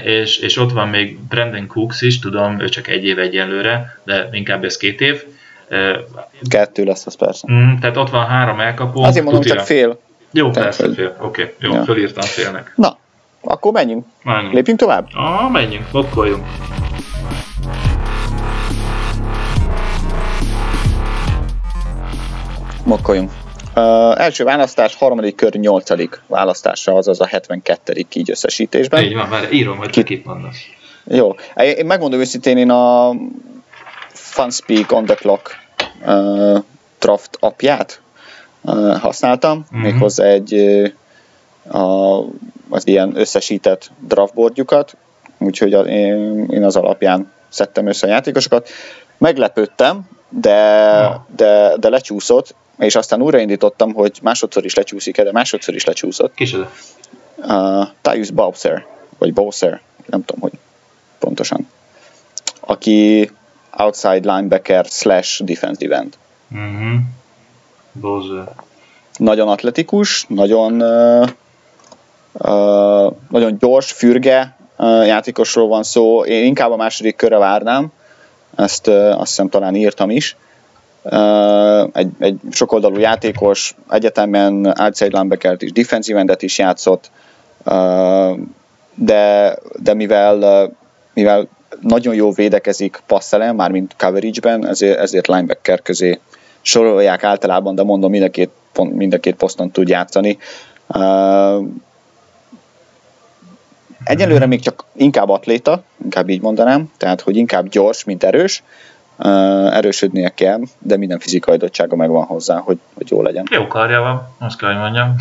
és, 0.05 0.39
és 0.39 0.57
ott 0.57 0.73
van 0.73 0.89
még 0.89 1.19
Brandon 1.19 1.67
Cooks 1.67 2.03
is, 2.03 2.19
tudom, 2.19 2.61
ő 2.61 2.69
csak 2.69 2.89
egy 2.89 3.05
év 3.05 3.19
egyelőre, 3.19 3.99
de 4.05 4.29
inkább 4.33 4.65
ez 4.65 4.77
két 4.77 5.01
év. 5.01 5.23
Kettő 6.49 6.85
lesz 6.85 7.07
az 7.07 7.17
persze. 7.17 7.53
Mm, 7.53 7.77
tehát 7.77 7.97
ott 7.97 8.11
van 8.11 8.27
három 8.27 8.61
elkapó. 8.61 9.03
Azért 9.03 9.25
mondom, 9.25 9.43
tutira. 9.43 9.59
csak 9.59 9.67
fél. 9.67 10.01
Jó, 10.33 10.51
tehát, 10.51 10.77
persze, 10.77 10.95
fél. 10.95 11.17
Oké, 11.21 11.43
okay, 11.43 11.55
jó, 11.59 11.75
ja. 11.75 11.83
fölírtam 11.83 12.25
félnek. 12.25 12.73
Na, 12.77 12.99
akkor 13.41 13.73
menjünk. 13.73 14.07
menjünk. 14.23 14.55
Lépjünk 14.55 14.79
tovább? 14.79 15.09
Ah, 15.13 15.51
menjünk, 15.51 15.85
blokkoljunk. 15.91 16.45
Mokkoljunk. 22.85 23.31
Uh, 23.77 24.21
első 24.21 24.45
választás, 24.45 24.95
harmadik 24.95 25.35
kör, 25.35 25.55
nyolcadik 25.55 26.21
választása, 26.27 26.95
azaz 26.95 27.21
a 27.21 27.27
72. 27.27 28.07
így 28.13 28.31
összesítésben. 28.31 29.03
Így 29.03 29.15
van, 29.15 29.29
már 29.29 29.53
írom, 29.53 29.77
hogy 29.77 29.91
csak 29.91 30.11
itt 30.11 30.25
mondasz. 30.25 30.57
Jó. 31.05 31.35
Én 31.57 31.87
megmondom 31.87 32.21
őszintén, 32.21 32.57
én 32.57 32.71
a 32.71 33.15
Funspeak 34.13 34.93
on 34.93 35.05
the 35.05 35.15
Clock 35.15 35.59
uh, 36.07 36.63
draft 36.99 37.37
apját 37.41 38.01
uh, 38.61 38.99
használtam, 39.01 39.67
mm-hmm. 39.75 39.83
méghozzá 39.83 40.25
egy 40.25 40.55
uh, 40.55 41.77
a, 41.77 42.19
az 42.69 42.87
ilyen 42.87 43.13
összesített 43.17 43.91
draftboardjukat, 43.99 44.97
úgyhogy 45.39 45.73
én, 45.89 46.47
én 46.51 46.65
az 46.65 46.77
alapján 46.77 47.33
szedtem 47.49 47.87
össze 47.87 48.07
a 48.07 48.11
játékosokat. 48.11 48.69
Meglepődtem, 49.19 50.09
de, 50.29 50.51
ja. 50.51 51.27
de, 51.37 51.77
de 51.77 51.89
lecsúszott, 51.89 52.55
és 52.79 52.95
aztán 52.95 53.23
újraindítottam, 53.23 53.93
hogy 53.93 54.19
másodszor 54.23 54.65
is 54.65 54.75
lecsúszik 54.75 55.23
de 55.23 55.33
másodszor 55.33 55.75
is 55.75 55.85
lecsúszott. 55.85 56.35
Kicsoda? 56.35 56.71
Uh, 57.37 57.87
Tyus 58.03 58.31
Bowser, 58.31 58.87
vagy 59.19 59.33
Bowser, 59.33 59.81
nem 60.07 60.25
tudom, 60.25 60.43
hogy 60.43 60.53
pontosan. 61.19 61.69
Aki 62.61 63.31
outside 63.71 64.35
linebacker 64.35 64.85
slash 64.85 65.43
defensive 65.45 65.97
end. 65.97 66.17
Uh-huh. 66.53 67.01
Bowser. 67.93 68.49
Nagyon 69.17 69.49
atletikus, 69.49 70.25
nagyon 70.29 70.83
uh, 70.83 71.29
uh, 72.33 73.13
nagyon 73.31 73.59
gyors, 73.59 73.93
fürge 73.93 74.57
uh, 74.77 75.07
játékosról 75.07 75.69
van 75.69 75.83
szó. 75.83 76.25
Én 76.25 76.45
inkább 76.45 76.71
a 76.71 76.77
második 76.77 77.17
körre 77.17 77.39
várnám, 77.39 77.93
ezt 78.57 78.87
uh, 78.87 79.21
azt 79.21 79.29
hiszem 79.29 79.49
talán 79.49 79.75
írtam 79.75 80.11
is 80.11 80.37
egy, 81.93 82.11
egy 82.19 82.39
sokoldalú 82.51 82.99
játékos, 82.99 83.75
egyetemen 83.91 84.67
outside 84.67 85.19
linebackert 85.19 85.63
is, 85.63 85.73
defensive 85.73 86.19
endet 86.19 86.43
is 86.43 86.59
játszott, 86.59 87.11
de, 88.95 89.57
de 89.83 89.95
mivel, 89.95 90.71
mivel 91.15 91.49
nagyon 91.81 92.15
jó 92.15 92.33
védekezik 92.33 93.03
passzelen, 93.07 93.55
mármint 93.55 93.95
coverage-ben, 93.99 94.67
ezért, 94.67 94.99
ezért 94.99 95.27
linebacker 95.27 95.83
közé 95.83 96.21
sorolják 96.63 97.25
általában, 97.25 97.75
de 97.75 97.83
mondom, 97.83 98.11
mind 98.11 98.23
a 98.23 98.31
két, 98.31 98.51
mind 98.79 99.15
a 99.15 99.21
két 99.21 99.35
poszton 99.35 99.71
tud 99.71 99.89
játszani. 99.89 100.39
Egyelőre 104.05 104.47
még 104.47 104.61
csak 104.61 104.85
inkább 104.93 105.29
atléta, 105.29 105.83
inkább 106.03 106.29
így 106.29 106.41
mondanám, 106.41 106.93
tehát 106.97 107.21
hogy 107.21 107.37
inkább 107.37 107.69
gyors, 107.69 108.05
mint 108.05 108.25
erős, 108.25 108.63
erősödnie 109.73 110.29
kell, 110.29 110.61
de 110.79 110.97
minden 110.97 111.19
fizikai 111.19 111.55
adottsága 111.55 111.97
megvan 111.97 112.25
hozzá, 112.25 112.59
hogy, 112.59 112.79
hogy 112.95 113.11
jó 113.11 113.23
legyen. 113.23 113.45
Jó 113.51 113.67
karja 113.67 114.01
van, 114.01 114.29
azt 114.39 114.59
kell, 114.59 114.71
hogy 114.71 114.79
mondjam. 114.79 115.17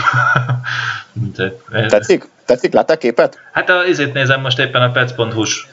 Tetszik? 1.87 2.29
Tetszik? 2.45 2.73
Láttál 2.73 2.97
képet? 2.97 3.39
Hát 3.51 3.69
a, 3.69 3.83
ezért 3.83 4.13
nézem 4.13 4.41
most 4.41 4.59
éppen 4.59 4.81
a 4.81 4.91
pets.hu-s 4.91 5.67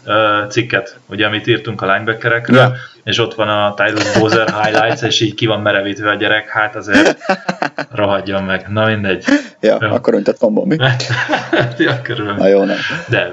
cikket, 0.49 0.99
ugye, 1.07 1.27
amit 1.27 1.47
írtunk 1.47 1.83
a 1.83 1.87
linebackerekről, 1.93 2.59
ja. 2.59 2.75
és 3.05 3.19
ott 3.19 3.35
van 3.35 3.49
a 3.49 3.75
Tyrus 3.75 4.19
Bowser 4.19 4.63
highlights, 4.63 5.03
és 5.03 5.21
így 5.21 5.35
ki 5.35 5.47
van 5.47 5.61
merevítve 5.61 6.11
a 6.11 6.15
gyerek, 6.15 6.49
hát 6.49 6.77
azért 6.77 7.19
rohadjon 7.93 8.43
meg. 8.43 8.67
Na 8.69 8.87
mindegy. 8.87 9.25
Ja, 9.61 9.79
jó. 9.81 9.89
akkor 9.89 10.15
öntett 10.15 10.39
tombol, 10.39 10.67
mi? 10.67 10.77
ja, 11.79 12.03
körülbelül. 12.03 12.41
Na 12.41 12.47
jó, 12.47 12.65
nem. 12.65 12.77
De, 13.09 13.31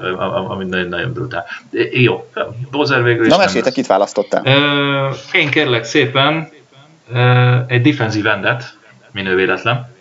ami 0.48 0.66
nagyon, 0.66 0.88
nagyon 0.88 1.14
brutál. 1.14 1.46
Jó, 1.92 2.30
Bowser 2.72 3.04
végül 3.04 3.26
is 3.26 3.32
Na 3.32 3.38
meséltek, 3.38 3.74
kit 3.74 3.88
választottál? 3.88 4.44
Én 5.32 5.50
kérlek 5.50 5.84
szépen 5.84 6.50
egy 7.68 7.82
defensive 7.82 8.32
endet, 8.32 8.64
minő 9.12 9.36
véletlen, 9.36 9.96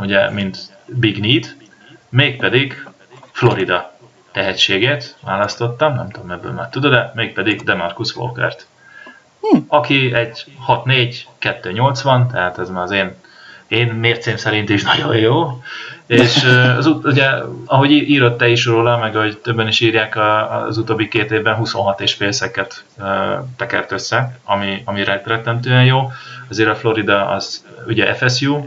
ugye, 0.00 0.30
mint 0.30 0.58
Big 0.86 1.20
Need, 1.20 1.56
mégpedig 2.12 2.88
Florida 3.30 3.92
tehetségét 4.32 5.16
választottam, 5.20 5.94
nem 5.94 6.10
tudom 6.10 6.30
ebből 6.30 6.52
már 6.52 6.68
tudod, 6.68 6.92
de 6.92 7.12
mégpedig 7.14 7.62
Demarcus 7.62 8.16
Walkert. 8.16 8.66
Hm. 9.40 9.58
Aki 9.68 10.14
egy 10.14 10.44
6-4, 10.66 11.16
2-80, 11.40 12.30
tehát 12.30 12.58
ez 12.58 12.70
már 12.70 12.82
az 12.82 12.90
én, 12.90 13.14
én 13.68 13.86
mércém 13.86 14.36
szerint 14.36 14.68
is 14.68 14.82
nagyon 14.82 15.16
jó. 15.16 15.62
És 16.06 16.44
az, 16.76 16.86
ugye, 16.86 17.28
ahogy 17.66 17.90
írott 17.90 18.38
te 18.38 18.48
is 18.48 18.64
róla, 18.64 18.98
meg 18.98 19.16
ahogy 19.16 19.38
többen 19.38 19.68
is 19.68 19.80
írják, 19.80 20.16
az 20.66 20.78
utóbbi 20.78 21.08
két 21.08 21.30
évben 21.30 21.54
26 21.54 22.00
és 22.00 22.14
fél 22.14 22.32
szeket 22.32 22.84
tekert 23.56 23.92
össze, 23.92 24.38
ami, 24.44 24.82
ami 24.84 25.04
rettentően 25.04 25.84
jó. 25.84 26.10
Azért 26.48 26.68
a 26.68 26.74
Florida 26.74 27.28
az 27.28 27.64
ugye 27.86 28.14
FSU, 28.14 28.64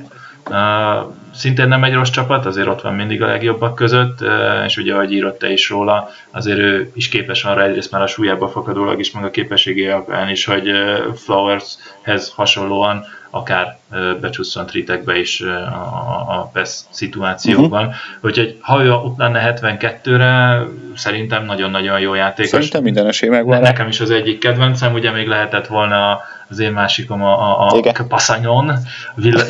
szintén 1.33 1.67
nem 1.67 1.83
egy 1.83 1.93
rossz 1.93 2.09
csapat, 2.09 2.45
azért 2.45 2.67
ott 2.67 2.81
van 2.81 2.93
mindig 2.93 3.21
a 3.21 3.27
legjobbak 3.27 3.75
között, 3.75 4.19
és 4.65 4.77
ugye, 4.77 4.93
ahogy 4.93 5.13
írott 5.13 5.39
te 5.39 5.51
is 5.51 5.69
róla, 5.69 6.09
azért 6.31 6.59
ő 6.59 6.91
is 6.93 7.09
képes 7.09 7.43
arra 7.43 7.63
egyrészt 7.63 7.91
már 7.91 8.01
a 8.01 8.07
súlyába 8.07 8.47
fakadólag 8.47 8.99
is, 8.99 9.11
meg 9.11 9.23
a 9.23 9.29
képességé 9.29 9.89
alapján 9.89 10.29
is, 10.29 10.45
hogy 10.45 10.71
Flowershez 11.15 12.31
hasonlóan 12.35 13.05
akár 13.35 13.77
becsusszant 14.21 14.71
ritekbe 14.71 15.17
is 15.17 15.41
a, 15.41 16.25
a 16.27 16.49
PES 16.53 16.79
szituációkban. 16.89 17.85
Uh-huh. 17.85 17.95
Úgyhogy 18.21 18.57
ha 18.61 18.83
ő 18.83 18.91
ott 18.91 19.17
lenne 19.17 19.53
72-re, 19.59 20.63
szerintem 20.95 21.45
nagyon-nagyon 21.45 21.99
jó 21.99 22.13
játékos. 22.13 22.49
Szerintem 22.49 22.83
minden 22.83 23.07
esély 23.07 23.29
megvan. 23.29 23.61
Nekem 23.61 23.87
is 23.87 23.99
az 23.99 24.11
egyik 24.11 24.39
kedvencem, 24.39 24.93
ugye 24.93 25.11
még 25.11 25.27
lehetett 25.27 25.67
volna 25.67 26.21
az 26.49 26.59
én 26.59 26.71
másikom 26.71 27.23
a, 27.23 27.67
a, 27.67 27.79
a 27.83 28.03
Passanyon, 28.07 28.71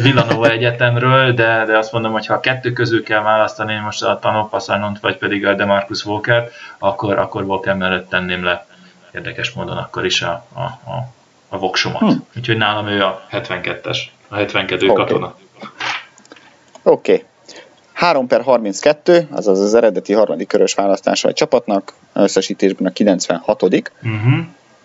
Villanova 0.01 0.49
Egyetemről, 0.49 1.33
de, 1.33 1.63
de 1.65 1.77
azt 1.77 1.91
mondom, 1.91 2.11
hogy 2.11 2.25
ha 2.25 2.33
a 2.33 2.39
kettő 2.39 2.71
közül 2.71 3.03
kell 3.03 3.21
választani 3.21 3.75
most 3.83 4.03
a 4.03 4.19
Tanó 4.19 4.47
Passanyont, 4.47 4.99
vagy 4.99 5.17
pedig 5.17 5.45
a 5.45 5.53
Demarcus 5.53 6.05
Walker, 6.05 6.49
akkor, 6.79 7.19
akkor 7.19 7.43
Walker 7.43 7.75
mellett 7.75 8.09
tenném 8.09 8.43
le 8.43 8.65
érdekes 9.11 9.51
módon 9.51 9.77
akkor 9.77 10.05
is 10.05 10.21
a, 10.21 10.45
a, 10.53 10.61
a, 10.61 11.07
a 11.49 11.57
voksomat. 11.57 11.99
Hm. 11.99 12.09
Úgyhogy 12.37 12.57
nálam 12.57 12.87
ő 12.87 13.03
a 13.03 13.27
72-es, 13.31 13.97
a 14.27 14.35
72 14.35 14.89
okay. 14.89 15.05
katona. 15.05 15.35
Oké. 16.83 17.13
Okay. 17.13 17.25
3 17.95 18.27
per 18.27 18.41
32, 18.41 19.27
azaz 19.31 19.59
az 19.59 19.73
eredeti 19.73 20.13
harmadik 20.13 20.47
körös 20.47 20.73
választása 20.73 21.27
a 21.27 21.33
csapatnak, 21.33 21.93
összesítésben 22.13 22.87
a 22.87 22.91
96 22.91 23.63
uh-huh. 23.63 23.79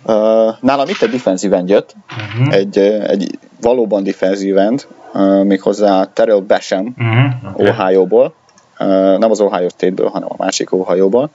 Uh, 0.05 0.55
nálam 0.61 0.89
itt 0.89 1.03
egy 1.03 1.11
defensive 1.11 1.57
end 1.57 1.69
jött, 1.69 1.95
uh-huh. 2.09 2.55
egy, 2.55 2.79
egy 2.79 3.39
valóban 3.61 4.03
defensive 4.03 4.61
end, 4.61 4.87
uh, 5.13 5.45
méghozzá 5.45 6.05
Terrell 6.05 6.41
Basham 6.41 6.95
uh-huh. 6.99 7.53
Okay. 7.53 7.69
Ohio-ból, 7.69 8.35
uh, 8.79 9.19
nem 9.19 9.31
az 9.31 9.41
Ohio 9.41 9.69
State-ből, 9.69 10.09
hanem 10.09 10.29
a 10.31 10.35
másik 10.39 10.73
Ohio-ból. 10.73 11.31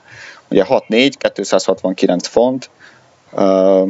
Ugye 0.48 0.64
6'4, 0.68 1.12
269 1.32 2.26
font, 2.26 2.70
uh, 3.32 3.86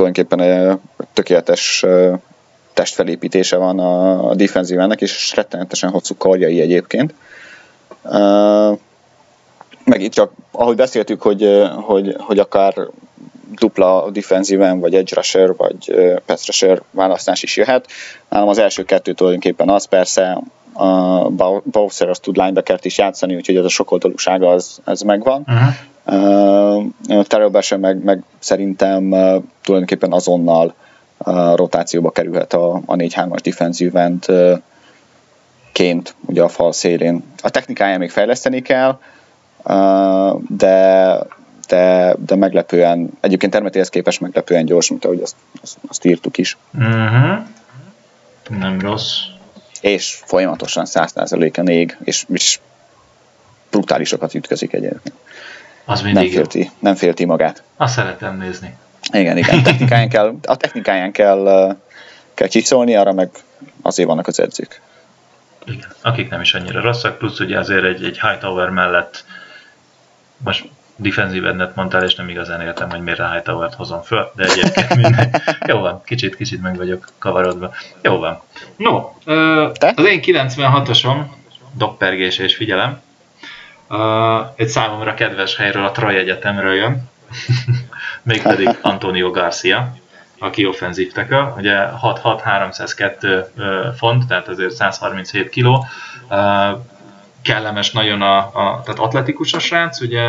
tulajdonképpen 0.00 0.40
egy 0.40 0.78
tökéletes 1.12 1.84
testfelépítése 2.74 3.56
van 3.56 3.78
a, 3.78 4.28
a 4.30 4.34
és 4.98 5.34
rettenetesen 5.34 5.90
hosszú 5.90 6.16
karjai 6.16 6.60
egyébként. 6.60 7.14
Meg 9.84 10.00
itt 10.00 10.12
csak, 10.12 10.32
ahogy 10.50 10.76
beszéltük, 10.76 11.22
hogy, 11.22 11.68
hogy, 11.74 12.16
hogy 12.18 12.38
akár 12.38 12.74
dupla 13.54 14.10
defensíven, 14.10 14.80
vagy 14.80 14.94
edge 14.94 15.14
rusher, 15.14 15.56
vagy 15.56 15.94
pass 16.26 16.46
rusher 16.46 16.82
választás 16.90 17.42
is 17.42 17.56
jöhet. 17.56 17.86
Nálam 18.28 18.48
az 18.48 18.58
első 18.58 18.84
kettő 18.84 19.12
tulajdonképpen 19.12 19.68
az 19.68 19.84
persze, 19.84 20.42
a 20.72 21.28
Bowser 21.64 22.08
az 22.08 22.18
tud 22.18 22.36
linebackert 22.36 22.84
is 22.84 22.98
játszani, 22.98 23.34
úgyhogy 23.34 23.56
az 23.56 23.64
a 23.64 23.68
sokoldalúsága 23.68 24.50
az, 24.50 24.80
ez 24.84 25.00
megvan. 25.00 25.44
Uh-huh. 25.46 25.68
Uh, 27.08 27.24
Terrell 27.24 27.78
meg, 27.78 28.04
meg 28.04 28.22
szerintem 28.38 29.12
uh, 29.12 29.42
tulajdonképpen 29.62 30.12
azonnal 30.12 30.74
uh, 31.18 31.54
rotációba 31.54 32.10
kerülhet 32.10 32.52
a, 32.52 32.74
a 32.74 32.94
4-3-as 32.94 33.38
defensive 33.42 34.00
end 34.00 34.24
uh, 34.28 34.58
ként 35.72 36.14
ugye 36.26 36.42
a 36.42 36.48
fal 36.48 36.72
szélén. 36.72 37.24
A 37.42 37.50
technikáján 37.50 37.98
még 37.98 38.10
fejleszteni 38.10 38.62
kell, 38.62 38.98
uh, 39.64 40.40
de 40.48 41.18
de, 41.70 42.14
de 42.26 42.36
meglepően, 42.36 43.10
egyébként 43.20 43.52
termetéhez 43.52 43.88
képest 43.88 44.20
meglepően 44.20 44.64
gyors, 44.64 44.90
mint 44.90 45.04
ahogy 45.04 45.20
azt, 45.22 45.36
azt, 45.62 45.78
azt 45.88 46.04
írtuk 46.04 46.38
is. 46.38 46.56
Uh-huh. 46.74 47.38
Nem 48.58 48.80
rossz. 48.80 49.18
És 49.80 50.20
folyamatosan 50.24 50.86
100%-en 50.88 51.68
ég, 51.68 51.96
és, 52.04 52.24
és 52.32 52.58
brutálisokat 53.70 54.34
ütközik 54.34 54.72
egyébként. 54.72 55.14
Az 55.84 56.02
mindig 56.02 56.22
nem 56.22 56.32
félti, 56.32 56.70
nem 56.78 56.94
félti 56.94 57.24
magát. 57.24 57.62
Azt 57.76 57.94
szeretem 57.94 58.36
nézni. 58.36 58.76
Igen, 59.12 59.36
igen. 59.36 59.62
Technikáján 59.62 60.08
kell, 60.08 60.34
a 60.42 60.56
technikáján 60.56 61.12
kell, 61.12 61.76
kell 62.34 62.48
csiszolni, 62.48 62.96
arra 62.96 63.12
meg 63.12 63.30
azért 63.82 64.08
vannak 64.08 64.26
az 64.26 64.40
edzők. 64.40 64.80
Igen, 65.64 65.88
akik 66.02 66.30
nem 66.30 66.40
is 66.40 66.54
annyira 66.54 66.80
rosszak, 66.80 67.18
plusz 67.18 67.40
ugye 67.40 67.58
azért 67.58 67.84
egy, 67.84 68.04
egy 68.04 68.20
Hightower 68.20 68.68
mellett 68.68 69.24
most 70.36 70.68
defensív 71.00 71.46
endet 71.46 71.74
mondtál, 71.74 72.04
és 72.04 72.14
nem 72.14 72.28
igazán 72.28 72.60
értem, 72.60 72.90
hogy 72.90 73.02
miért 73.02 73.18
a 73.18 73.30
Hightower-t 73.30 73.74
hozom 73.74 74.02
föl, 74.02 74.30
de 74.34 74.44
egyébként 74.44 74.94
minden. 74.94 75.42
Jó 75.68 75.78
van, 75.78 76.02
kicsit, 76.04 76.36
kicsit 76.36 76.62
meg 76.62 76.76
vagyok 76.76 77.08
kavarodva. 77.18 77.74
Jó 78.02 78.18
van. 78.18 78.40
No, 78.76 79.12
Te? 79.72 79.92
az 79.96 80.04
én 80.04 80.20
96-osom, 80.22 81.22
doppergés 81.72 82.38
és 82.38 82.56
figyelem, 82.56 83.00
egy 84.56 84.68
számomra 84.68 85.14
kedves 85.14 85.56
helyről, 85.56 85.84
a 85.84 85.90
Troy 85.90 86.16
Egyetemről 86.16 86.74
jön, 86.74 87.10
mégpedig 88.22 88.78
Antonio 88.82 89.30
Garcia, 89.30 89.94
aki 90.38 90.66
offenzív 90.66 91.12
tackle, 91.12 91.54
ugye 91.56 91.88
6-6-302 92.02 93.44
font, 93.96 94.26
tehát 94.26 94.48
azért 94.48 94.72
137 94.72 95.48
kiló, 95.48 95.86
kellemes 97.42 97.92
nagyon 97.92 98.22
a, 98.22 98.36
a 98.36 98.80
tehát 98.84 98.98
atletikus 98.98 99.52
a 99.52 99.58
srác, 99.58 100.00
ugye, 100.00 100.22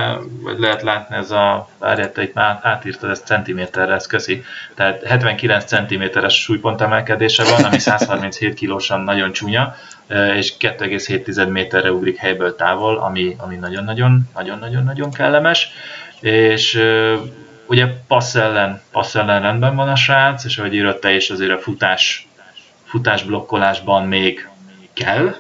lehet 0.58 0.82
látni 0.82 1.16
ez 1.16 1.32
a, 1.32 1.68
várját, 1.80 2.18
itt 2.18 2.34
már 2.34 2.60
átírtad 2.62 3.10
ezt 3.10 3.26
centiméterre, 3.26 3.94
ez 3.94 4.08
köszi, 4.08 4.44
tehát 4.76 5.04
79 5.04 5.66
centiméteres 5.66 6.42
súlypont 6.42 6.82
emelkedése 6.82 7.44
van, 7.44 7.64
ami 7.64 7.80
137 7.80 8.54
kilósan 8.54 9.02
nagyon 9.02 9.32
csúnya, 9.32 9.76
és 10.36 10.54
2,7 10.60 11.52
méterre 11.52 11.92
ugrik 11.92 12.18
helyből 12.18 12.56
távol, 12.56 12.98
ami, 12.98 13.36
ami 13.38 13.56
nagyon-nagyon, 13.56 14.30
nagyon-nagyon-nagyon 14.34 15.12
kellemes, 15.12 15.70
és 16.20 16.84
ugye 17.66 17.88
passz 18.08 18.36
ellen, 18.36 18.82
passz 18.92 19.16
ellen 19.16 19.42
rendben 19.42 19.76
van 19.76 19.90
a 19.90 19.96
srác, 19.96 20.44
és 20.44 20.58
ahogy 20.58 20.74
írott 20.74 21.02
te 21.02 21.14
is, 21.14 21.30
azért 21.30 21.52
a 21.52 21.60
futás, 21.60 22.28
futás 22.84 23.24
blokkolásban 23.24 24.08
még 24.08 24.50
kell, 24.94 25.36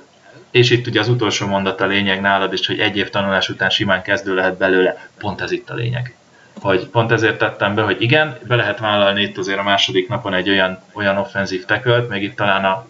és 0.52 0.70
itt 0.70 0.88
ugye 0.88 0.99
az 0.99 1.10
utolsó 1.10 1.47
mondat 1.47 1.82
a 1.82 1.86
lényeg 1.86 2.22
nálad 2.22 2.54
is, 2.54 2.68
hogy 2.68 2.80
egy 2.80 2.97
év 2.97 3.10
tanulás 3.10 3.49
után 3.49 3.70
simán 3.70 4.02
kezdő 4.02 4.36
lehet 4.36 4.58
belőle, 4.58 5.08
pont 5.20 5.41
ez 5.41 5.52
itt 5.52 5.70
a 5.70 5.74
lényeg. 5.74 6.16
Hogy 6.60 6.88
pont 6.88 7.12
ezért 7.12 7.38
tettem 7.38 7.76
be, 7.76 7.82
hogy 7.82 8.02
igen, 8.02 8.38
be 8.47 8.56
lehet 8.56 8.80
vállalni 8.80 9.22
itt 9.22 9.38
azért 9.38 9.60
a 9.60 9.64
második 9.64 10.08
napon 10.08 10.34
egy 10.34 10.49
olyan, 10.49 10.80
olyan 10.93 11.18
offenzív 11.18 11.66
tekölt, 11.66 12.10
még 12.10 12.24
itt 12.24 12.36
talán 12.36 12.66
a 12.66 12.86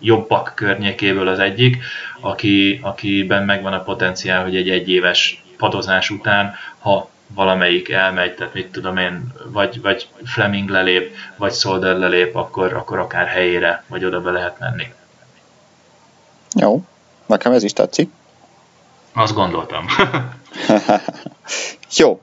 jobbak 0.00 0.52
környékéből 0.54 1.28
az 1.28 1.38
egyik, 1.38 1.82
aki, 2.20 2.80
akiben 2.82 3.44
megvan 3.44 3.72
a 3.72 3.82
potenciál, 3.82 4.42
hogy 4.42 4.56
egy 4.56 4.70
egyéves 4.70 5.42
padozás 5.56 6.10
után, 6.10 6.54
ha 6.78 7.10
valamelyik 7.34 7.88
elmegy, 7.88 8.34
tehát 8.34 8.54
mit 8.54 8.72
tudom 8.72 8.96
én, 8.96 9.32
vagy, 9.44 9.80
vagy 9.80 10.08
Fleming 10.24 10.68
lelép, 10.68 11.16
vagy 11.36 11.52
Solder 11.52 11.96
lelép, 11.96 12.36
akkor, 12.36 12.72
akkor 12.72 12.98
akár 12.98 13.26
helyére, 13.26 13.84
vagy 13.86 14.04
oda 14.04 14.20
be 14.20 14.30
lehet 14.30 14.58
menni. 14.58 14.92
Jó, 16.54 16.82
nekem 17.26 17.52
ez 17.52 17.62
is 17.62 17.72
tetszik. 17.72 18.10
Azt 19.14 19.34
gondoltam. 19.34 19.86
Jó, 21.96 22.20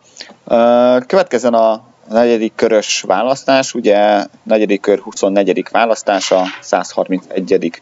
következzen 1.08 1.54
a 1.54 1.84
negyedik 2.10 2.56
körös 2.56 3.02
választás, 3.02 3.74
ugye 3.74 4.26
negyedik 4.44 4.82
kör 4.82 5.00
24. 5.00 5.66
választása, 5.72 6.44
131. 6.62 7.82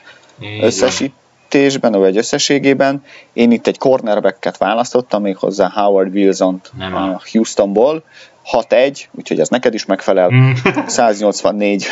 összesítésben, 0.62 1.92
vagy 1.92 2.18
összességében. 2.18 3.04
Én 3.34 3.52
itt 3.52 3.68
egy 3.68 3.78
cornerbacket 3.78 4.58
választottam, 4.58 5.22
még 5.22 5.38
hozzá 5.38 5.72
Howard 5.74 6.16
wilson 6.16 6.62
a 6.80 7.22
Houstonból. 7.32 8.04
6-1, 8.52 9.04
úgyhogy 9.12 9.40
ez 9.40 9.50
neked 9.50 9.74
is 9.74 9.86
megfelel. 9.86 10.32
184, 10.86 11.86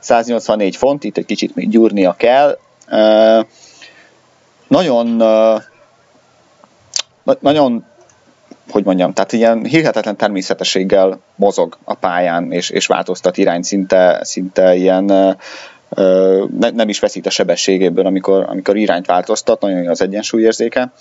184 0.00 0.76
font, 0.82 1.04
itt 1.04 1.16
egy 1.16 1.26
kicsit 1.26 1.54
még 1.54 1.68
gyúrnia 1.68 2.14
kell 2.16 2.58
nagyon 4.72 5.22
nagyon 7.40 7.84
hogy 8.70 8.84
mondjam, 8.84 9.12
tehát 9.12 9.32
ilyen 9.32 9.64
hihetetlen 9.64 10.16
természetességgel 10.16 11.18
mozog 11.34 11.76
a 11.84 11.94
pályán, 11.94 12.52
és, 12.52 12.70
és 12.70 12.86
változtat 12.86 13.36
irány 13.36 13.62
szinte, 13.62 14.20
szinte 14.22 14.74
ilyen 14.74 15.04
ne, 16.58 16.70
nem 16.74 16.88
is 16.88 16.98
veszít 16.98 17.26
a 17.26 17.30
sebességéből, 17.30 18.06
amikor, 18.06 18.44
amikor 18.48 18.76
irányt 18.76 19.06
változtat, 19.06 19.60
nagyon 19.60 19.82
jó 19.82 19.90
az 19.90 20.02
egyensúlyérzéke. 20.02 20.92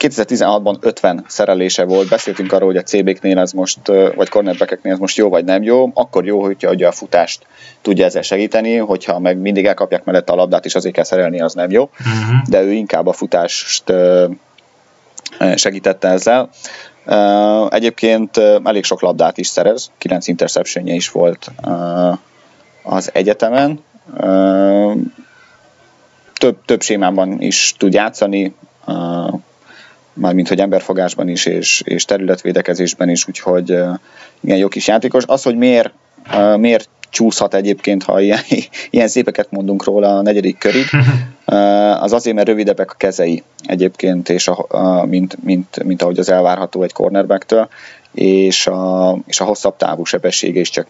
2016-ban 0.00 0.76
50 0.80 1.24
szerelése 1.28 1.84
volt, 1.84 2.08
beszéltünk 2.08 2.52
arról, 2.52 2.66
hogy 2.66 2.76
a 2.76 2.82
CB-knél 2.82 3.38
ez 3.38 3.52
most, 3.52 3.78
vagy 4.14 4.28
cornerbackeknél 4.28 4.92
ez 4.92 4.98
most 4.98 5.16
jó 5.16 5.28
vagy 5.28 5.44
nem 5.44 5.62
jó, 5.62 5.90
akkor 5.94 6.24
jó, 6.24 6.42
hogyha 6.42 6.86
a 6.86 6.92
futást 6.92 7.46
tudja 7.82 8.04
ezzel 8.04 8.22
segíteni, 8.22 8.76
hogyha 8.76 9.18
meg 9.18 9.38
mindig 9.38 9.66
elkapják 9.66 10.04
mellette 10.04 10.32
a 10.32 10.36
labdát, 10.36 10.64
és 10.64 10.74
azért 10.74 10.94
kell 10.94 11.04
szerelni, 11.04 11.40
az 11.40 11.54
nem 11.54 11.70
jó, 11.70 11.82
uh-huh. 11.82 12.48
de 12.48 12.62
ő 12.62 12.72
inkább 12.72 13.06
a 13.06 13.12
futást 13.12 13.92
segítette 15.54 16.08
ezzel. 16.08 16.50
Egyébként 17.68 18.36
elég 18.64 18.84
sok 18.84 19.00
labdát 19.00 19.38
is 19.38 19.46
szerez, 19.46 19.90
9 19.98 20.26
interception 20.26 20.86
is 20.86 21.10
volt 21.10 21.50
az 22.82 23.10
egyetemen. 23.12 23.80
Több, 26.32 26.56
több 26.64 26.82
sémában 26.82 27.40
is 27.40 27.74
tud 27.78 27.92
játszani, 27.92 28.54
mármint 30.20 30.48
hogy 30.48 30.60
emberfogásban 30.60 31.28
is, 31.28 31.46
és, 31.46 31.82
és 31.84 32.04
területvédekezésben 32.04 33.08
is, 33.08 33.28
úgyhogy 33.28 33.68
igen, 34.40 34.56
jó 34.56 34.68
kis 34.68 34.86
játékos. 34.86 35.24
Az, 35.26 35.42
hogy 35.42 35.56
miért, 35.56 35.92
miért 36.56 36.88
csúszhat 37.10 37.54
egyébként, 37.54 38.02
ha 38.02 38.20
ilyen, 38.20 38.40
ilyen 38.90 39.08
szépeket 39.08 39.50
mondunk 39.50 39.84
róla 39.84 40.16
a 40.16 40.22
negyedik 40.22 40.58
körig, 40.58 40.86
az 42.04 42.12
azért, 42.12 42.36
mert 42.36 42.48
rövidebbek 42.48 42.90
a 42.90 42.96
kezei 42.96 43.42
egyébként, 43.64 44.28
és 44.28 44.48
a, 44.48 44.66
a, 44.68 45.04
mint, 45.04 45.44
mint, 45.44 45.84
mint 45.84 46.02
ahogy 46.02 46.18
az 46.18 46.30
elvárható 46.30 46.82
egy 46.82 46.92
cornerbacktől, 46.92 47.68
és 48.14 48.66
a, 48.66 49.16
és 49.26 49.40
a 49.40 49.44
hosszabb 49.44 49.76
távú 49.76 50.04
sebessége 50.04 50.60
is 50.60 50.70
csak 50.70 50.86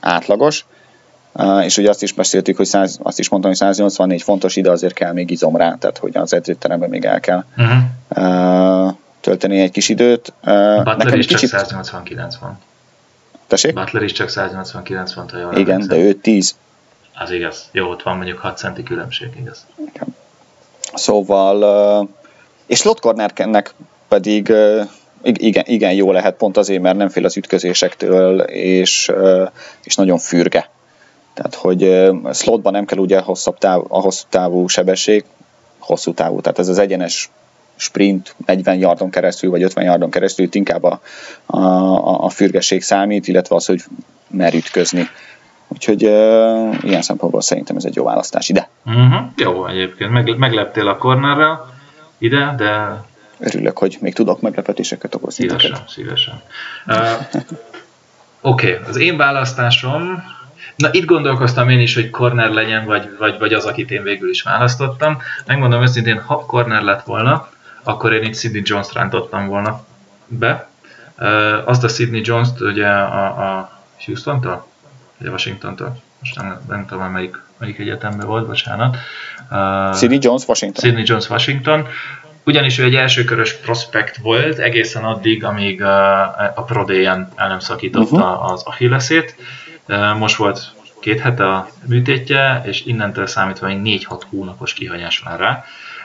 átlagos. 0.00 0.64
És 1.64 1.76
ugye 1.76 1.88
azt 1.88 2.02
is 2.02 2.12
beszéltük, 2.12 2.56
hogy 2.56 2.66
100, 2.66 2.98
azt 3.02 3.18
is 3.18 3.28
mondtam, 3.28 3.50
hogy 3.50 3.60
184 3.60 4.22
fontos 4.22 4.56
ide 4.56 4.70
azért 4.70 4.94
kell 4.94 5.12
még 5.12 5.30
izom 5.30 5.56
rá, 5.56 5.74
tehát 5.74 5.98
hogy 5.98 6.16
az 6.16 6.32
edzőteremben 6.32 6.88
még 6.88 7.04
el 7.04 7.20
kell 7.20 7.44
uh-huh. 7.56 8.86
uh, 8.86 8.92
tölteni 9.20 9.60
egy 9.60 9.70
kis 9.70 9.88
időt. 9.88 10.32
Butler 10.40 10.96
nekem 10.96 11.18
is 11.18 11.26
kicsit... 11.26 11.50
csak 11.50 11.58
189 11.58 12.36
van. 12.36 12.58
Tessék? 13.46 13.74
Butler 13.74 14.02
is 14.02 14.12
csak 14.12 14.28
189 14.28 15.12
font, 15.12 15.30
ha 15.30 15.38
jól 15.38 15.52
Igen, 15.52 15.70
emlékszem. 15.70 15.98
de 15.98 16.04
ő 16.04 16.12
10. 16.12 16.54
Az 17.14 17.30
igaz. 17.30 17.68
Jó, 17.72 17.90
ott 17.90 18.02
van 18.02 18.16
mondjuk 18.16 18.38
6 18.38 18.58
centi 18.58 18.82
különbség, 18.82 19.28
igaz. 19.40 19.66
Igen. 19.94 20.16
Szóval, 20.94 22.08
és 22.66 22.78
slot 22.78 23.00
cornernek 23.00 23.74
pedig 24.08 24.52
igen, 25.22 25.64
igen 25.66 25.92
jó 25.92 26.12
lehet 26.12 26.36
pont 26.36 26.56
azért, 26.56 26.82
mert 26.82 26.96
nem 26.96 27.08
fél 27.08 27.24
az 27.24 27.36
ütközésektől, 27.36 28.40
és, 28.40 29.12
és 29.84 29.94
nagyon 29.94 30.18
fürge. 30.18 30.70
Tehát, 31.34 31.54
hogy 31.54 32.10
slotban 32.32 32.72
nem 32.72 32.84
kell 32.84 32.98
ugye 32.98 33.20
hosszabb 33.20 33.58
táv, 33.58 33.84
a 33.88 34.00
hosszú 34.00 34.26
távú 34.28 34.66
sebesség, 34.66 35.24
hosszú 35.78 36.14
távú, 36.14 36.40
tehát 36.40 36.58
ez 36.58 36.68
az 36.68 36.78
egyenes 36.78 37.30
sprint 37.76 38.34
40 38.46 38.78
yardon 38.78 39.10
keresztül, 39.10 39.50
vagy 39.50 39.62
50 39.62 39.84
yardon 39.84 40.10
keresztül, 40.10 40.44
itt 40.44 40.54
inkább 40.54 40.82
a, 40.82 41.00
a, 41.46 42.24
a 42.24 42.28
fürgeség 42.28 42.82
számít, 42.82 43.28
illetve 43.28 43.54
az, 43.54 43.66
hogy 43.66 43.82
mer 44.30 44.54
ütközni. 44.54 45.08
Úgyhogy 45.68 46.04
uh, 46.04 46.84
ilyen 46.84 47.02
szempontból 47.02 47.40
szerintem 47.40 47.76
ez 47.76 47.84
egy 47.84 47.94
jó 47.94 48.04
választás 48.04 48.48
ide. 48.48 48.68
Uh-huh. 48.84 49.20
Jó, 49.36 49.66
egyébként 49.66 50.10
Meg, 50.10 50.36
megleptél 50.38 50.88
a 50.88 50.96
cornerrel 50.96 51.74
ide, 52.18 52.54
de... 52.56 53.02
Örülök, 53.38 53.78
hogy 53.78 53.98
még 54.00 54.14
tudok 54.14 54.40
meglepetéseket 54.40 55.14
okozni. 55.14 55.44
Szívesen, 55.44 55.70
neked. 55.70 55.88
szívesen. 55.88 56.42
Uh, 56.86 56.96
Oké, 58.40 58.74
okay. 58.74 58.88
az 58.88 58.96
én 58.96 59.16
választásom 59.16 60.22
Na 60.80 60.88
itt 60.92 61.04
gondolkoztam 61.04 61.68
én 61.68 61.80
is, 61.80 61.94
hogy 61.94 62.10
corner 62.10 62.50
legyen, 62.50 62.84
vagy, 62.84 63.08
vagy, 63.18 63.38
vagy 63.38 63.52
az, 63.52 63.64
akit 63.64 63.90
én 63.90 64.02
végül 64.02 64.30
is 64.30 64.42
választottam. 64.42 65.22
Megmondom 65.46 65.82
őszintén, 65.82 66.20
ha 66.20 66.44
corner 66.46 66.82
lett 66.82 67.02
volna, 67.02 67.48
akkor 67.82 68.12
én 68.12 68.22
itt 68.22 68.36
Sidney 68.36 68.62
Jones-t 68.64 68.92
rántottam 68.92 69.46
volna 69.46 69.84
be. 70.26 70.68
Azt 71.64 71.84
a 71.84 71.88
Sidney 71.88 72.20
Jones-t 72.24 72.60
ugye 72.60 72.86
a, 72.88 73.26
a 73.26 73.80
Houston-tól? 74.04 74.66
Vagy 75.18 75.28
a 75.28 75.30
Washington-tól? 75.30 75.96
Most 76.20 76.36
nem, 76.36 76.60
nem 76.68 76.86
tudom, 76.86 77.12
melyik, 77.12 77.42
melyik 77.58 77.78
egyetemben 77.78 78.26
volt, 78.26 78.46
bocsánat. 78.46 78.96
Uh, 79.50 79.96
Sidney 79.96 80.18
Jones 80.20 80.46
Washington. 80.46 80.84
Sidney 80.84 81.04
Jones 81.06 81.28
Washington. 81.28 81.86
Ugyanis 82.44 82.78
ő 82.78 82.84
egy 82.84 82.94
elsőkörös 82.94 83.52
prospekt 83.52 84.16
volt 84.16 84.58
egészen 84.58 85.04
addig, 85.04 85.44
amíg 85.44 85.82
a, 85.82 86.22
a 86.54 86.62
Pro 86.66 86.88
el 86.88 87.28
nem 87.36 87.58
szakította 87.58 88.14
uh-huh. 88.14 88.52
az 88.52 88.62
Achillesét. 88.62 89.34
Most 90.18 90.36
volt 90.36 90.72
két 91.00 91.20
hete 91.20 91.48
a 91.48 91.68
műtétje, 91.86 92.62
és 92.66 92.84
innentől 92.84 93.26
számítva 93.26 93.66
még 93.66 94.02
4-6 94.08 94.22
hónapos 94.30 94.72
kihagyás 94.72 95.18
van 95.18 95.36
rá. 95.36 95.64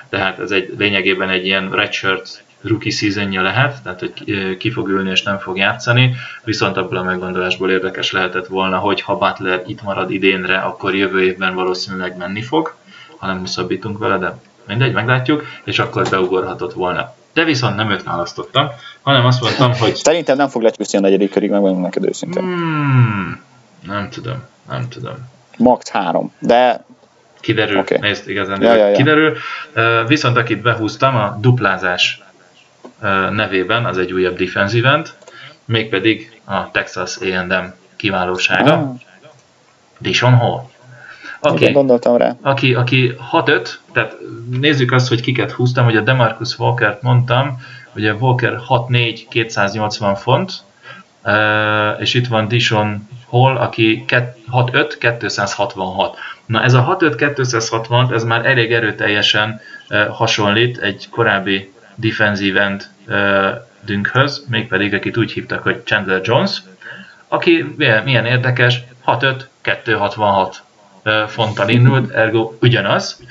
Tehát 0.09 0.39
ez 0.39 0.51
egy 0.51 0.73
lényegében 0.77 1.29
egy 1.29 1.45
ilyen 1.45 1.71
redshirt 1.71 2.43
rookie 2.61 2.91
seasonja 2.91 3.41
lehet, 3.41 3.81
tehát 3.83 3.99
hogy 3.99 4.57
ki 4.57 4.71
fog 4.71 4.89
ülni 4.89 5.09
és 5.09 5.23
nem 5.23 5.37
fog 5.37 5.57
játszani, 5.57 6.15
viszont 6.43 6.77
abból 6.77 6.97
a 6.97 7.03
meggondolásból 7.03 7.71
érdekes 7.71 8.11
lehetett 8.11 8.47
volna, 8.47 8.77
hogy 8.77 9.01
ha 9.01 9.17
Butler 9.17 9.63
itt 9.67 9.81
marad 9.81 10.11
idénre, 10.11 10.57
akkor 10.57 10.95
jövő 10.95 11.23
évben 11.23 11.55
valószínűleg 11.55 12.17
menni 12.17 12.41
fog, 12.41 12.75
ha 13.17 13.27
nem 13.27 13.39
hosszabbítunk 13.39 13.97
vele, 13.97 14.17
de 14.17 14.37
mindegy, 14.67 14.93
meglátjuk, 14.93 15.45
és 15.63 15.79
akkor 15.79 16.09
beugorhatott 16.09 16.73
volna. 16.73 17.13
De 17.33 17.43
viszont 17.43 17.75
nem 17.75 17.91
őt 17.91 18.03
választottam, 18.03 18.67
hanem 19.01 19.25
azt 19.25 19.41
mondtam, 19.41 19.73
hogy... 19.73 19.95
Szerintem 19.95 20.37
nem 20.37 20.47
fog 20.47 20.61
lecsúszni 20.61 20.97
a 20.97 21.01
negyedik 21.01 21.31
körig, 21.31 21.49
megmondom 21.49 21.81
neked 21.81 22.05
őszintén. 22.05 22.43
Hmm, 22.43 23.41
nem 23.87 24.09
tudom, 24.09 24.43
nem 24.69 24.89
tudom. 24.89 25.29
Max 25.57 25.89
három, 25.89 26.33
de 26.39 26.83
Kiderül, 27.39 27.77
okay. 27.77 27.97
nézd, 27.99 28.29
igazán 28.29 28.61
ja, 28.61 28.75
ja, 28.75 28.87
ja. 28.87 28.95
kiderül. 28.95 29.37
Viszont 30.07 30.37
akit 30.37 30.61
behúztam, 30.61 31.15
a 31.15 31.37
duplázás 31.41 32.21
nevében, 33.31 33.85
az 33.85 33.97
egy 33.97 34.13
újabb 34.13 34.37
defensive 34.37 34.89
end, 34.89 35.13
mégpedig 35.65 36.39
a 36.43 36.71
Texas 36.71 37.17
A&M 37.17 37.73
kiválósága, 37.95 38.73
ah. 38.73 38.89
Dishon 39.97 40.33
Hall. 40.33 40.61
Aki, 41.39 41.61
Igen, 41.61 41.73
gondoltam 41.73 42.17
rá. 42.17 42.35
Aki, 42.41 42.73
aki 42.73 43.15
6-5, 43.31 43.69
tehát 43.93 44.15
nézzük 44.59 44.91
azt, 44.91 45.07
hogy 45.07 45.21
kiket 45.21 45.51
húztam, 45.51 45.85
hogy 45.85 45.97
a 45.97 46.01
Demarcus 46.01 46.59
Walker-t 46.59 47.01
mondtam, 47.01 47.61
ugye 47.95 48.13
Walker 48.13 48.59
6-4, 48.69 49.21
280 49.29 50.15
font, 50.15 50.53
és 51.99 52.13
itt 52.13 52.27
van 52.27 52.47
Dishon 52.47 53.09
Hall, 53.35 53.57
aki 53.57 54.05
6-5, 54.51 54.95
266. 54.99 56.17
Na 56.45 56.63
ez 56.63 56.73
a 56.73 56.97
6-5, 56.99 57.33
260, 57.35 58.13
ez 58.13 58.23
már 58.23 58.45
elég 58.45 58.73
erőteljesen 58.73 59.61
hasonlít 60.09 60.77
egy 60.77 61.07
korábbi 61.09 61.73
defensive 61.95 62.61
end 62.61 62.87
dünkhöz, 63.81 64.45
mégpedig 64.49 64.93
akit 64.93 65.17
úgy 65.17 65.31
hívtak, 65.31 65.63
hogy 65.63 65.81
Chandler 65.83 66.21
Jones, 66.23 66.61
aki 67.27 67.75
milyen 67.77 68.25
érdekes, 68.25 68.83
6-5-2-66 69.05 70.55
fonttal 71.27 71.69
indult, 71.69 72.11
ergo 72.11 72.53
ugyanaz. 72.61 73.23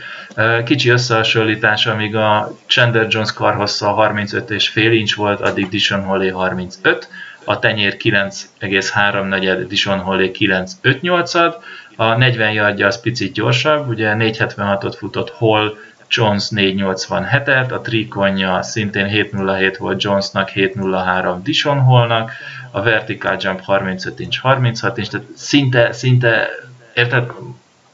Kicsi 0.65 0.89
összehasonlítás, 0.89 1.87
amíg 1.87 2.17
a 2.17 2.57
Chandler 2.67 3.07
Jones 3.09 3.33
karhossza 3.33 3.89
35 3.89 4.51
és 4.51 4.69
fél 4.69 4.93
inch 4.93 5.17
volt, 5.17 5.41
addig 5.41 5.69
Dishon 5.69 6.05
Holley 6.05 6.31
35, 6.31 7.09
a 7.45 7.59
tenyér 7.59 7.97
9,3 7.97 9.29
negyed, 9.29 9.69
Dishon 9.69 9.99
Holley 9.99 10.31
9,5 10.39 11.55
a 11.97 12.15
40 12.15 12.53
yardja 12.53 12.87
az 12.87 13.01
picit 13.01 13.33
gyorsabb, 13.33 13.89
ugye 13.89 14.15
476-ot 14.19 14.95
futott 14.99 15.31
Hall 15.31 15.77
Jones 16.09 16.45
487-et, 16.51 17.73
a 17.73 17.81
trikonja 17.81 18.63
szintén 18.63 19.07
707 19.07 19.77
volt 19.77 20.03
Jonesnak, 20.03 20.49
703 20.49 21.43
Dishon 21.43 21.81
Hallnak, 21.81 22.31
a 22.71 22.83
vertical 22.83 23.37
jump 23.41 23.61
35 23.61 24.21
inch, 24.21 24.41
36 24.41 24.99
inch, 24.99 25.11
tehát 25.11 25.27
szinte, 25.37 25.93
szinte, 25.93 26.49
érted, 26.95 27.31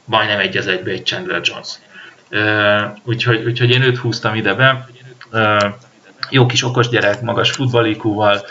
majdnem 0.05 0.39
egy 0.39 0.57
az 0.57 0.67
egybe 0.67 0.91
egy 0.91 1.05
Chandler 1.05 1.41
Jones. 1.43 1.69
Uh, 2.31 2.97
úgyhogy, 3.03 3.45
úgyhogy 3.45 3.69
én 3.69 3.81
őt 3.81 3.97
húztam 3.97 4.35
ide 4.35 4.53
be. 4.53 4.87
Uh, 5.31 5.73
jó 6.29 6.45
kis 6.45 6.63
okos 6.63 6.89
gyerek, 6.89 7.21
magas 7.21 7.51
futballikúval, 7.51 8.41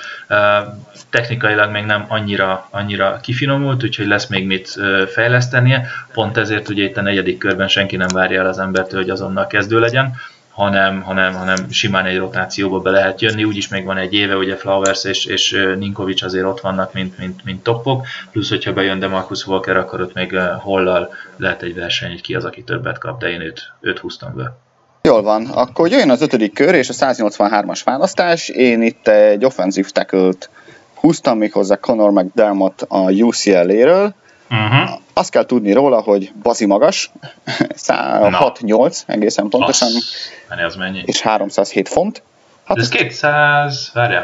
technikailag 1.10 1.70
még 1.70 1.84
nem 1.84 2.04
annyira, 2.08 2.66
annyira 2.70 3.18
kifinomult, 3.22 3.82
úgyhogy 3.82 4.06
lesz 4.06 4.26
még 4.26 4.46
mit 4.46 4.80
fejlesztenie. 5.06 5.86
Pont 6.12 6.36
ezért 6.36 6.68
ugye 6.68 6.84
itt 6.84 6.96
a 6.96 7.02
negyedik 7.02 7.38
körben 7.38 7.68
senki 7.68 7.96
nem 7.96 8.08
várja 8.12 8.40
el 8.40 8.46
az 8.46 8.58
embertől, 8.58 9.00
hogy 9.00 9.10
azonnal 9.10 9.46
kezdő 9.46 9.78
legyen, 9.78 10.14
hanem, 10.50 11.02
hanem, 11.02 11.34
hanem 11.34 11.70
simán 11.70 12.04
egy 12.04 12.18
rotációba 12.18 12.80
be 12.80 12.90
lehet 12.90 13.20
jönni, 13.20 13.44
úgyis 13.44 13.68
még 13.68 13.84
van 13.84 13.96
egy 13.96 14.14
éve, 14.14 14.36
ugye 14.36 14.56
Flowers 14.56 15.04
és, 15.04 15.24
és 15.24 15.66
Ninkovics 15.78 16.22
azért 16.22 16.44
ott 16.44 16.60
vannak, 16.60 16.92
mint, 16.92 17.18
mint, 17.18 17.44
mint 17.44 17.62
toppok, 17.62 18.06
plusz 18.32 18.48
hogyha 18.48 18.72
bejön 18.72 18.98
Demarcus 18.98 19.46
Walker, 19.46 19.76
akkor 19.76 20.00
ott 20.00 20.14
még 20.14 20.38
Hollal 20.38 21.10
lehet 21.36 21.62
egy 21.62 21.74
verseny, 21.74 22.10
hogy 22.10 22.20
ki 22.20 22.34
az, 22.34 22.44
aki 22.44 22.62
többet 22.62 22.98
kap, 22.98 23.20
de 23.20 23.28
én 23.28 23.40
őt, 23.40 23.72
őt 23.80 23.98
húztam 23.98 24.36
be. 24.36 24.56
Jól 25.02 25.22
van, 25.22 25.46
akkor 25.46 25.90
jöjjön 25.90 26.10
az 26.10 26.22
ötödik 26.22 26.54
kör 26.54 26.74
és 26.74 26.88
a 26.88 26.92
183-as 26.92 27.80
választás. 27.84 28.48
Én 28.48 28.82
itt 28.82 29.08
egy 29.08 29.44
offensive 29.44 29.88
tackle-t 29.92 30.50
húztam 31.00 31.38
méghozzá 31.38 31.76
Conor 31.76 32.10
McDermott 32.10 32.84
a 32.88 33.10
UCLA-ről. 33.10 34.14
Uh-huh. 34.50 34.68
Mhm. 34.68 34.92
Azt 35.12 35.30
kell 35.30 35.44
tudni 35.44 35.72
róla, 35.72 36.00
hogy 36.00 36.32
bazi 36.42 36.66
magas, 36.66 37.10
6-8 38.32 39.00
egészen 39.06 39.48
pontosan, 39.48 39.88
az 40.48 40.76
mennyi? 40.76 41.02
és 41.04 41.20
307 41.20 41.88
font. 41.88 42.22
Hát 42.64 42.78
ez 42.78 42.88
200, 42.88 43.90
várjál, 43.94 44.22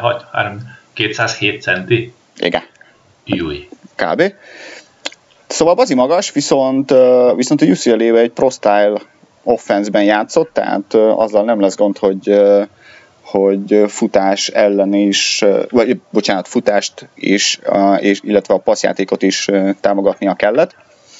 207 0.92 1.62
centi? 1.62 2.12
Igen. 2.36 2.62
Júj. 3.24 3.68
Kb. 3.94 4.22
Szóval 5.46 5.74
bazi 5.74 5.94
magas, 5.94 6.32
viszont, 6.32 6.94
viszont 7.34 7.62
a 7.62 7.64
UCLA 7.64 8.18
egy 8.18 8.30
pro 8.30 8.50
style 8.50 9.00
offense-ben 9.42 10.04
játszott, 10.04 10.52
tehát 10.52 10.94
azzal 10.94 11.44
nem 11.44 11.60
lesz 11.60 11.76
gond, 11.76 11.98
hogy 11.98 12.40
hogy 13.26 13.84
futás 13.88 14.48
ellen 14.48 14.94
is, 14.94 15.44
vagy 15.70 16.00
bocsánat, 16.10 16.48
futást 16.48 17.08
is, 17.14 17.60
és, 17.98 18.20
illetve 18.22 18.54
a 18.54 18.58
passzjátékot 18.58 19.22
is 19.22 19.48
támogatnia 19.80 20.34
kellett. 20.34 20.74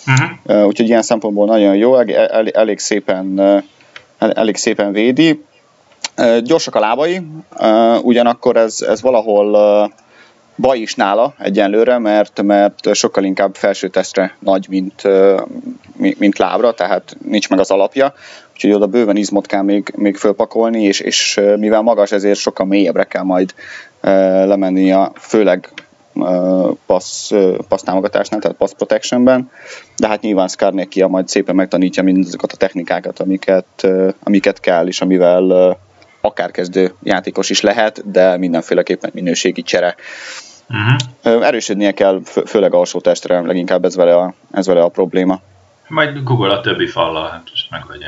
Uh-huh. 0.07 0.67
Úgyhogy 0.67 0.89
ilyen 0.89 1.03
szempontból 1.03 1.47
nagyon 1.47 1.77
jó, 1.77 1.97
el, 1.97 2.49
elég 2.49 2.79
szépen, 2.79 3.41
elég 4.19 4.57
szépen 4.57 4.93
védi. 4.93 5.45
Gyorsak 6.43 6.75
a 6.75 6.81
lábai, 6.81 7.21
ugyanakkor 8.03 8.57
ez, 8.57 8.81
ez 8.81 9.03
valahol 9.03 9.57
baj 10.57 10.79
is 10.79 10.95
nála 10.95 11.35
egyenlőre, 11.39 11.99
mert, 11.99 12.43
mert 12.43 12.95
sokkal 12.95 13.25
inkább 13.25 13.55
felső 13.55 13.89
testre 13.89 14.37
nagy, 14.39 14.67
mint, 14.69 15.03
mint 15.97 16.39
lábra, 16.39 16.75
tehát 16.75 17.17
nincs 17.25 17.49
meg 17.49 17.59
az 17.59 17.71
alapja, 17.71 18.15
úgyhogy 18.53 18.73
oda 18.73 18.87
bőven 18.87 19.17
izmot 19.17 19.47
kell 19.47 19.63
még, 19.63 19.93
még 19.97 20.17
fölpakolni, 20.17 20.83
és, 20.83 21.01
és 21.01 21.41
mivel 21.57 21.81
magas, 21.81 22.13
ezért 22.13 22.39
sokkal 22.39 22.67
mélyebbre 22.67 23.05
kell 23.05 23.23
majd 23.23 23.55
lemennie, 24.47 25.11
főleg 25.15 25.73
passz, 26.87 27.33
passz 27.69 27.83
támogatásnál, 27.83 28.41
tehát 28.41 28.57
pass 28.57 28.73
protectionben, 28.77 29.51
de 29.97 30.09
hát 30.09 30.21
nyilván 30.21 30.49
Skarnekia 30.49 31.07
majd 31.07 31.29
szépen 31.29 31.55
megtanítja 31.55 32.03
mindazokat 32.03 32.53
a 32.53 32.57
technikákat, 32.57 33.21
amiket, 33.21 33.87
amiket 34.23 34.61
kell, 34.61 34.87
és 34.87 35.01
amivel 35.01 35.79
akár 36.27 36.51
kezdő 36.51 36.95
játékos 37.03 37.51
is 37.51 37.61
lehet, 37.61 38.11
de 38.11 38.37
mindenféleképpen 38.37 39.11
minőségi 39.14 39.62
csere. 39.62 39.95
Uh-huh. 40.68 41.47
Erősödnie 41.47 41.93
kell, 41.93 42.20
fő, 42.24 42.43
főleg 42.45 42.74
alsó 42.74 43.01
testre, 43.01 43.41
leginkább 43.41 43.85
ez 43.85 43.97
vele 43.97 44.16
a, 44.16 44.35
ez 44.53 44.66
vele 44.66 44.83
a 44.83 44.89
probléma. 44.89 45.41
Majd 45.89 46.22
Google 46.22 46.53
a 46.53 46.61
többi 46.61 46.87
fallal, 46.87 47.31
hát 47.31 47.43
most 47.51 47.70
megoldja. 47.70 48.07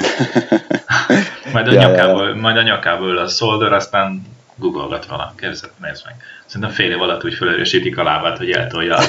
majd, 1.52 1.68
a 1.68 1.72
ja, 1.72 1.80
nyakából, 1.80 2.28
ja, 2.28 2.34
majd 2.34 2.56
a 2.56 2.62
nyakából 2.62 3.18
a 3.18 3.26
szolder, 3.26 3.72
aztán 3.72 4.26
googolgat 4.54 5.06
vala. 5.06 5.34
Képzeld, 5.36 5.72
nézd 5.82 6.02
meg. 6.04 6.14
Szerintem 6.46 6.70
fél 6.70 6.90
év 6.90 7.02
alatt 7.02 7.24
úgy 7.24 7.34
felerősítik 7.34 7.98
a 7.98 8.02
lábát, 8.02 8.38
hogy 8.38 8.50
eltolja 8.50 8.96
a 8.96 9.02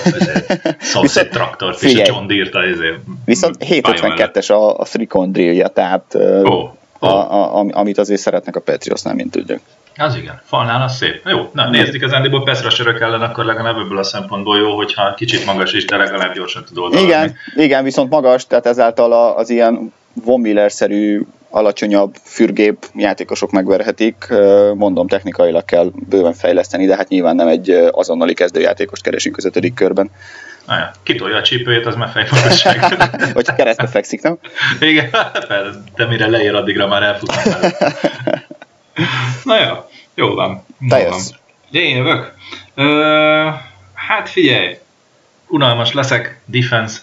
szomszéd 0.80 1.30
traktort, 1.30 1.82
és 1.82 1.96
a 1.96 2.04
John 2.06 2.28
Deere-t 2.28 2.76
izé, 2.76 3.00
Viszont 3.26 3.56
752-es 3.60 4.52
a, 4.52 4.80
a 4.80 4.84
Thricon 4.84 5.32
drillje, 5.32 5.68
tehát 5.68 6.16
oh. 6.44 6.78
A, 7.00 7.08
a, 7.08 7.66
amit 7.72 7.98
azért 7.98 8.22
szeretnek 8.22 8.56
a 8.56 8.60
Patriotsnál, 8.60 9.14
mint 9.14 9.32
tudjuk. 9.32 9.60
Az 9.98 10.16
igen, 10.16 10.42
falnál 10.46 10.82
az 10.82 10.96
szép. 10.96 11.22
Jó, 11.26 11.50
na 11.54 11.70
nézzük, 11.70 12.04
az 12.04 12.12
Andyból 12.12 12.44
Peszra 12.44 12.70
sörök 12.70 13.00
ellen, 13.00 13.22
akkor 13.22 13.46
legalább 13.46 13.78
ebből 13.78 13.98
a 13.98 14.04
szempontból 14.04 14.58
jó, 14.58 14.76
hogyha 14.76 15.14
kicsit 15.14 15.46
magas 15.46 15.74
is, 15.74 15.86
de 15.86 15.98
legalább 15.98 16.34
gyorsan 16.34 16.64
tud 16.66 16.78
oldalni. 16.78 17.06
Igen, 17.06 17.36
igen, 17.56 17.84
viszont 17.84 18.10
magas, 18.10 18.48
tehát 18.48 18.66
ezáltal 18.66 19.34
az 19.34 19.50
ilyen 19.50 19.94
Von 20.14 20.40
Miller-szerű 20.40 21.22
alacsonyabb 21.50 22.16
fürgép 22.24 22.86
játékosok 22.96 23.52
megverhetik. 23.52 24.28
Mondom, 24.76 25.08
technikailag 25.08 25.66
kell 25.66 25.92
bőven 26.10 26.34
fejleszteni, 26.34 26.86
de 26.86 26.96
hát 26.96 27.08
nyilván 27.08 27.36
nem 27.36 27.48
egy 27.48 27.70
azonnali 27.92 28.34
kezdőjátékost 28.34 29.04
keresünk 29.04 29.38
az 29.38 29.46
ötödik 29.46 29.74
körben. 29.74 30.12
Ja, 30.78 30.92
kitolja 31.04 31.38
a 31.38 31.42
csípőjét, 31.42 31.86
az 31.86 31.96
már 31.96 32.10
fejmagasság. 32.10 32.96
Vagy 33.34 33.54
keresztbe 33.56 33.88
fekszik, 33.88 34.22
nem? 34.22 34.38
Igen, 34.80 35.10
de 35.96 36.06
mire 36.06 36.28
leér, 36.28 36.56
addigra 36.56 36.88
már 36.88 37.04
elfutnak. 37.04 37.44
Na 39.44 39.60
jó, 39.62 39.90
jó 40.14 40.34
van. 40.34 40.66
Te. 40.90 41.10
De 41.72 41.80
én 41.80 41.96
jövök. 41.96 42.34
Ö, 42.76 43.50
hát 43.94 44.30
figyelj, 44.30 44.78
unalmas 45.48 45.94
leszek, 45.94 46.42
defense. 46.46 47.00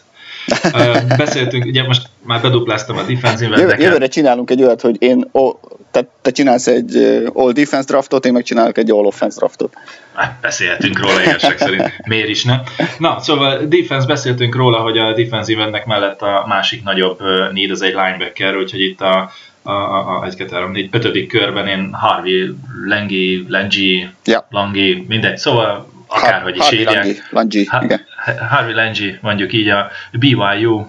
Ö, 0.73 0.99
beszéltünk, 1.17 1.65
ugye 1.65 1.83
most 1.83 2.09
már 2.23 2.41
bedupláztam 2.41 2.97
a 2.97 3.03
defensive 3.03 3.57
Jövő, 3.57 3.75
Jövőre 3.79 4.07
csinálunk 4.07 4.51
egy 4.51 4.63
olyat, 4.63 4.81
hogy 4.81 4.97
én 4.99 5.29
ó, 5.33 5.51
te, 5.97 6.09
te 6.23 6.31
csinálsz 6.31 6.67
egy 6.67 6.97
all 7.35 7.53
defense 7.53 7.87
draftot, 7.87 8.27
én 8.27 8.33
meg 8.33 8.43
csinálok 8.43 8.79
egy 8.79 8.91
all 8.91 9.05
offense 9.05 9.39
draftot. 9.39 9.75
Hát 10.15 10.39
beszélhetünk 10.41 10.99
róla 10.99 11.23
igazság 11.23 11.59
szerint. 11.59 11.93
Miért 12.09 12.29
is 12.29 12.45
ne? 12.45 12.61
Na, 12.99 13.21
szóval 13.21 13.67
defense 13.67 14.07
beszéltünk 14.07 14.55
róla, 14.55 14.79
hogy 14.79 14.99
a 14.99 15.13
defensive 15.13 15.63
endnek 15.63 15.87
mellett 15.87 16.23
a 16.23 16.45
másik 16.49 16.83
nagyobb 16.85 17.19
need 17.53 17.71
az 17.71 17.83
egy 17.83 17.95
linebacker, 17.95 18.57
úgyhogy 18.57 18.81
itt 18.81 19.01
a 19.01 19.31
a, 19.63 19.73
a, 19.73 20.21
a 20.21 20.25
1, 20.25 20.35
2, 20.37 20.55
3, 20.55 20.71
4, 20.71 20.89
5. 20.93 21.27
körben 21.27 21.67
én 21.67 21.93
Harvey, 21.93 22.55
Lengi, 22.87 23.47
Lengi, 23.49 24.09
ja. 24.25 24.47
Langi, 24.51 25.05
mindegy, 25.09 25.37
szóval 25.37 25.91
akárhogy 26.07 26.57
is 26.57 26.69
hívják. 26.69 27.29
Langi, 27.31 27.65
ha, 27.65 27.83
igen. 27.85 28.01
Harvey 28.49 28.75
Langi, 28.75 29.19
mondjuk 29.21 29.53
így 29.53 29.69
a 29.69 29.91
BYU 30.13 30.75
uh, 30.75 30.87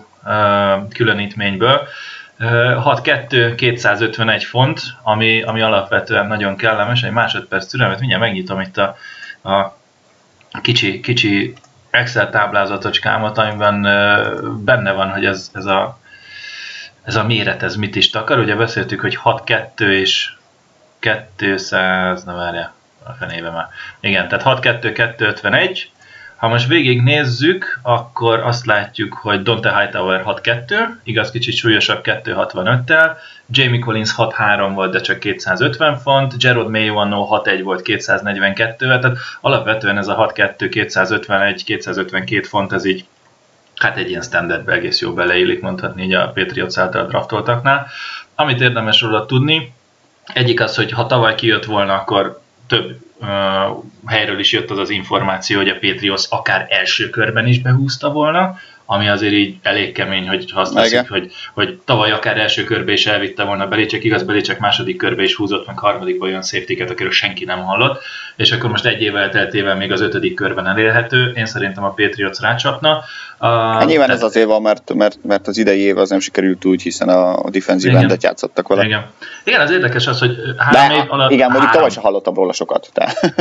különítményből. 0.93 1.88
Uh, 2.39 3.01
6-2, 3.01 3.53
251 3.55 4.43
font, 4.43 4.81
ami, 5.03 5.41
ami 5.41 5.61
alapvetően 5.61 6.27
nagyon 6.27 6.55
kellemes. 6.55 7.03
Egy 7.03 7.11
másodperc 7.11 7.65
türelmet, 7.65 7.99
mindjárt 7.99 8.23
megnyitom 8.23 8.59
itt 8.59 8.77
a, 8.77 8.95
a 9.41 10.61
kicsi, 10.61 10.99
kicsi 10.99 11.53
Excel 11.89 12.29
táblázatocskámat, 12.29 13.38
amiben 13.38 13.81
benne 14.65 14.91
van, 14.91 15.09
hogy 15.09 15.25
ez, 15.25 15.51
ez 15.53 15.65
a 15.65 15.99
ez 17.07 17.15
a 17.15 17.23
méret, 17.23 17.63
ez 17.63 17.75
mit 17.75 17.95
is 17.95 18.09
takar? 18.09 18.39
Ugye 18.39 18.55
beszéltük, 18.55 18.99
hogy 18.99 19.19
6-2 19.23 19.79
és 19.79 20.33
200, 21.35 22.23
na 22.23 22.35
várja, 22.35 22.73
a 23.03 23.11
fenébe 23.11 23.49
már. 23.49 23.67
Igen, 23.99 24.27
tehát 24.27 24.61
6-2-251. 24.61 25.81
Ha 26.38 26.47
most 26.47 26.67
végig 26.67 27.01
nézzük, 27.01 27.79
akkor 27.81 28.39
azt 28.39 28.65
látjuk, 28.65 29.13
hogy 29.13 29.41
Dante 29.41 29.79
Hightower 29.79 30.23
6-2, 30.25 30.88
igaz 31.03 31.31
kicsit 31.31 31.55
súlyosabb 31.55 31.99
2-65-tel, 32.03 33.15
Jamie 33.49 33.79
Collins 33.79 34.13
6-3 34.17 34.71
volt, 34.73 34.91
de 34.91 34.99
csak 34.99 35.19
250 35.19 35.97
font, 35.97 36.38
Gerard 36.38 36.69
Mayo 36.69 36.95
annó 36.95 37.41
6-1 37.45 37.59
volt 37.63 37.81
242 37.81 38.85
tehát 38.85 39.17
alapvetően 39.41 39.97
ez 39.97 40.07
a 40.07 40.31
6-2, 40.35 40.67
251, 40.71 41.63
252 41.63 42.47
font, 42.47 42.73
ez 42.73 42.85
így 42.85 43.05
hát 43.75 43.97
egy 43.97 44.09
ilyen 44.09 44.21
standardbe 44.21 44.73
egész 44.73 45.01
jó 45.01 45.13
beleillik, 45.13 45.61
mondhatni 45.61 46.03
így 46.03 46.13
a 46.13 46.31
Patriots 46.33 46.77
által 46.77 47.05
draftoltaknál. 47.05 47.88
Amit 48.35 48.61
érdemes 48.61 49.01
róla 49.01 49.25
tudni, 49.25 49.73
egyik 50.33 50.61
az, 50.61 50.75
hogy 50.75 50.91
ha 50.91 51.05
tavaly 51.05 51.35
kijött 51.35 51.65
volna, 51.65 51.93
akkor 51.93 52.41
több 52.67 53.07
helyről 54.05 54.39
is 54.39 54.51
jött 54.51 54.70
az 54.70 54.78
az 54.78 54.89
információ, 54.89 55.57
hogy 55.57 55.70
a 55.70 55.80
Patriots 55.80 56.26
akár 56.30 56.65
első 56.70 57.09
körben 57.09 57.47
is 57.47 57.61
behúzta 57.61 58.11
volna, 58.11 58.55
ami 58.89 59.09
azért 59.09 59.33
így 59.33 59.55
elég 59.61 59.91
kemény, 59.91 60.27
hogy 60.27 60.51
azt 60.55 60.73
teszik, 60.73 61.09
hogy, 61.09 61.31
hogy 61.53 61.79
tavaly 61.85 62.11
akár 62.11 62.38
első 62.38 62.63
körbe 62.63 62.91
is 62.91 63.05
elvitte 63.05 63.43
volna 63.43 63.67
Belicek, 63.67 64.03
igaz 64.03 64.23
Belicek 64.23 64.59
második 64.59 64.97
körbe 64.97 65.23
is 65.23 65.35
húzott, 65.35 65.67
meg 65.67 65.79
harmadikba 65.79 66.25
olyan 66.25 66.41
safety 66.41 66.81
akiről 66.81 67.11
senki 67.11 67.45
nem 67.45 67.63
hallott, 67.63 68.01
és 68.35 68.51
akkor 68.51 68.69
most 68.69 68.85
egy 68.85 69.01
év 69.01 69.15
elteltével 69.15 69.75
még 69.75 69.91
az 69.91 70.01
ötödik 70.01 70.35
körben 70.35 70.67
elérhető, 70.67 71.31
én 71.35 71.45
szerintem 71.45 71.83
a 71.83 71.89
Patriots 71.89 72.39
rácsapna. 72.39 73.03
Uh, 73.39 73.49
hát 73.49 73.85
nyilván 73.85 74.09
ez 74.09 74.23
azért 74.23 74.47
van, 74.47 74.61
mert, 74.61 74.93
mert, 74.93 75.17
mert 75.23 75.47
az 75.47 75.57
idei 75.57 75.79
év 75.79 75.97
az 75.97 76.09
nem 76.09 76.19
sikerült 76.19 76.65
úgy, 76.65 76.81
hiszen 76.81 77.09
a 77.09 77.49
defensív 77.49 77.95
endet 77.95 78.23
játszottak 78.23 78.67
vele. 78.67 78.83
Igen. 78.83 79.05
igen, 79.43 79.61
az 79.61 79.71
érdekes 79.71 80.07
az, 80.07 80.19
hogy 80.19 80.35
három 80.57 80.97
De, 80.97 81.03
év 81.03 81.11
alatt... 81.11 81.31
Igen, 81.31 81.51
mondjuk 81.51 81.71
tavaly 81.71 81.89
sem 81.89 82.03
hallottam 82.03 82.33
róla 82.33 82.53
sokat. 82.53 82.89
Tehát. 82.93 83.33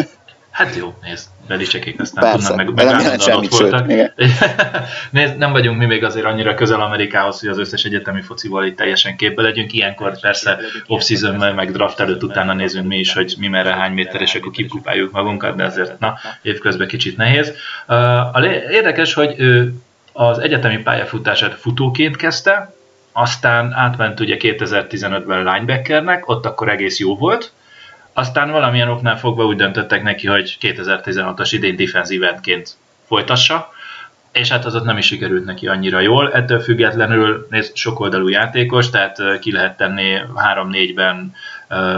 Hát 0.56 0.76
jó, 0.76 0.94
nézd, 1.02 1.26
Belicsekék 1.48 2.00
aztán 2.00 2.24
Persze, 2.24 2.48
tudnak 2.48 2.74
meg, 2.74 2.96
meg 2.96 3.20
semmit, 3.20 3.50
voltak. 3.50 3.86
nézd, 5.10 5.36
nem 5.36 5.52
vagyunk 5.52 5.78
mi 5.78 5.86
még 5.86 6.04
azért 6.04 6.26
annyira 6.26 6.54
közel 6.54 6.80
Amerikához, 6.80 7.40
hogy 7.40 7.48
az 7.48 7.58
összes 7.58 7.84
egyetemi 7.84 8.20
focival 8.20 8.64
itt 8.64 8.76
teljesen 8.76 9.16
képbe 9.16 9.42
legyünk. 9.42 9.72
Ilyenkor 9.72 10.20
persze 10.20 10.58
off 10.86 11.08
meg 11.54 11.72
draft 11.72 12.00
előtt 12.00 12.22
utána 12.22 12.52
nézünk 12.52 12.86
mi 12.86 12.98
is, 12.98 13.12
hogy 13.12 13.34
mi 13.38 13.48
merre 13.48 13.74
hány 13.74 13.92
méter, 13.92 14.20
és 14.20 14.34
akkor 14.34 14.52
kipupáljuk 14.52 15.12
magunkat, 15.12 15.56
de 15.56 15.64
azért 15.64 15.98
na, 15.98 16.18
évközben 16.42 16.88
kicsit 16.88 17.16
nehéz. 17.16 17.52
Uh, 17.88 18.44
érdekes, 18.70 19.14
hogy 19.14 19.34
az 20.12 20.38
egyetemi 20.38 20.78
pályafutását 20.78 21.54
futóként 21.54 22.16
kezdte, 22.16 22.74
aztán 23.12 23.72
átment 23.72 24.20
ugye 24.20 24.36
2015-ben 24.40 25.38
linebackernek, 25.38 26.28
ott 26.28 26.46
akkor 26.46 26.68
egész 26.68 26.98
jó 26.98 27.16
volt, 27.16 27.52
aztán 28.16 28.50
valamilyen 28.50 28.88
oknál 28.88 29.18
fogva 29.18 29.44
úgy 29.44 29.56
döntöttek 29.56 30.02
neki, 30.02 30.26
hogy 30.26 30.56
2016-os 30.60 31.48
idén 31.52 31.76
defensív 31.76 32.22
endként 32.22 32.76
folytassa, 33.06 33.72
és 34.32 34.48
hát 34.48 34.64
az 34.64 34.74
ott 34.74 34.84
nem 34.84 34.98
is 34.98 35.06
sikerült 35.06 35.44
neki 35.44 35.66
annyira 35.66 36.00
jól. 36.00 36.32
Ettől 36.32 36.60
függetlenül 36.60 37.46
nézd, 37.50 37.76
sokoldalú 37.76 38.28
játékos, 38.28 38.90
tehát 38.90 39.38
ki 39.40 39.52
lehet 39.52 39.76
tenni 39.76 40.20
3-4-ben 40.54 41.34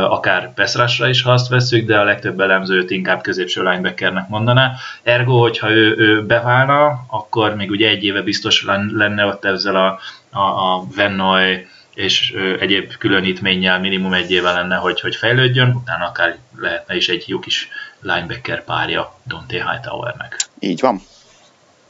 akár 0.08 0.54
Pesrasra 0.54 1.08
is, 1.08 1.22
ha 1.22 1.32
azt 1.32 1.48
veszük, 1.48 1.86
de 1.86 1.98
a 1.98 2.04
legtöbb 2.04 2.40
elemzőt 2.40 2.90
inkább 2.90 3.20
középső 3.20 3.62
linebackernek 3.62 4.28
mondaná. 4.28 4.72
Ergo, 5.02 5.40
hogyha 5.40 5.70
ő, 5.70 5.94
ő 5.98 6.26
beválna, 6.26 7.04
akkor 7.06 7.54
még 7.54 7.70
ugye 7.70 7.88
egy 7.88 8.04
éve 8.04 8.22
biztos 8.22 8.64
lenne 8.92 9.26
ott 9.26 9.44
ezzel 9.44 9.76
a, 9.76 9.98
a, 10.38 10.40
a 10.40 10.86
Vennoy 10.96 11.66
és 11.98 12.34
egyéb 12.60 12.96
különítménnyel 12.98 13.80
minimum 13.80 14.12
egy 14.12 14.30
éve 14.30 14.52
lenne, 14.52 14.76
hogy, 14.76 15.00
hogy 15.00 15.16
fejlődjön, 15.16 15.74
utána 15.74 16.06
akár 16.06 16.36
lehetne 16.56 16.96
is 16.96 17.08
egy 17.08 17.24
jó 17.26 17.38
kis 17.38 17.68
linebacker 18.00 18.64
párja 18.64 19.14
Dante 19.26 19.70
Hightowernek. 19.70 20.36
Így 20.58 20.80
van. 20.80 21.02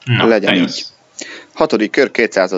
Na, 0.04 0.26
Legyen 0.26 0.54
így. 0.54 0.84
Hatodik 1.52 1.90
kör, 1.90 2.11
200. 2.11 2.54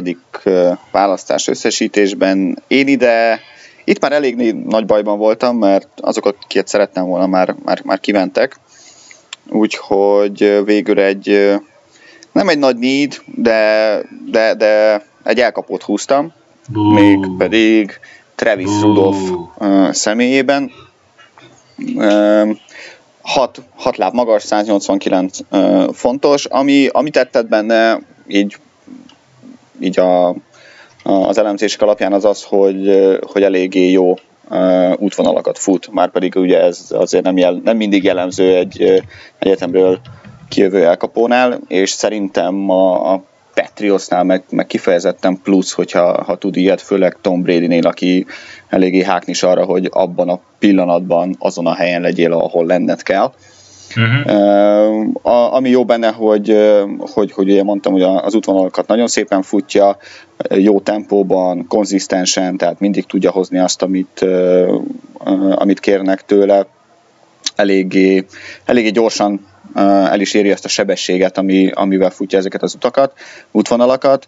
választás 0.90 1.48
összesítésben. 1.48 2.62
Én 2.66 2.88
ide, 2.88 3.40
itt 3.84 4.00
már 4.00 4.12
elég 4.12 4.54
nagy 4.54 4.86
bajban 4.86 5.18
voltam, 5.18 5.56
mert 5.56 5.88
azok, 5.96 6.26
akiket 6.26 6.68
szerettem 6.68 7.04
volna, 7.04 7.26
már, 7.26 7.54
már, 7.64 7.80
már 7.84 8.00
kimentek. 8.00 8.56
Úgyhogy 9.48 10.64
végül 10.64 11.00
egy, 11.00 11.54
nem 12.32 12.48
egy 12.48 12.58
nagy 12.58 12.76
need, 12.76 13.22
de, 13.24 13.98
de, 14.26 14.54
de 14.54 15.02
egy 15.22 15.40
elkapót 15.40 15.82
húztam 15.82 16.38
Bú. 16.72 16.92
még 16.92 17.18
pedig 17.38 18.00
Travis 18.34 18.66
Bú. 18.66 18.80
Rudolph 18.80 19.30
uh, 19.58 19.92
személyében. 19.92 20.70
Uh, 21.94 22.56
6, 23.22 23.62
6 23.76 23.96
láb 23.96 24.14
magas, 24.14 24.42
189 24.42 25.38
uh, 25.50 25.92
fontos, 25.92 26.44
ami, 26.44 26.86
ami 26.86 27.10
tetted 27.10 27.46
benne 27.46 28.00
így, 28.26 28.56
így 29.80 29.98
a, 29.98 30.28
a, 30.28 30.34
az 31.02 31.38
elemzések 31.38 31.82
alapján 31.82 32.12
az 32.12 32.24
az, 32.24 32.42
hogy, 32.42 33.08
hogy 33.32 33.42
eléggé 33.42 33.90
jó 33.90 34.14
uh, 34.48 34.92
útvonalakat 34.98 35.58
fut, 35.58 35.88
már 35.92 36.10
pedig 36.10 36.36
ugye 36.36 36.60
ez 36.60 36.86
azért 36.90 37.24
nem, 37.24 37.36
jel, 37.36 37.60
nem 37.64 37.76
mindig 37.76 38.04
jellemző 38.04 38.54
egy 38.54 38.82
uh, 38.82 38.96
egyetemről 39.38 40.00
kijövő 40.48 40.84
elkapónál, 40.84 41.58
és 41.68 41.90
szerintem 41.90 42.70
a, 42.70 43.12
a 43.12 43.22
Patriotsnál 43.60 44.24
meg, 44.24 44.42
meg 44.50 44.66
kifejezetten 44.66 45.40
plusz, 45.42 45.72
hogyha 45.72 46.24
ha 46.24 46.36
tud 46.36 46.56
ilyet, 46.56 46.80
főleg 46.80 47.16
Tom 47.20 47.42
Brady-nél, 47.42 47.86
aki 47.86 48.26
eléggé 48.68 49.02
háknis 49.02 49.42
arra, 49.42 49.64
hogy 49.64 49.88
abban 49.90 50.28
a 50.28 50.40
pillanatban 50.58 51.36
azon 51.38 51.66
a 51.66 51.74
helyen 51.74 52.00
legyél, 52.00 52.32
ahol 52.32 52.66
lenned 52.66 53.02
kell. 53.02 53.32
Uh-huh. 53.96 54.34
Uh, 54.34 55.08
a, 55.22 55.54
ami 55.54 55.68
jó 55.68 55.84
benne, 55.84 56.08
hogy, 56.08 56.56
hogy, 56.98 57.32
hogy 57.32 57.50
ugye 57.50 57.62
mondtam, 57.62 57.92
hogy 57.92 58.02
az 58.02 58.34
útvonalakat 58.34 58.86
nagyon 58.86 59.08
szépen 59.08 59.42
futja, 59.42 59.96
jó 60.54 60.80
tempóban, 60.80 61.66
konzisztensen, 61.68 62.56
tehát 62.56 62.80
mindig 62.80 63.06
tudja 63.06 63.30
hozni 63.30 63.58
azt, 63.58 63.82
amit, 63.82 64.24
amit 65.54 65.80
kérnek 65.80 66.24
tőle, 66.24 66.66
eléggé, 67.56 68.26
eléggé 68.64 68.90
gyorsan 68.90 69.48
el 69.74 70.20
is 70.20 70.34
éri 70.34 70.50
ezt 70.50 70.64
a 70.64 70.68
sebességet, 70.68 71.38
ami, 71.38 71.70
amivel 71.74 72.10
futja 72.10 72.38
ezeket 72.38 72.62
az 72.62 72.74
utakat, 72.74 73.12
útvonalakat. 73.50 74.26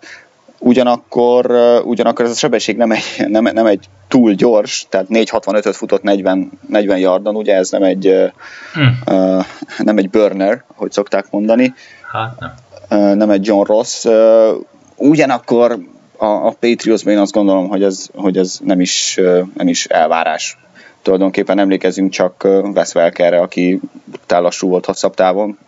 Ugyanakkor, 0.59 1.51
ugyanakkor 1.85 2.25
ez 2.25 2.31
a 2.31 2.35
sebesség 2.35 2.77
nem 2.77 2.91
egy, 2.91 3.03
nem, 3.27 3.43
nem 3.43 3.67
egy 3.67 3.89
túl 4.09 4.33
gyors, 4.33 4.87
tehát 4.89 5.07
4.65-öt 5.11 5.77
futott 5.77 6.03
40, 6.03 6.51
40 6.69 6.99
yardon, 6.99 7.37
ugye 7.37 7.55
ez 7.55 7.71
nem 7.71 7.83
egy, 7.83 8.31
hmm. 8.73 8.99
uh, 9.07 9.45
nem 9.79 9.99
egy 9.99 10.11
burner, 10.11 10.65
hogy 10.75 10.93
szokták 10.93 11.27
mondani. 11.31 11.75
Hát 12.13 12.39
nem. 12.39 12.53
Uh, 12.91 13.15
nem 13.15 13.31
egy 13.31 13.47
John 13.47 13.65
Ross. 13.67 14.05
Uh, 14.05 14.57
ugyanakkor 14.97 15.79
a, 16.17 16.27
a 16.27 16.55
Patriotsban 16.61 17.13
én 17.13 17.19
azt 17.19 17.33
gondolom, 17.33 17.69
hogy 17.69 17.83
ez, 17.83 18.09
hogy 18.15 18.37
ez 18.37 18.59
nem, 18.65 18.81
is, 18.81 19.21
nem 19.55 19.69
is 19.69 19.87
elvárás 19.87 20.57
tulajdonképpen 21.03 21.59
emlékezünk 21.59 22.11
csak 22.11 22.45
Wes 22.75 22.95
Welkerre, 22.95 23.41
aki 23.41 23.81
brutál 24.05 24.43
lassú 24.43 24.69
volt 24.69 24.85
hosszabb 24.85 25.15
távon, 25.15 25.59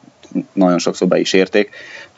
nagyon 0.53 0.78
sokszor 0.78 1.09
be 1.09 1.18
is 1.18 1.32
érték, 1.32 1.70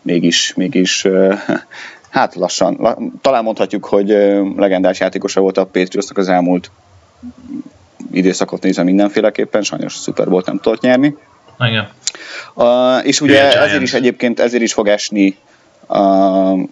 mégis, 0.03 0.55
mégis 0.55 1.07
hát 2.09 2.35
lassan, 2.35 2.99
talán 3.21 3.45
mondhatjuk, 3.45 3.85
hogy 3.85 4.09
legendás 4.57 5.01
játékosa 5.01 5.41
volt 5.41 5.57
a 5.57 5.64
Patriotsnak 5.64 6.19
az 6.19 6.29
elmúlt 6.29 6.71
időszakot 8.12 8.62
nézve 8.62 8.83
mindenféleképpen, 8.83 9.62
sajnos 9.62 9.95
a 9.95 10.01
Super 10.01 10.29
Bowl 10.29 10.43
nem 10.47 10.59
tudott 10.59 10.81
nyerni. 10.81 11.17
Igen. 11.59 11.89
Uh, 12.55 13.07
és 13.07 13.21
ugye 13.21 13.61
ezért 13.61 13.83
is 13.83 13.95
egyébként 13.95 14.41
ezért 14.41 14.62
is 14.62 14.73
fog 14.73 14.89
esni 14.89 15.37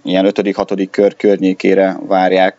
ilyen 0.02 0.26
5.-6. 0.26 0.88
kör 0.90 1.16
környékére 1.16 1.96
várják 2.06 2.56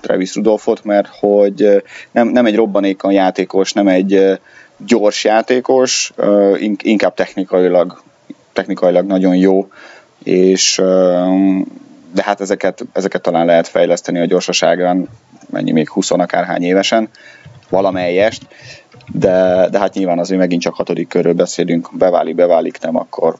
Travis 0.00 0.34
Rudolfot, 0.34 0.84
mert 0.84 1.08
hogy 1.18 1.82
nem, 2.10 2.28
nem 2.28 2.46
egy 2.46 2.56
robbanékon 2.56 3.12
játékos, 3.12 3.72
nem 3.72 3.88
egy 3.88 4.40
gyors 4.76 5.24
játékos, 5.24 6.12
inkább 6.82 7.14
technikailag, 7.14 8.02
technikailag 8.52 9.06
nagyon 9.06 9.36
jó, 9.36 9.68
és 10.22 10.82
de 12.14 12.22
hát 12.22 12.40
ezeket, 12.40 12.84
ezeket 12.92 13.22
talán 13.22 13.46
lehet 13.46 13.68
fejleszteni 13.68 14.18
a 14.20 14.24
gyorsaságán, 14.24 15.08
mennyi 15.50 15.72
még 15.72 15.88
20 15.88 16.10
akárhány 16.10 16.62
évesen, 16.62 17.08
valamelyest, 17.68 18.46
de, 19.12 19.68
de 19.70 19.78
hát 19.78 19.94
nyilván 19.94 20.18
azért 20.18 20.40
megint 20.40 20.62
csak 20.62 20.74
hatodik 20.74 21.08
körről 21.08 21.32
beszélünk, 21.32 21.88
beválik, 21.92 22.34
beválik, 22.34 22.80
nem, 22.80 22.96
akkor 22.96 23.36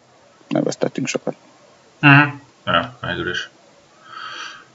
nem 0.48 0.62
vesztettünk 0.62 1.06
sokat. 1.06 1.34
Uh-huh. 2.02 2.32
Ja, 2.64 2.98
is. 3.30 3.48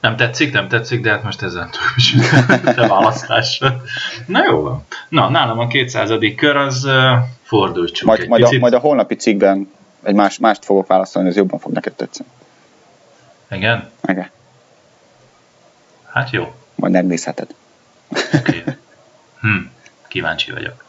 Nem 0.00 0.16
tetszik, 0.16 0.52
nem 0.52 0.68
tetszik, 0.68 1.00
de 1.00 1.10
hát 1.10 1.22
most 1.22 1.42
ezen 1.42 1.70
túl 1.70 1.82
is 1.96 2.14
a 2.76 2.88
választás. 2.88 3.60
Na 4.26 4.44
jó 4.44 4.62
van. 4.62 4.84
Na, 5.08 5.28
nálam 5.28 5.58
a 5.58 5.66
200. 5.66 6.10
kör 6.36 6.56
az 6.56 6.84
uh, 6.84 7.12
fordulj 7.42 7.90
csak 7.90 8.06
majd, 8.06 8.20
egy 8.20 8.28
majd, 8.28 8.42
picit. 8.42 8.56
A, 8.56 8.60
majd 8.60 8.72
a 8.72 8.78
holnapi 8.78 9.14
cikkben 9.14 9.72
egy 10.02 10.14
más, 10.14 10.38
mást 10.38 10.64
fogok 10.64 10.86
választani, 10.86 11.28
ez 11.28 11.36
jobban 11.36 11.58
fog 11.58 11.72
neked 11.72 11.92
tetszeni. 11.92 12.28
Igen? 13.50 13.90
Igen. 14.08 14.30
Hát 16.06 16.30
jó. 16.30 16.54
Majd 16.74 16.92
megnézheted. 16.92 17.54
Oké. 18.08 18.36
Okay. 18.38 18.62
Hm, 19.40 19.58
kíváncsi 20.08 20.52
vagyok. 20.52 20.84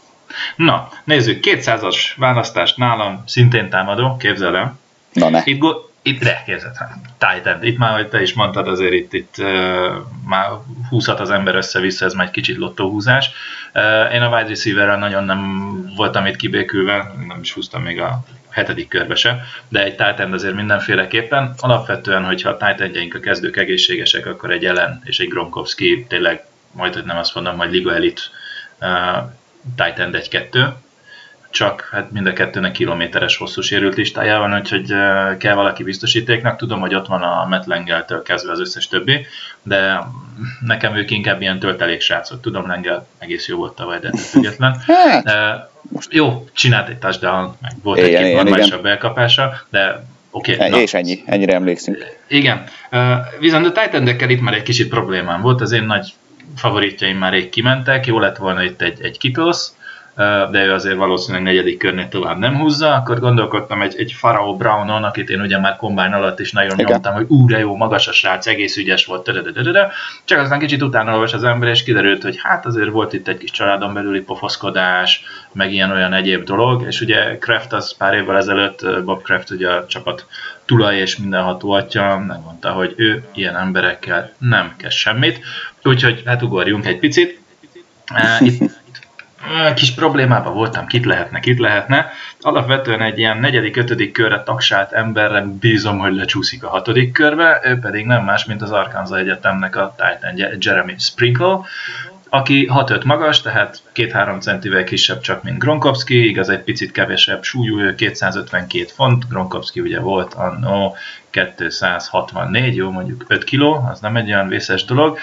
Na, 0.55 0.89
nézzük, 1.03 1.43
200-as 1.47 1.95
választást 2.17 2.77
nálam 2.77 3.23
szintén 3.25 3.69
támadó, 3.69 4.17
képzel 4.17 4.55
el. 4.57 4.77
Na 5.13 5.29
ne. 5.29 5.41
Itt, 5.43 5.59
go- 5.59 5.88
itt 6.09 6.23
de, 6.23 6.43
képzeld, 6.45 6.75
Titan, 7.17 7.63
itt 7.63 7.77
már, 7.77 7.93
hogy 7.93 8.07
te 8.07 8.21
is 8.21 8.33
mondtad, 8.33 8.67
azért 8.67 8.93
itt, 8.93 9.13
itt 9.13 9.35
uh, 9.37 9.45
már 10.25 10.49
húzhat 10.89 11.19
az 11.19 11.29
ember 11.29 11.55
össze-vissza, 11.55 12.05
ez 12.05 12.13
már 12.13 12.25
egy 12.25 12.31
kicsit 12.31 12.57
lottóhúzás. 12.57 13.31
Uh, 13.73 14.13
én 14.13 14.21
a 14.21 14.35
wide 14.35 14.47
receiver 14.47 14.97
nagyon 14.97 15.23
nem 15.23 15.71
voltam 15.95 16.25
itt 16.25 16.35
kibékülve, 16.35 17.11
nem 17.27 17.39
is 17.41 17.53
húztam 17.53 17.81
még 17.81 18.01
a 18.01 18.23
hetedik 18.49 18.87
körbe 18.87 19.15
se, 19.15 19.43
de 19.67 19.83
egy 19.83 19.95
Titan 19.95 20.33
azért 20.33 20.55
mindenféleképpen. 20.55 21.53
Alapvetően, 21.57 22.25
hogyha 22.25 22.49
a 22.49 22.57
Titanjaink 22.57 23.15
a 23.15 23.19
kezdők 23.19 23.57
egészségesek, 23.57 24.25
akkor 24.25 24.51
egy 24.51 24.65
Ellen 24.65 25.01
és 25.05 25.19
egy 25.19 25.27
Gronkowski 25.27 26.05
tényleg 26.07 26.43
majd, 26.71 26.93
hogy 26.93 27.05
nem 27.05 27.17
azt 27.17 27.35
mondom, 27.35 27.57
hogy 27.57 27.71
Liga 27.71 27.95
Elite 27.95 28.21
uh, 28.79 29.29
Titan 29.75 30.09
1-2, 30.13 30.69
csak 31.49 31.89
hát 31.91 32.11
mind 32.11 32.25
a 32.25 32.33
kettőnek 32.33 32.71
kilométeres 32.71 33.37
hosszú 33.37 33.61
sérült 33.61 33.95
listája 33.95 34.39
van, 34.39 34.59
úgyhogy 34.59 34.87
kell 35.37 35.53
valaki 35.53 35.83
biztosítéknak. 35.83 36.57
Tudom, 36.57 36.79
hogy 36.79 36.95
ott 36.95 37.07
van 37.07 37.21
a 37.21 37.45
Matt 37.49 37.65
Lengeltől 37.65 38.21
kezdve 38.21 38.51
az 38.51 38.59
összes 38.59 38.87
többi, 38.87 39.25
de 39.63 39.99
nekem 40.65 40.95
ők 40.95 41.11
inkább 41.11 41.41
ilyen 41.41 41.59
töltelék 41.59 42.01
srácok. 42.01 42.41
Tudom, 42.41 42.67
Lengel 42.67 43.07
egész 43.17 43.47
jó 43.47 43.57
volt 43.57 43.75
tavaly, 43.75 43.99
de 43.99 44.11
független. 44.17 44.75
Uh, 45.23 46.03
jó, 46.09 46.47
csinált 46.53 46.89
egy 46.89 46.97
touchdown, 46.97 47.55
meg 47.61 47.71
volt 47.83 47.99
igen, 47.99 48.23
egy-két 48.23 48.35
normálisabb 48.35 48.85
elkapása, 48.85 49.61
de 49.69 50.05
Oké, 50.31 50.55
okay, 50.55 50.81
és 50.81 50.93
ennyi, 50.93 51.23
ennyire 51.25 51.53
emlékszünk. 51.53 52.05
Igen, 52.27 52.63
uh, 52.91 52.99
viszont 53.39 53.65
a 53.65 53.81
titan 53.81 54.29
itt 54.29 54.41
már 54.41 54.53
egy 54.53 54.63
kicsit 54.63 54.89
problémám 54.89 55.41
volt, 55.41 55.61
az 55.61 55.71
én 55.71 55.83
nagy 55.83 56.13
favoritjaim 56.55 57.17
már 57.17 57.31
rég 57.31 57.49
kimentek, 57.49 58.05
jó 58.05 58.19
lett 58.19 58.37
volna 58.37 58.63
itt 58.63 58.81
egy, 58.81 59.01
egy 59.01 59.17
Kittles, 59.17 59.67
de 60.51 60.65
ő 60.65 60.73
azért 60.73 60.95
valószínűleg 60.95 61.43
negyedik 61.43 61.77
körnél 61.77 62.09
tovább 62.09 62.37
nem 62.37 62.55
húzza, 62.55 62.93
akkor 62.93 63.19
gondolkodtam 63.19 63.81
egy, 63.81 63.95
egy 63.97 64.11
Farao 64.11 64.55
Brownon, 64.55 65.03
akit 65.03 65.29
én 65.29 65.41
ugye 65.41 65.59
már 65.59 65.75
kombány 65.75 66.11
alatt 66.11 66.39
is 66.39 66.51
nagyon 66.51 66.79
Igen. 66.79 66.91
nyomtam, 66.91 67.13
hogy 67.13 67.25
ú, 67.27 67.47
de 67.47 67.59
jó, 67.59 67.75
magas 67.75 68.07
a 68.07 68.11
srác, 68.11 68.47
egész 68.47 68.77
ügyes 68.77 69.05
volt, 69.05 69.31
csak 70.25 70.39
aztán 70.39 70.59
kicsit 70.59 70.81
utána 70.81 71.13
olvas 71.13 71.33
az 71.33 71.43
ember, 71.43 71.69
és 71.69 71.83
kiderült, 71.83 72.23
hogy 72.23 72.39
hát 72.43 72.65
azért 72.65 72.89
volt 72.89 73.13
itt 73.13 73.27
egy 73.27 73.37
kis 73.37 73.51
családon 73.51 73.93
belüli 73.93 74.21
pofoszkodás, 74.21 75.23
meg 75.51 75.73
ilyen 75.73 75.91
olyan 75.91 76.13
egyéb 76.13 76.43
dolog, 76.43 76.83
és 76.87 77.01
ugye 77.01 77.37
Kraft 77.37 77.73
az 77.73 77.97
pár 77.97 78.13
évvel 78.13 78.37
ezelőtt, 78.37 79.03
Bob 79.03 79.21
Kraft 79.21 79.49
ugye 79.49 79.69
a 79.69 79.85
csapat 79.85 80.25
tulaj 80.65 80.97
és 80.97 81.17
mindenható 81.17 81.71
atya 81.71 82.23
megmondta, 82.27 82.69
hogy 82.69 82.93
ő 82.97 83.23
ilyen 83.33 83.55
emberekkel 83.55 84.31
nem 84.37 84.73
kezd 84.77 84.95
semmit, 84.95 85.39
úgyhogy 85.83 86.21
hát 86.25 86.41
ugorjunk 86.41 86.85
egy 86.85 86.99
picit. 86.99 87.39
Itt 88.39 88.78
kis 89.75 89.93
problémában 89.93 90.53
voltam, 90.53 90.87
kit 90.87 91.05
lehetne, 91.05 91.39
kit 91.39 91.59
lehetne. 91.59 92.11
Alapvetően 92.41 93.01
egy 93.01 93.17
ilyen 93.17 93.37
negyedik, 93.37 93.77
ötödik 93.77 94.11
körre 94.11 94.43
tagsált 94.43 94.91
emberre 94.91 95.45
bízom, 95.59 95.97
hogy 95.97 96.13
lecsúszik 96.13 96.63
a 96.63 96.69
hatodik 96.69 97.11
körbe, 97.11 97.61
ő 97.63 97.79
pedig 97.79 98.05
nem 98.05 98.23
más, 98.23 98.45
mint 98.45 98.61
az 98.61 98.71
Arkansas 98.71 99.19
Egyetemnek 99.19 99.75
a 99.75 99.95
Titan 99.97 100.57
Jeremy 100.59 100.93
Sprinkle, 100.97 101.59
aki 102.29 102.69
6-5 102.73 103.05
magas, 103.05 103.41
tehát 103.41 103.81
2-3 103.95 104.41
centivel 104.41 104.83
kisebb 104.83 105.21
csak, 105.21 105.43
mint 105.43 105.59
Gronkowski, 105.59 106.27
igaz 106.27 106.49
egy 106.49 106.63
picit 106.63 106.91
kevesebb 106.91 107.43
súlyú, 107.43 107.79
ő 107.79 107.95
252 107.95 108.85
font, 108.95 109.27
Gronkowski 109.27 109.79
ugye 109.79 109.99
volt 109.99 110.35
no 110.59 110.91
264, 111.29 112.75
jó 112.75 112.91
mondjuk 112.91 113.25
5 113.27 113.43
kiló, 113.43 113.87
az 113.91 113.99
nem 113.99 114.15
egy 114.15 114.31
olyan 114.31 114.47
vészes 114.47 114.85
dolog, 114.85 115.17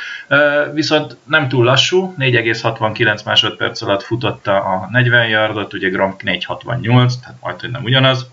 viszont 0.72 1.16
nem 1.24 1.48
túl 1.48 1.64
lassú, 1.64 2.14
4,69 2.18 3.24
másodperc 3.24 3.82
alatt 3.82 4.02
futotta 4.02 4.64
a 4.64 4.88
40 4.90 5.28
yardot, 5.28 5.72
ugye 5.72 5.88
Gronk 5.88 6.22
4,68, 6.24 7.12
tehát 7.20 7.36
majd, 7.40 7.60
hogy 7.60 7.70
nem 7.70 7.84
ugyanaz, 7.84 8.30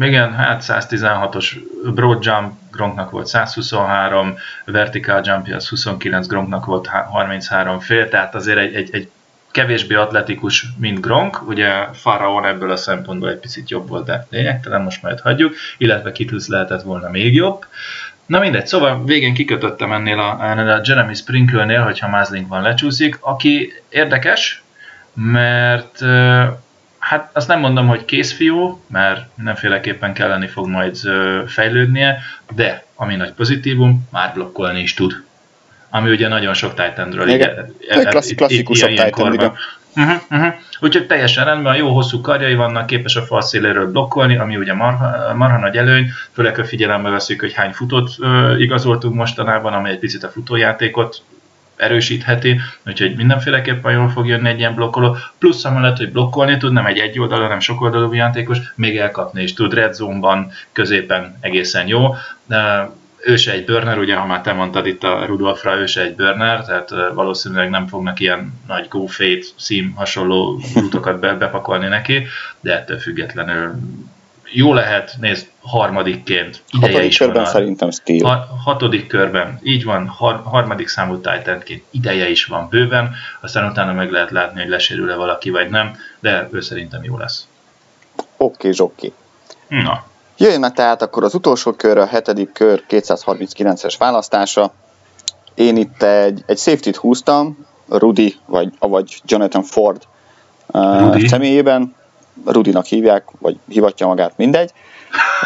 igen, 0.00 0.34
hát 0.34 0.64
116-os 0.66 1.56
broad 1.94 2.24
jump, 2.24 2.52
Gronknak 2.72 3.10
volt 3.10 3.26
123, 3.26 4.36
vertical 4.64 5.20
jump 5.24 5.48
az 5.48 5.68
29, 5.68 6.26
Gronknak 6.26 6.64
volt 6.64 6.86
33 6.86 7.78
fél, 7.80 8.08
tehát 8.08 8.34
azért 8.34 8.58
egy, 8.58 8.74
egy, 8.74 8.88
egy 8.92 9.08
kevésbé 9.54 9.94
atletikus, 9.94 10.66
mint 10.78 11.00
Gronk, 11.00 11.48
ugye 11.48 11.86
Faraon 11.92 12.46
ebből 12.46 12.70
a 12.70 12.76
szempontból 12.76 13.30
egy 13.30 13.38
picit 13.38 13.70
jobb 13.70 13.88
volt, 13.88 14.04
de 14.04 14.26
lényegtelen, 14.30 14.82
most 14.82 15.02
majd 15.02 15.20
hagyjuk, 15.20 15.54
illetve 15.78 16.12
Kittles 16.12 16.46
lehetett 16.46 16.82
volna 16.82 17.10
még 17.10 17.34
jobb. 17.34 17.66
Na 18.26 18.38
mindegy, 18.38 18.66
szóval 18.66 19.04
végén 19.04 19.34
kikötöttem 19.34 19.92
ennél 19.92 20.18
a, 20.18 20.38
ennél 20.42 20.70
a 20.70 20.80
Jeremy 20.84 21.14
Sprinkle-nél, 21.14 21.82
hogyha 21.82 22.08
Mázlink 22.08 22.48
van 22.48 22.62
lecsúszik, 22.62 23.18
aki 23.20 23.72
érdekes, 23.88 24.62
mert 25.14 26.04
Hát 26.98 27.30
azt 27.32 27.48
nem 27.48 27.60
mondom, 27.60 27.86
hogy 27.86 28.04
készfiú, 28.04 28.82
mert 28.86 29.26
mindenféleképpen 29.34 30.12
kelleni 30.12 30.46
fog 30.46 30.68
majd 30.68 30.96
fejlődnie, 31.46 32.18
de 32.54 32.84
ami 32.94 33.16
nagy 33.16 33.32
pozitívum, 33.32 34.08
már 34.10 34.32
blokkolni 34.34 34.80
is 34.80 34.94
tud. 34.94 35.24
Ami 35.94 36.10
ugye 36.10 36.28
nagyon 36.28 36.54
sok 36.54 36.74
Titanről. 36.74 37.30
E, 37.88 38.04
klassz, 38.04 38.34
klasszikusabb 38.34 38.88
Titan. 38.88 39.56
Uh-huh, 39.96 40.20
uh-huh. 40.30 40.54
Úgyhogy 40.80 41.06
teljesen 41.06 41.44
rendben, 41.44 41.76
jó 41.76 41.88
hosszú 41.88 42.20
karjai 42.20 42.54
vannak, 42.54 42.86
képes 42.86 43.16
a 43.16 43.22
fal 43.22 43.42
széléről 43.42 43.90
blokkolni, 43.90 44.36
ami 44.36 44.56
ugye 44.56 44.72
marha, 44.74 45.34
marha 45.34 45.58
nagy 45.58 45.76
előny, 45.76 46.10
főleg 46.32 46.56
ha 46.56 46.64
figyelembe 46.64 47.08
veszük, 47.08 47.40
hogy 47.40 47.52
hány 47.52 47.72
futót 47.72 48.10
uh, 48.18 48.60
igazoltunk 48.60 49.14
mostanában, 49.14 49.72
ami 49.72 49.90
egy 49.90 49.98
picit 49.98 50.22
a 50.22 50.28
futójátékot 50.28 51.22
erősítheti, 51.76 52.60
úgyhogy 52.86 53.16
mindenféleképpen 53.16 53.92
jól 53.92 54.08
fog 54.08 54.26
jönni 54.26 54.48
egy 54.48 54.58
ilyen 54.58 54.74
blokkoló, 54.74 55.16
plusz 55.38 55.64
amellett, 55.64 55.96
hogy 55.96 56.12
blokkolni 56.12 56.56
tud, 56.56 56.72
nem 56.72 56.86
egy 56.86 56.98
egy 56.98 57.18
oldalú, 57.18 57.42
hanem 57.42 57.60
sok 57.60 57.80
oldalú 57.80 58.12
játékos, 58.12 58.58
még 58.76 58.96
elkapni 58.96 59.42
is 59.42 59.54
tud, 59.54 59.74
red 59.74 59.94
zone-ban, 59.94 60.50
középen 60.72 61.38
egészen 61.40 61.86
jó. 61.86 62.14
De 62.46 62.90
ő 63.24 63.36
se 63.36 63.52
egy 63.52 63.64
burner, 63.64 63.98
ugye, 63.98 64.16
ha 64.16 64.26
már 64.26 64.40
te 64.40 64.52
mondtad 64.52 64.86
itt 64.86 65.02
a 65.02 65.24
Rudolfra, 65.26 65.76
ő 65.76 65.86
se 65.86 66.00
egy 66.00 66.14
burner, 66.14 66.64
tehát 66.64 66.90
valószínűleg 67.14 67.70
nem 67.70 67.86
fognak 67.86 68.20
ilyen 68.20 68.60
nagy 68.66 68.88
fade 69.06 69.44
szím 69.56 69.92
hasonló 69.94 70.60
rútokat 70.74 71.20
be, 71.20 71.34
bepakolni 71.34 71.86
neki, 71.86 72.26
de 72.60 72.72
ettől 72.72 72.98
függetlenül 72.98 73.74
jó 74.52 74.74
lehet, 74.74 75.16
nézd, 75.20 75.48
harmadikként 75.60 76.62
ideje 76.70 76.92
hatodik 76.92 77.10
is 77.10 77.18
körben 77.18 77.42
van. 77.42 77.52
Szerintem 77.52 77.90
Steel. 77.90 78.26
A, 78.26 78.48
hatodik 78.64 79.06
körben, 79.06 79.58
így 79.62 79.84
van, 79.84 80.06
har, 80.06 80.40
harmadik 80.44 80.88
számú 80.88 81.16
Titanként 81.16 81.82
ideje 81.90 82.28
is 82.28 82.44
van 82.44 82.68
bőven, 82.68 83.14
aztán 83.40 83.70
utána 83.70 83.92
meg 83.92 84.10
lehet 84.10 84.30
látni, 84.30 84.60
hogy 84.60 84.70
lesérül-e 84.70 85.14
valaki 85.14 85.50
vagy 85.50 85.70
nem, 85.70 85.96
de 86.20 86.48
ő 86.52 86.60
szerintem 86.60 87.04
jó 87.04 87.18
lesz. 87.18 87.48
Oké, 88.36 88.68
okay, 88.68 88.72
oké. 88.78 89.12
Na. 89.68 90.04
Jöjjön 90.36 90.72
tehát 90.74 91.02
akkor 91.02 91.24
az 91.24 91.34
utolsó 91.34 91.72
kör, 91.72 91.98
a 91.98 92.06
hetedik 92.06 92.52
kör 92.52 92.82
239-es 92.88 93.94
választása. 93.98 94.72
Én 95.54 95.76
itt 95.76 96.02
egy, 96.02 96.42
egy 96.46 96.58
safety-t 96.58 96.96
húztam, 96.96 97.66
Rudy, 97.88 98.34
vagy, 98.46 98.72
vagy 98.78 99.20
Jonathan 99.24 99.62
Ford 99.62 100.02
uh, 100.66 101.26
személyében. 101.26 101.94
Rudinak 102.44 102.84
hívják, 102.84 103.24
vagy 103.38 103.56
hivatja 103.68 104.06
magát, 104.06 104.32
mindegy. 104.36 104.72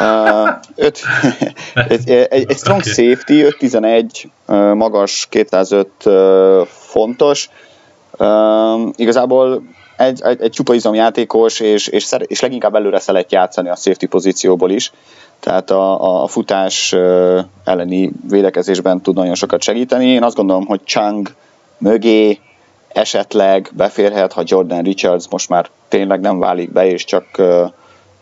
Uh, 0.01 0.49
öt, 0.74 1.01
egy, 1.89 2.11
egy, 2.11 2.45
egy 2.49 2.57
strong 2.57 2.80
okay. 2.80 2.93
safety, 2.93 3.45
5-11, 3.61 4.24
uh, 4.47 4.74
magas, 4.74 5.26
205 5.30 5.89
uh, 6.05 6.66
fontos. 6.66 7.49
Uh, 8.18 8.89
igazából 8.97 9.62
egy, 9.99 10.21
egy, 10.23 10.41
egy 10.41 10.51
csupa 10.51 10.75
izomjátékos, 10.75 11.61
és, 11.61 11.87
és, 11.87 12.03
szer, 12.03 12.23
és 12.27 12.41
leginkább 12.41 12.75
előre 12.75 12.99
szeret 12.99 13.33
játszani 13.33 13.69
a 13.69 13.77
safety 13.77 14.07
pozícióból 14.07 14.71
is, 14.71 14.93
tehát 15.41 15.71
a, 15.71 16.23
a 16.23 16.27
futás 16.27 16.93
elleni 17.65 18.11
védekezésben 18.29 19.01
tud 19.01 19.15
nagyon 19.15 19.35
sokat 19.35 19.63
segíteni. 19.63 20.07
Én 20.07 20.23
azt 20.23 20.37
gondolom, 20.37 20.67
hogy 20.67 20.81
Chang 20.85 21.35
mögé 21.79 22.39
esetleg 22.89 23.71
beférhet, 23.77 24.33
ha 24.33 24.43
Jordan 24.45 24.83
Richards 24.83 25.29
most 25.31 25.49
már 25.49 25.69
tényleg 25.89 26.21
nem 26.21 26.39
válik 26.39 26.73
be, 26.73 26.87
és 26.87 27.05
csak, 27.05 27.27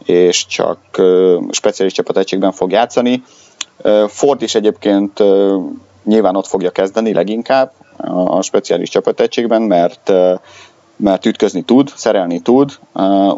és 0.05 0.47
csak 0.47 0.79
speciális 1.51 1.93
csapategységben 1.93 2.53
fog 2.53 2.71
játszani. 2.71 3.23
Ford 4.07 4.43
is 4.43 4.55
egyébként 4.55 5.23
nyilván 6.05 6.37
ott 6.37 6.47
fogja 6.47 6.71
kezdeni 6.71 7.13
leginkább 7.13 7.73
a 8.27 8.43
speciális 8.43 8.89
csapategységben, 8.89 9.63
mert 9.63 10.13
mert 10.97 11.27
ütközni 11.27 11.63
tud, 11.63 11.93
szerelni 11.95 12.41
tud, 12.41 12.79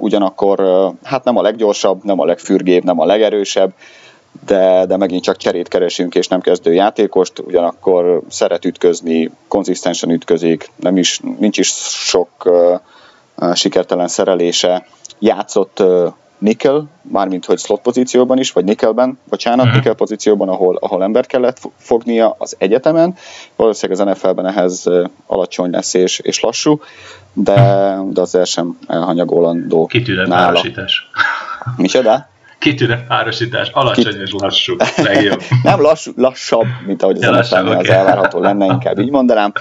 ugyanakkor 0.00 0.62
hát 1.02 1.24
nem 1.24 1.36
a 1.36 1.42
leggyorsabb, 1.42 2.04
nem 2.04 2.20
a 2.20 2.24
legfürgébb, 2.24 2.84
nem 2.84 3.00
a 3.00 3.04
legerősebb, 3.04 3.72
de, 4.46 4.86
de 4.86 4.96
megint 4.96 5.22
csak 5.22 5.36
cserét 5.36 5.68
keresünk, 5.68 6.14
és 6.14 6.28
nem 6.28 6.40
kezdő 6.40 6.72
játékost, 6.72 7.38
ugyanakkor 7.38 8.22
szeret 8.28 8.64
ütközni, 8.64 9.30
konzisztensen 9.48 10.10
ütközik, 10.10 10.70
nem 10.76 10.96
is, 10.96 11.20
nincs 11.38 11.58
is 11.58 11.68
sok 11.90 12.28
uh, 12.44 13.54
sikertelen 13.54 14.08
szerelése, 14.08 14.86
játszott 15.18 15.80
uh, 15.80 16.12
nickel, 16.38 16.88
mármint 17.02 17.44
hogy 17.44 17.58
slot 17.58 17.80
pozícióban 17.80 18.38
is, 18.38 18.52
vagy 18.52 18.64
nickelben, 18.64 19.18
bocsánat, 19.28 19.58
uh-huh. 19.58 19.74
nickel 19.74 19.94
pozícióban, 19.94 20.48
ahol, 20.48 20.76
ahol 20.80 21.02
ember 21.02 21.26
kellett 21.26 21.60
fognia 21.76 22.34
az 22.38 22.56
egyetemen. 22.58 23.14
Valószínűleg 23.56 24.00
az 24.00 24.12
NFL-ben 24.12 24.46
ehhez 24.46 24.84
alacsony 25.26 25.70
lesz 25.70 25.94
és, 25.94 26.18
és 26.18 26.40
lassú, 26.40 26.80
de, 27.32 27.54
de 28.10 28.20
azért 28.20 28.46
sem 28.46 28.78
elhanyagolandó 28.86 29.86
Kitűnő 29.86 30.24
párosítás. 30.28 31.10
Micsoda? 31.76 32.28
Kitűnő 32.58 33.04
párosítás, 33.08 33.68
alacsony 33.68 34.12
Kit... 34.12 34.22
és 34.22 34.34
lassú, 34.38 34.76
legjobb. 34.96 35.42
Nem 35.62 35.80
lassú, 35.80 36.12
lassabb, 36.16 36.66
mint 36.86 37.02
ahogy 37.02 37.16
az 37.16 37.22
ja, 37.22 37.30
lassabb, 37.30 37.66
okay. 37.66 37.78
az 37.78 37.88
elvárható 37.88 38.40
lenne, 38.40 38.66
inkább 38.66 38.98
így 38.98 39.10
mondanám. 39.10 39.52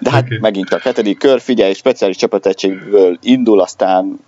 De 0.00 0.10
hát 0.10 0.24
okay. 0.24 0.38
megint 0.38 0.72
a 0.72 0.78
hetedik 0.82 1.18
kör, 1.18 1.40
figyelj, 1.40 1.72
speciális 1.72 2.16
csapategységből 2.16 3.18
indul, 3.22 3.60
aztán 3.60 4.18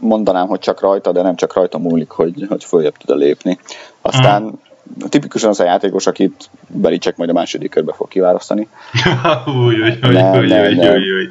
mondanám, 0.00 0.46
hogy 0.46 0.58
csak 0.58 0.80
rajta, 0.80 1.12
de 1.12 1.22
nem 1.22 1.36
csak 1.36 1.54
rajta 1.54 1.78
múlik, 1.78 2.10
hogy, 2.10 2.46
hogy 2.48 2.64
följebb 2.64 2.96
tud 2.96 3.16
lépni. 3.16 3.58
Aztán 4.00 4.42
mm. 4.42 5.06
tipikusan 5.08 5.50
az 5.50 5.60
a 5.60 5.64
játékos, 5.64 6.06
akit 6.06 6.50
Belicek 6.66 7.16
majd 7.16 7.30
a 7.30 7.32
második 7.32 7.70
körbe 7.70 7.92
fog 7.92 8.08
kiválasztani. 8.08 8.68
új, 9.46 9.80
új, 9.80 9.98
új, 10.02 10.12
nem, 10.12 10.38
új, 10.38 10.46
nem, 10.46 10.64
új, 10.64 10.74
nem. 10.74 10.94
új, 10.94 11.12
új. 11.12 11.30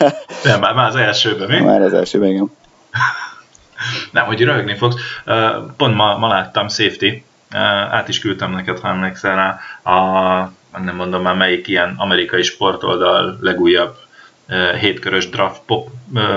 Nem, 0.44 0.60
már, 0.60 0.74
már 0.74 0.88
az 0.88 0.96
elsőben, 0.96 1.48
mi? 1.48 1.60
Már 1.60 1.82
az 1.82 1.92
elsőben, 1.92 2.28
igen. 2.28 2.50
Nem, 4.12 4.24
hogy 4.24 4.40
röhögni 4.40 4.74
fogsz. 4.74 4.96
Pont 5.76 5.94
ma, 5.94 6.18
ma 6.18 6.28
láttam 6.28 6.68
Safety, 6.68 7.22
át 7.90 8.08
is 8.08 8.18
küldtem 8.18 8.50
neked, 8.52 8.78
ha 8.78 8.88
emlékszel 8.88 9.34
rá, 9.34 9.58
a, 9.92 10.52
nem 10.84 10.96
mondom 10.96 11.22
már 11.22 11.34
melyik 11.34 11.68
ilyen 11.68 11.94
amerikai 11.96 12.42
sportoldal 12.42 13.38
legújabb 13.40 13.96
hétkörös 14.80 15.28
draft, 15.28 15.60
pop, 15.66 15.88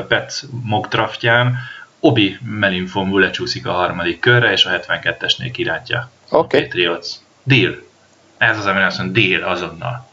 pet 0.07 0.43
mock 0.64 0.88
draftján, 0.88 1.57
Obi 1.99 2.38
Melinfonvu 2.43 3.18
lecsúszik 3.18 3.68
a 3.68 3.72
harmadik 3.72 4.20
körre, 4.20 4.51
és 4.51 4.66
a 4.66 4.70
72-esnél 4.70 5.49
kirátja 5.53 6.10
okay. 6.30 6.60
a 6.60 6.64
Patriots. 6.64 7.07
Deal. 7.43 7.76
Ez 8.38 8.57
az, 8.57 8.66
amire 8.66 8.86
azt 8.86 8.97
mondja, 8.97 9.22
deal 9.22 9.51
azonnal. 9.51 10.07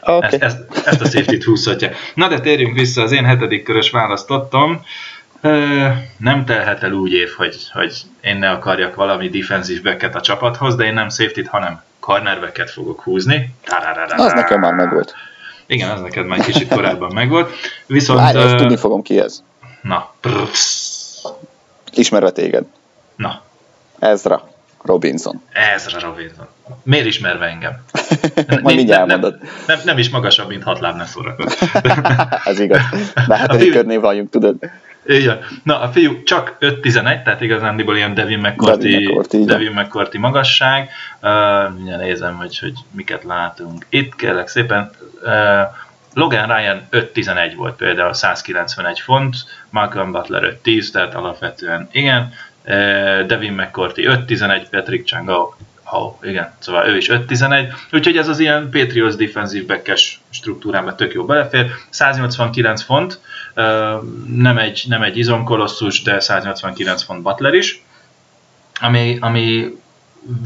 Okay. 0.00 0.20
Ezt, 0.22 0.42
ezt, 0.42 0.86
ezt 0.86 1.00
a 1.00 1.04
safety-t 1.04 1.44
húzhatja. 1.44 1.90
Na 2.14 2.28
de 2.28 2.40
térjünk 2.40 2.76
vissza, 2.76 3.02
az 3.02 3.12
én 3.12 3.24
hetedik 3.24 3.62
körös 3.62 3.90
választottam. 3.90 4.84
Nem 6.16 6.44
telhet 6.44 6.82
el 6.82 6.92
úgy 6.92 7.12
év, 7.12 7.28
hogy, 7.36 7.56
hogy 7.72 7.96
én 8.20 8.36
ne 8.36 8.50
akarjak 8.50 8.94
valami 8.94 9.28
defensív 9.28 9.82
backet 9.82 10.14
a 10.14 10.20
csapathoz, 10.20 10.74
de 10.74 10.84
én 10.84 10.94
nem 10.94 11.08
safety-t, 11.08 11.48
hanem 11.48 11.82
cornerbacket 12.00 12.70
fogok 12.70 13.02
húzni. 13.02 13.54
Az 14.16 14.32
nekem 14.32 14.60
már 14.60 14.74
megvolt. 14.74 15.14
Igen, 15.70 15.90
az 15.90 16.00
neked 16.00 16.26
már 16.26 16.40
kicsit 16.40 16.68
korábban 16.68 17.12
megvolt. 17.14 17.50
Viszont... 17.86 18.18
Várj, 18.18 18.38
uh, 18.38 18.54
tudni 18.54 18.76
fogom 18.76 19.02
ki 19.02 19.18
ez. 19.18 19.42
Na. 19.82 20.12
Ismerve 21.92 22.30
téged. 22.30 22.64
Na. 23.16 23.42
Ezra 23.98 24.48
Robinson. 24.82 25.42
Ezra 25.74 26.00
Robinson. 26.00 26.46
Miért 26.82 27.06
ismerve 27.06 27.46
engem? 27.46 27.84
Majd 28.62 28.76
mindjárt 28.76 29.06
nem, 29.06 29.20
nem, 29.20 29.38
nem, 29.66 29.80
nem, 29.84 29.98
is 29.98 30.10
magasabb, 30.10 30.48
mint 30.48 30.62
hat 30.62 30.80
láb 30.80 30.96
ne 30.96 31.06
szórakod. 31.06 31.52
ez 32.44 32.60
igaz. 32.60 32.80
De 33.26 33.36
hát 33.36 33.54
egy 33.54 33.70
körnél 33.70 34.00
vagyunk, 34.00 34.30
tudod. 34.30 34.56
Igen. 35.08 35.38
Na, 35.62 35.80
a 35.80 35.88
fiú 35.88 36.22
csak 36.22 36.56
5-11, 36.60 37.22
tehát 37.22 37.40
igazándiból 37.40 37.96
ilyen 37.96 38.14
Devin 38.14 38.38
McCourty, 38.38 38.88
Devin 38.88 39.08
McCourty, 39.08 39.44
Devin 39.44 39.72
McCourty 39.72 40.18
magasság. 40.18 40.90
Uh, 41.22 41.96
nézem, 41.98 42.36
hogy, 42.36 42.58
hogy 42.58 42.72
miket 42.90 43.24
látunk. 43.24 43.86
Itt 43.88 44.14
kérlek 44.14 44.48
szépen, 44.48 44.90
uh, 45.22 45.30
Logan 46.14 46.46
Ryan 46.46 46.86
5-11 46.90 47.52
volt 47.56 47.76
például, 47.76 48.12
191 48.12 49.00
font, 49.00 49.36
Malcolm 49.70 50.12
Butler 50.12 50.58
5-10, 50.64 50.90
tehát 50.90 51.14
alapvetően 51.14 51.88
igen. 51.92 52.32
Uh, 52.64 53.26
Devin 53.26 53.52
McCourty 53.52 54.02
5-11, 54.06 54.66
Patrick 54.70 55.06
Changa 55.06 55.56
Oh, 55.90 56.14
igen, 56.22 56.52
szóval 56.58 56.86
ő 56.88 56.96
is 56.96 57.08
5-11, 57.10 57.72
úgyhogy 57.92 58.16
ez 58.16 58.28
az 58.28 58.38
ilyen 58.38 58.70
Patriots 58.70 59.14
defensív 59.14 59.66
backes 59.66 60.20
struktúrában 60.30 60.96
tök 60.96 61.12
jó 61.12 61.24
belefér. 61.24 61.70
189 61.90 62.82
font, 62.82 63.20
nem 64.26 64.58
egy, 64.58 64.84
nem 64.88 65.02
egy 65.02 65.16
izomkolosszus, 65.16 66.02
de 66.02 66.20
189 66.20 67.02
font 67.02 67.22
Butler 67.22 67.54
is, 67.54 67.82
ami, 68.80 69.18
ami 69.20 69.76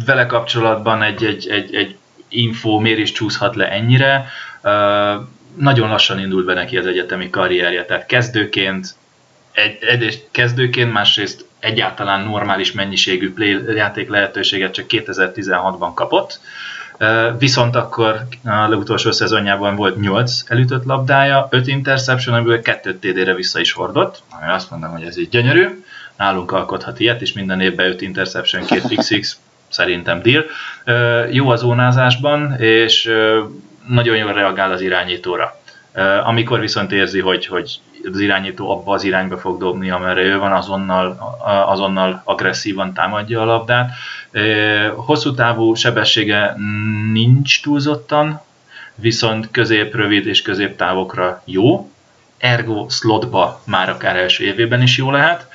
vele 0.06 0.26
kapcsolatban 0.26 1.02
egy, 1.02 1.24
egy, 1.24 1.48
egy, 1.48 1.74
egy 1.74 1.96
info 2.28 2.78
miért 2.78 2.98
is 2.98 3.12
csúszhat 3.12 3.56
le 3.56 3.70
ennyire. 3.70 4.28
Nagyon 5.56 5.88
lassan 5.88 6.18
indult 6.18 6.44
be 6.44 6.54
neki 6.54 6.76
az 6.76 6.86
egyetemi 6.86 7.30
karrierje, 7.30 7.84
tehát 7.84 8.06
kezdőként, 8.06 8.94
egy, 9.52 9.78
egyrészt 9.80 10.28
kezdőként, 10.30 10.92
másrészt 10.92 11.46
egyáltalán 11.58 12.24
normális 12.24 12.72
mennyiségű 12.72 13.32
play 13.32 13.74
játék 13.74 14.08
lehetőséget 14.08 14.72
csak 14.72 14.86
2016-ban 14.88 15.90
kapott, 15.94 16.40
Viszont 17.38 17.76
akkor 17.76 18.26
a 18.44 18.68
legutolsó 18.68 19.10
szezonjában 19.10 19.76
volt 19.76 20.00
8 20.00 20.42
elütött 20.46 20.84
labdája, 20.84 21.46
5 21.50 21.66
interception, 21.66 22.34
amiből 22.34 22.60
2 22.60 22.98
TD-re 22.98 23.34
vissza 23.34 23.60
is 23.60 23.72
hordott, 23.72 24.22
ami 24.40 24.50
azt 24.50 24.70
mondom, 24.70 24.90
hogy 24.90 25.02
ez 25.02 25.18
így 25.18 25.28
gyönyörű. 25.28 25.84
Nálunk 26.16 26.52
alkothat 26.52 27.00
ilyet, 27.00 27.20
és 27.20 27.32
minden 27.32 27.60
évben 27.60 27.86
5 27.86 28.00
interception, 28.00 28.64
2 28.64 28.94
XX, 28.94 29.36
szerintem 29.68 30.22
deal. 30.22 30.44
Jó 31.30 31.48
az 31.48 31.60
zónázásban, 31.60 32.60
és 32.60 33.12
nagyon 33.88 34.16
jól 34.16 34.32
reagál 34.32 34.72
az 34.72 34.80
irányítóra. 34.80 35.60
Amikor 36.24 36.60
viszont 36.60 36.92
érzi, 36.92 37.20
hogy, 37.20 37.46
hogy 37.46 37.80
az 38.12 38.20
irányító 38.20 38.70
abba 38.70 38.92
az 38.92 39.04
irányba 39.04 39.38
fog 39.38 39.58
dobni, 39.58 39.90
amerre 39.90 40.20
ő 40.20 40.38
van, 40.38 40.52
azonnal, 40.52 41.36
azonnal 41.66 42.22
agresszívan 42.24 42.92
támadja 42.92 43.40
a 43.40 43.44
labdát. 43.44 43.90
Hosszú 44.96 45.34
távú 45.34 45.74
sebessége 45.74 46.56
nincs 47.12 47.62
túlzottan, 47.62 48.40
viszont 48.94 49.50
közép, 49.50 49.94
rövid 49.94 50.26
és 50.26 50.42
középtávokra 50.42 51.42
jó, 51.44 51.90
ergo 52.38 52.86
slotba 52.88 53.60
már 53.64 53.88
akár 53.88 54.16
első 54.16 54.44
évében 54.44 54.82
is 54.82 54.96
jó 54.96 55.10
lehet. 55.10 55.48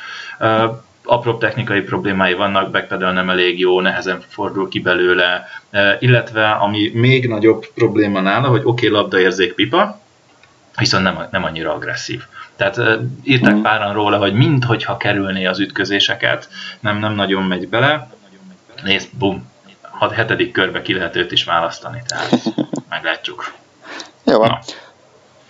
Apró 1.04 1.38
technikai 1.38 1.82
problémái 1.82 2.34
vannak, 2.34 2.72
backpedal 2.72 3.12
nem 3.12 3.30
elég 3.30 3.60
jó, 3.60 3.82
nehezen 3.82 4.24
fordul 4.28 4.70
ki 4.70 4.80
belőle, 4.80 5.46
illetve 6.00 6.50
ami 6.50 6.92
még 6.94 7.28
nagyobb 7.28 7.66
probléma 7.76 8.22
nála, 8.22 8.48
hogy 8.48 8.62
oké, 8.64 8.88
okay, 8.88 9.00
labdaérzék 9.00 9.54
pipa, 9.54 10.00
viszont 10.78 11.04
nem, 11.04 11.28
nem 11.32 11.44
annyira 11.44 11.74
agresszív. 11.74 12.24
Tehát 12.56 12.80
írtak 13.24 13.54
mm. 13.54 13.62
páran 13.62 13.94
róla, 13.94 14.18
hogy 14.18 14.34
minthogyha 14.34 14.98
kerülné 14.98 15.46
az 15.46 15.60
ütközéseket, 15.60 16.50
nem, 16.80 16.98
nem 16.98 17.14
nagyon 17.14 17.44
megy 17.44 17.70
bele. 17.70 18.10
Nézd, 18.84 19.10
bum, 19.18 19.52
a 20.00 20.14
hetedik 20.14 20.52
körbe 20.52 20.82
ki 20.82 20.94
lehet 20.94 21.16
őt 21.16 21.32
is 21.32 21.44
választani, 21.44 22.02
tehát 22.08 22.44
meglátjuk. 22.90 23.54
Jó 24.24 24.38
van. 24.38 24.60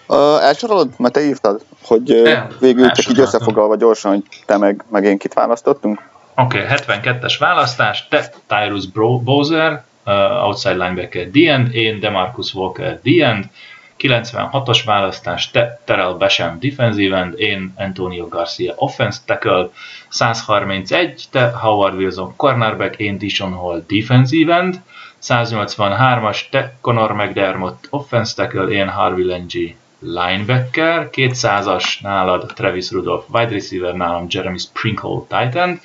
Uh, 0.08 0.44
elsorolod? 0.44 0.90
Mert 0.98 1.14
te 1.14 1.22
írtad, 1.22 1.62
hogy 1.84 2.12
El, 2.12 2.48
végül 2.60 2.91
csak 2.91 3.10
így 3.10 3.20
összefoglalva 3.20 3.76
gyorsan, 3.76 4.12
hogy 4.12 4.24
te 4.45 4.58
meg, 4.58 4.86
meg 4.90 5.04
én 5.04 5.18
kit 5.18 5.34
választottunk. 5.34 6.02
Oké, 6.36 6.62
okay, 6.62 6.78
72-es 6.78 7.36
választás, 7.40 8.08
te 8.10 8.34
Tyrus 8.48 8.86
Bowser, 9.24 9.84
uh, 10.06 10.44
outside 10.44 10.86
linebacker 10.86 11.30
DN, 11.30 11.72
én 11.72 11.99
Demarcus 11.99 12.54
Walker 12.54 12.99
DN, 13.04 13.49
96-os 13.98 14.84
választás, 14.84 15.52
te 15.52 15.80
Terrell 15.86 16.14
Basham 16.14 16.60
defensive 16.60 17.18
end, 17.18 17.40
én 17.40 17.74
Antonio 17.78 18.28
Garcia 18.28 18.74
offense 18.76 19.19
tackle, 19.26 19.69
131, 20.10 21.30
te 21.32 21.52
Howard 21.61 21.95
Wilson 21.95 22.36
cornerback, 22.36 22.95
én 22.99 23.18
Dishon 23.18 23.53
Hall 23.53 23.84
defensive 23.88 24.53
end, 24.53 24.82
183-as, 25.22 26.49
te 26.49 26.74
Conor 26.82 27.14
McDermott 27.14 27.88
offense 27.90 28.36
tackle, 28.36 28.68
én 28.68 28.88
Harvey 28.88 29.26
Lengy 29.26 29.76
linebacker, 29.99 31.10
200-as 31.11 31.99
nálad 32.02 32.53
Travis 32.53 32.91
Rudolph, 32.91 33.26
wide 33.30 33.52
receiver 33.52 33.94
nálam 33.94 34.30
Jeremy 34.30 34.57
Sprinkle 34.57 35.26
Titan, 35.28 35.80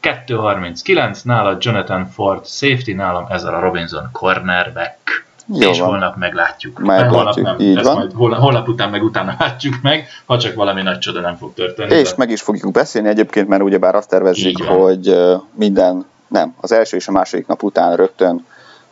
239 0.00 1.22
nálad 1.22 1.62
Jonathan 1.62 2.06
Ford 2.06 2.44
safety, 2.44 2.92
nálam 2.92 3.26
ezzel 3.30 3.54
a 3.54 3.60
Robinson 3.60 4.08
cornerback. 4.12 5.23
Jó 5.46 5.70
és 5.70 5.78
van. 5.78 5.88
holnap 5.88 6.16
meglátjuk. 6.16 6.78
Meglátjuk, 6.78 7.14
holnap 7.14 7.36
nem. 7.36 7.58
így 7.58 7.82
van. 7.82 7.94
Majd 7.94 8.12
holnap, 8.12 8.38
holnap 8.38 8.68
után 8.68 8.90
meg 8.90 9.02
utána 9.02 9.34
látjuk 9.38 9.74
meg, 9.82 10.06
ha 10.26 10.38
csak 10.38 10.54
valami 10.54 10.82
nagy 10.82 10.98
csoda 10.98 11.20
nem 11.20 11.36
fog 11.36 11.54
történni. 11.54 11.94
És 11.94 12.08
de... 12.08 12.14
meg 12.16 12.30
is 12.30 12.42
fogjuk 12.42 12.72
beszélni 12.72 13.08
egyébként, 13.08 13.48
mert 13.48 13.62
ugyebár 13.62 13.94
azt 13.94 14.08
tervezzük, 14.08 14.62
hogy 14.62 15.16
minden, 15.54 16.04
nem, 16.28 16.54
az 16.60 16.72
első 16.72 16.96
és 16.96 17.08
a 17.08 17.12
második 17.12 17.46
nap 17.46 17.62
után 17.62 17.96
rögtön 17.96 18.44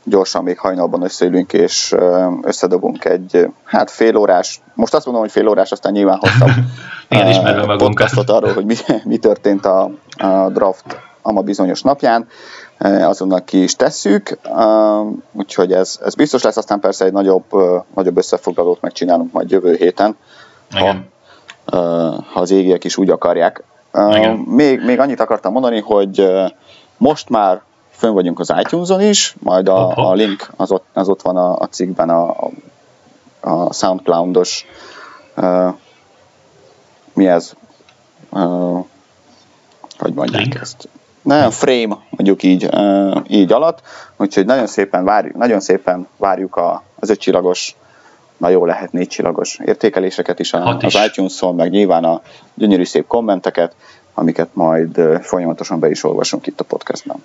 gyorsan 0.05 0.43
még 0.43 0.59
hajnalban 0.59 1.03
összeülünk, 1.03 1.53
és 1.53 1.95
összedobunk 2.43 3.05
egy, 3.05 3.49
hát 3.65 3.91
fél 3.91 4.17
órás, 4.17 4.61
most 4.75 4.95
azt 4.95 5.05
mondom, 5.05 5.23
hogy 5.23 5.33
fél 5.33 5.49
órás, 5.49 5.71
aztán 5.71 5.93
nyilván 5.93 6.19
hosszabb 6.19 6.51
Igen, 7.09 7.77
podcastot 7.77 8.31
arról, 8.31 8.53
hogy 8.53 8.65
mi, 8.65 8.75
mi 9.05 9.17
történt 9.17 9.67
a, 9.67 9.91
a 10.17 10.49
draft 10.49 11.01
ama 11.23 11.41
bizonyos 11.41 11.83
napján, 11.83 12.27
azonnal 12.83 13.45
ki 13.45 13.63
is 13.63 13.77
tesszük, 13.77 14.39
úgyhogy 15.33 15.73
ez, 15.73 16.01
ez 16.05 16.15
biztos 16.15 16.43
lesz, 16.43 16.57
aztán 16.57 16.81
persze 16.81 17.05
egy 17.05 17.13
nagyobb, 17.13 17.45
nagyobb 17.95 18.17
összefoglalót 18.17 18.81
megcsinálunk 18.81 19.33
majd 19.33 19.51
jövő 19.51 19.75
héten, 19.75 20.17
ha, 20.71 20.95
ha 22.33 22.41
az 22.41 22.51
égiek 22.51 22.85
is 22.85 22.97
úgy 22.97 23.11
akarják. 23.11 23.63
Igen. 23.95 24.37
Még, 24.37 24.85
még 24.85 24.99
annyit 24.99 25.21
akartam 25.21 25.53
mondani, 25.53 25.81
hogy 25.81 26.33
most 26.97 27.29
már 27.29 27.63
fönn 27.91 28.13
vagyunk 28.13 28.39
az 28.39 28.53
iTunes-on 28.61 29.01
is, 29.01 29.37
majd 29.39 29.69
a, 29.69 30.09
a 30.11 30.13
link 30.13 30.51
az 30.57 30.73
ott, 30.73 30.87
az 30.93 31.09
ott 31.09 31.23
van 31.23 31.37
a, 31.37 31.59
a 31.59 31.67
cikkben 31.67 32.11
a, 32.11 32.37
a 33.41 33.73
Soundcloud-os 33.73 34.67
mi 37.13 37.27
ez? 37.27 37.53
Hogy 39.99 40.15
mondják 40.15 40.43
link? 40.43 40.55
ezt? 40.55 40.89
Nem, 41.23 41.51
frame, 41.51 41.99
mondjuk 42.23 42.43
így, 42.43 42.69
így 43.29 43.53
alatt, 43.53 43.81
úgyhogy 44.17 44.47
nagyon 44.47 44.67
szépen 44.67 45.05
várjuk, 45.05 45.37
nagyon 45.37 45.61
szépen 45.61 46.09
várjuk 46.17 46.57
a, 46.57 46.83
az 47.01 47.11
ötcsillagos 47.11 47.75
na 48.37 48.49
jó 48.49 48.65
lehet 48.65 48.93
négy 48.93 49.09
csillagos 49.09 49.59
értékeléseket 49.65 50.39
is, 50.39 50.53
a, 50.53 50.79
is. 50.81 50.95
az 50.95 51.07
iTunes-on, 51.07 51.55
meg 51.55 51.71
nyilván 51.71 52.05
a 52.05 52.21
gyönyörű 52.55 52.85
szép 52.85 53.07
kommenteket, 53.07 53.75
amiket 54.15 54.49
majd 54.53 55.01
folyamatosan 55.21 55.79
be 55.79 55.91
is 55.91 56.05
olvasunk 56.05 56.47
itt 56.47 56.61
a 56.61 56.65
podcastban. 56.65 57.23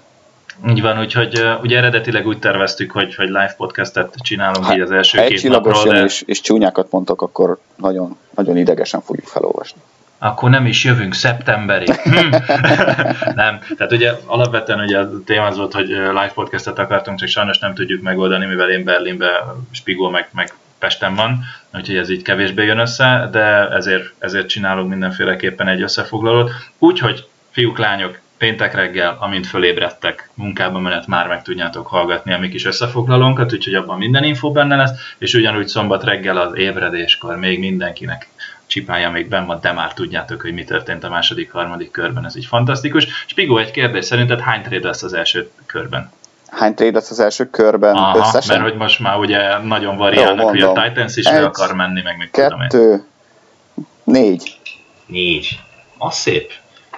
Így 0.68 0.82
van, 0.82 1.00
úgyhogy 1.00 1.42
ugye 1.62 1.78
eredetileg 1.78 2.28
úgy 2.28 2.40
terveztük, 2.40 2.92
hogy, 2.92 3.16
hogy 3.16 3.28
live 3.28 3.54
podcastet 3.58 4.14
csinálunk 4.22 4.66
hát, 4.66 4.76
így 4.76 4.82
az 4.82 4.92
első 4.92 5.26
két 5.26 5.50
napról. 5.50 5.84
De... 5.84 6.04
És, 6.04 6.22
és 6.22 6.42
csúnyákat 6.42 6.92
mondtok, 6.92 7.22
akkor 7.22 7.60
nagyon, 7.76 8.18
nagyon 8.36 8.58
idegesen 8.58 9.02
fogjuk 9.02 9.28
felolvasni. 9.28 9.82
Akkor 10.20 10.50
nem 10.50 10.66
is 10.66 10.84
jövünk 10.84 11.14
szeptemberig. 11.14 11.96
Hm. 12.08 12.30
nem, 13.42 13.60
tehát 13.78 13.92
ugye 13.92 14.12
alapvetően 14.26 14.80
ugye 14.80 15.00
a 15.00 15.10
téma 15.26 15.46
az 15.46 15.58
volt, 15.58 15.74
hogy 15.74 15.88
live 15.88 16.32
podcastet 16.34 16.80
akartunk, 16.80 17.20
csak 17.20 17.28
sajnos 17.28 17.58
nem 17.58 17.74
tudjuk 17.74 18.02
megoldani, 18.02 18.46
mivel 18.46 18.70
én 18.70 18.84
Berlinbe, 18.84 19.44
Spigó 19.72 20.10
meg, 20.10 20.30
meg 20.34 20.54
Pesten 20.80 21.16
van, 21.16 21.44
úgyhogy 21.74 21.96
ez 21.96 22.10
így 22.10 22.22
kevésbé 22.22 22.66
jön 22.66 22.80
össze, 22.80 23.30
de 23.32 23.70
ezért, 23.70 24.14
ezért 24.20 24.48
csinálunk 24.48 24.90
mindenféleképpen 24.90 25.68
egy 25.68 25.82
összefoglalót. 25.82 26.52
Úgyhogy 26.78 27.28
fiúk, 27.52 27.78
lányok, 27.78 28.20
péntek 28.38 28.74
reggel, 28.74 29.18
amint 29.20 29.48
fölébredtek, 29.48 30.30
munkába 30.34 30.80
menet 30.80 31.08
már 31.08 31.28
meg 31.28 31.42
tudjátok 31.42 31.88
hallgatni 31.88 32.34
a 32.34 32.40
mi 32.40 32.50
kis 32.50 32.66
összefoglalónkat, 32.66 33.54
úgyhogy 33.54 33.76
abban 33.76 33.98
minden 33.98 34.24
info 34.24 34.52
benne 34.52 34.76
lesz, 34.76 34.92
és 35.18 35.34
ugyanúgy 35.34 35.68
szombat 35.68 36.04
reggel 36.04 36.38
az 36.38 36.56
ébredéskor 36.56 37.38
még 37.38 37.60
mindenkinek 37.60 38.28
csipája 38.68 39.10
még 39.10 39.28
benn 39.28 39.46
van, 39.46 39.60
de 39.62 39.72
már 39.72 39.94
tudjátok, 39.94 40.42
hogy 40.42 40.54
mi 40.54 40.64
történt 40.64 41.04
a 41.04 41.10
második, 41.10 41.52
harmadik 41.52 41.92
körben, 41.92 42.26
ez 42.26 42.36
így 42.36 42.46
fantasztikus. 42.46 43.08
Spigó, 43.28 43.58
egy 43.58 43.72
kérdés, 43.72 44.06
szerinted 44.06 44.40
hány 44.40 44.62
trade 44.62 44.88
lesz 44.88 45.04
az 45.04 45.14
első 45.14 45.50
körben? 45.66 46.12
Hány 46.48 46.74
trade 46.74 46.92
lesz 46.92 47.10
az 47.10 47.20
első 47.20 47.50
körben 47.50 47.96
Aha, 47.96 48.18
összesen? 48.18 48.60
mert 48.60 48.70
hogy 48.70 48.80
most 48.80 49.00
már 49.00 49.18
ugye 49.18 49.58
nagyon 49.58 49.98
variálnak, 49.98 50.50
hogy 50.50 50.62
a 50.62 50.72
Titans 50.72 51.16
is 51.16 51.26
egy, 51.26 51.44
akar 51.44 51.74
menni, 51.74 52.02
meg 52.02 52.18
még 52.18 52.32
kettő, 52.32 52.68
tudom 52.68 52.92
én. 52.92 53.86
négy. 54.04 54.60
Négy. 55.06 55.60
Az 55.98 56.16
szép. 56.16 56.52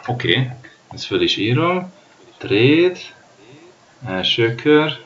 Oké. 0.08 0.32
Okay. 0.32 0.50
Ezt 0.92 1.06
föl 1.06 1.22
is 1.22 1.38
írom. 1.38 1.94
Trade. 2.38 3.00
Első 4.08 4.56
kör. 4.56 4.98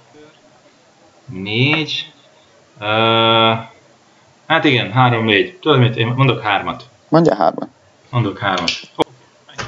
Négy. 1.26 2.12
Uh, 2.80 3.58
hát 4.48 4.64
igen, 4.64 4.92
három, 4.92 5.26
négy. 5.26 5.58
Tudod 5.62 5.80
mit? 5.80 5.96
Én 5.96 6.08
mondok 6.08 6.42
hármat. 6.42 6.84
Mondja 7.10 7.36
hármat. 7.36 7.68
Mondok 8.10 8.40
hármat. 8.40 8.72
Oh, 8.96 9.06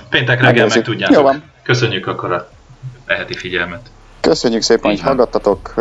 péntek 0.09 0.41
reggel 0.41 0.67
meg 0.67 0.81
tudjátok. 0.81 1.15
Jó 1.15 1.21
van. 1.21 1.43
Köszönjük 1.63 2.07
akkor 2.07 2.31
a 2.31 2.49
eheti 3.05 3.33
figyelmet. 3.33 3.89
Köszönjük 4.19 4.61
szépen, 4.61 4.91
hogy 4.91 5.01
hallgattatok. 5.01 5.73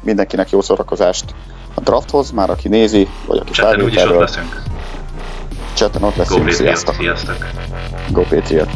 Mindenkinek 0.00 0.50
jó 0.50 0.60
szórakozást 0.60 1.34
a 1.74 1.80
drafthoz, 1.80 2.30
már 2.30 2.50
aki 2.50 2.68
nézi, 2.68 3.08
vagy 3.26 3.38
aki 3.38 3.52
Chatten 3.52 3.82
úgyis 3.82 4.02
ott 4.02 4.18
leszünk. 4.18 4.62
Chatten 5.74 6.02
ott 6.02 6.16
leszünk. 6.16 6.44
Go 6.44 6.50
Sziasztok. 6.50 6.94
Sziasztok. 6.94 7.36
Go 8.10 8.22
Patriot. 8.22 8.70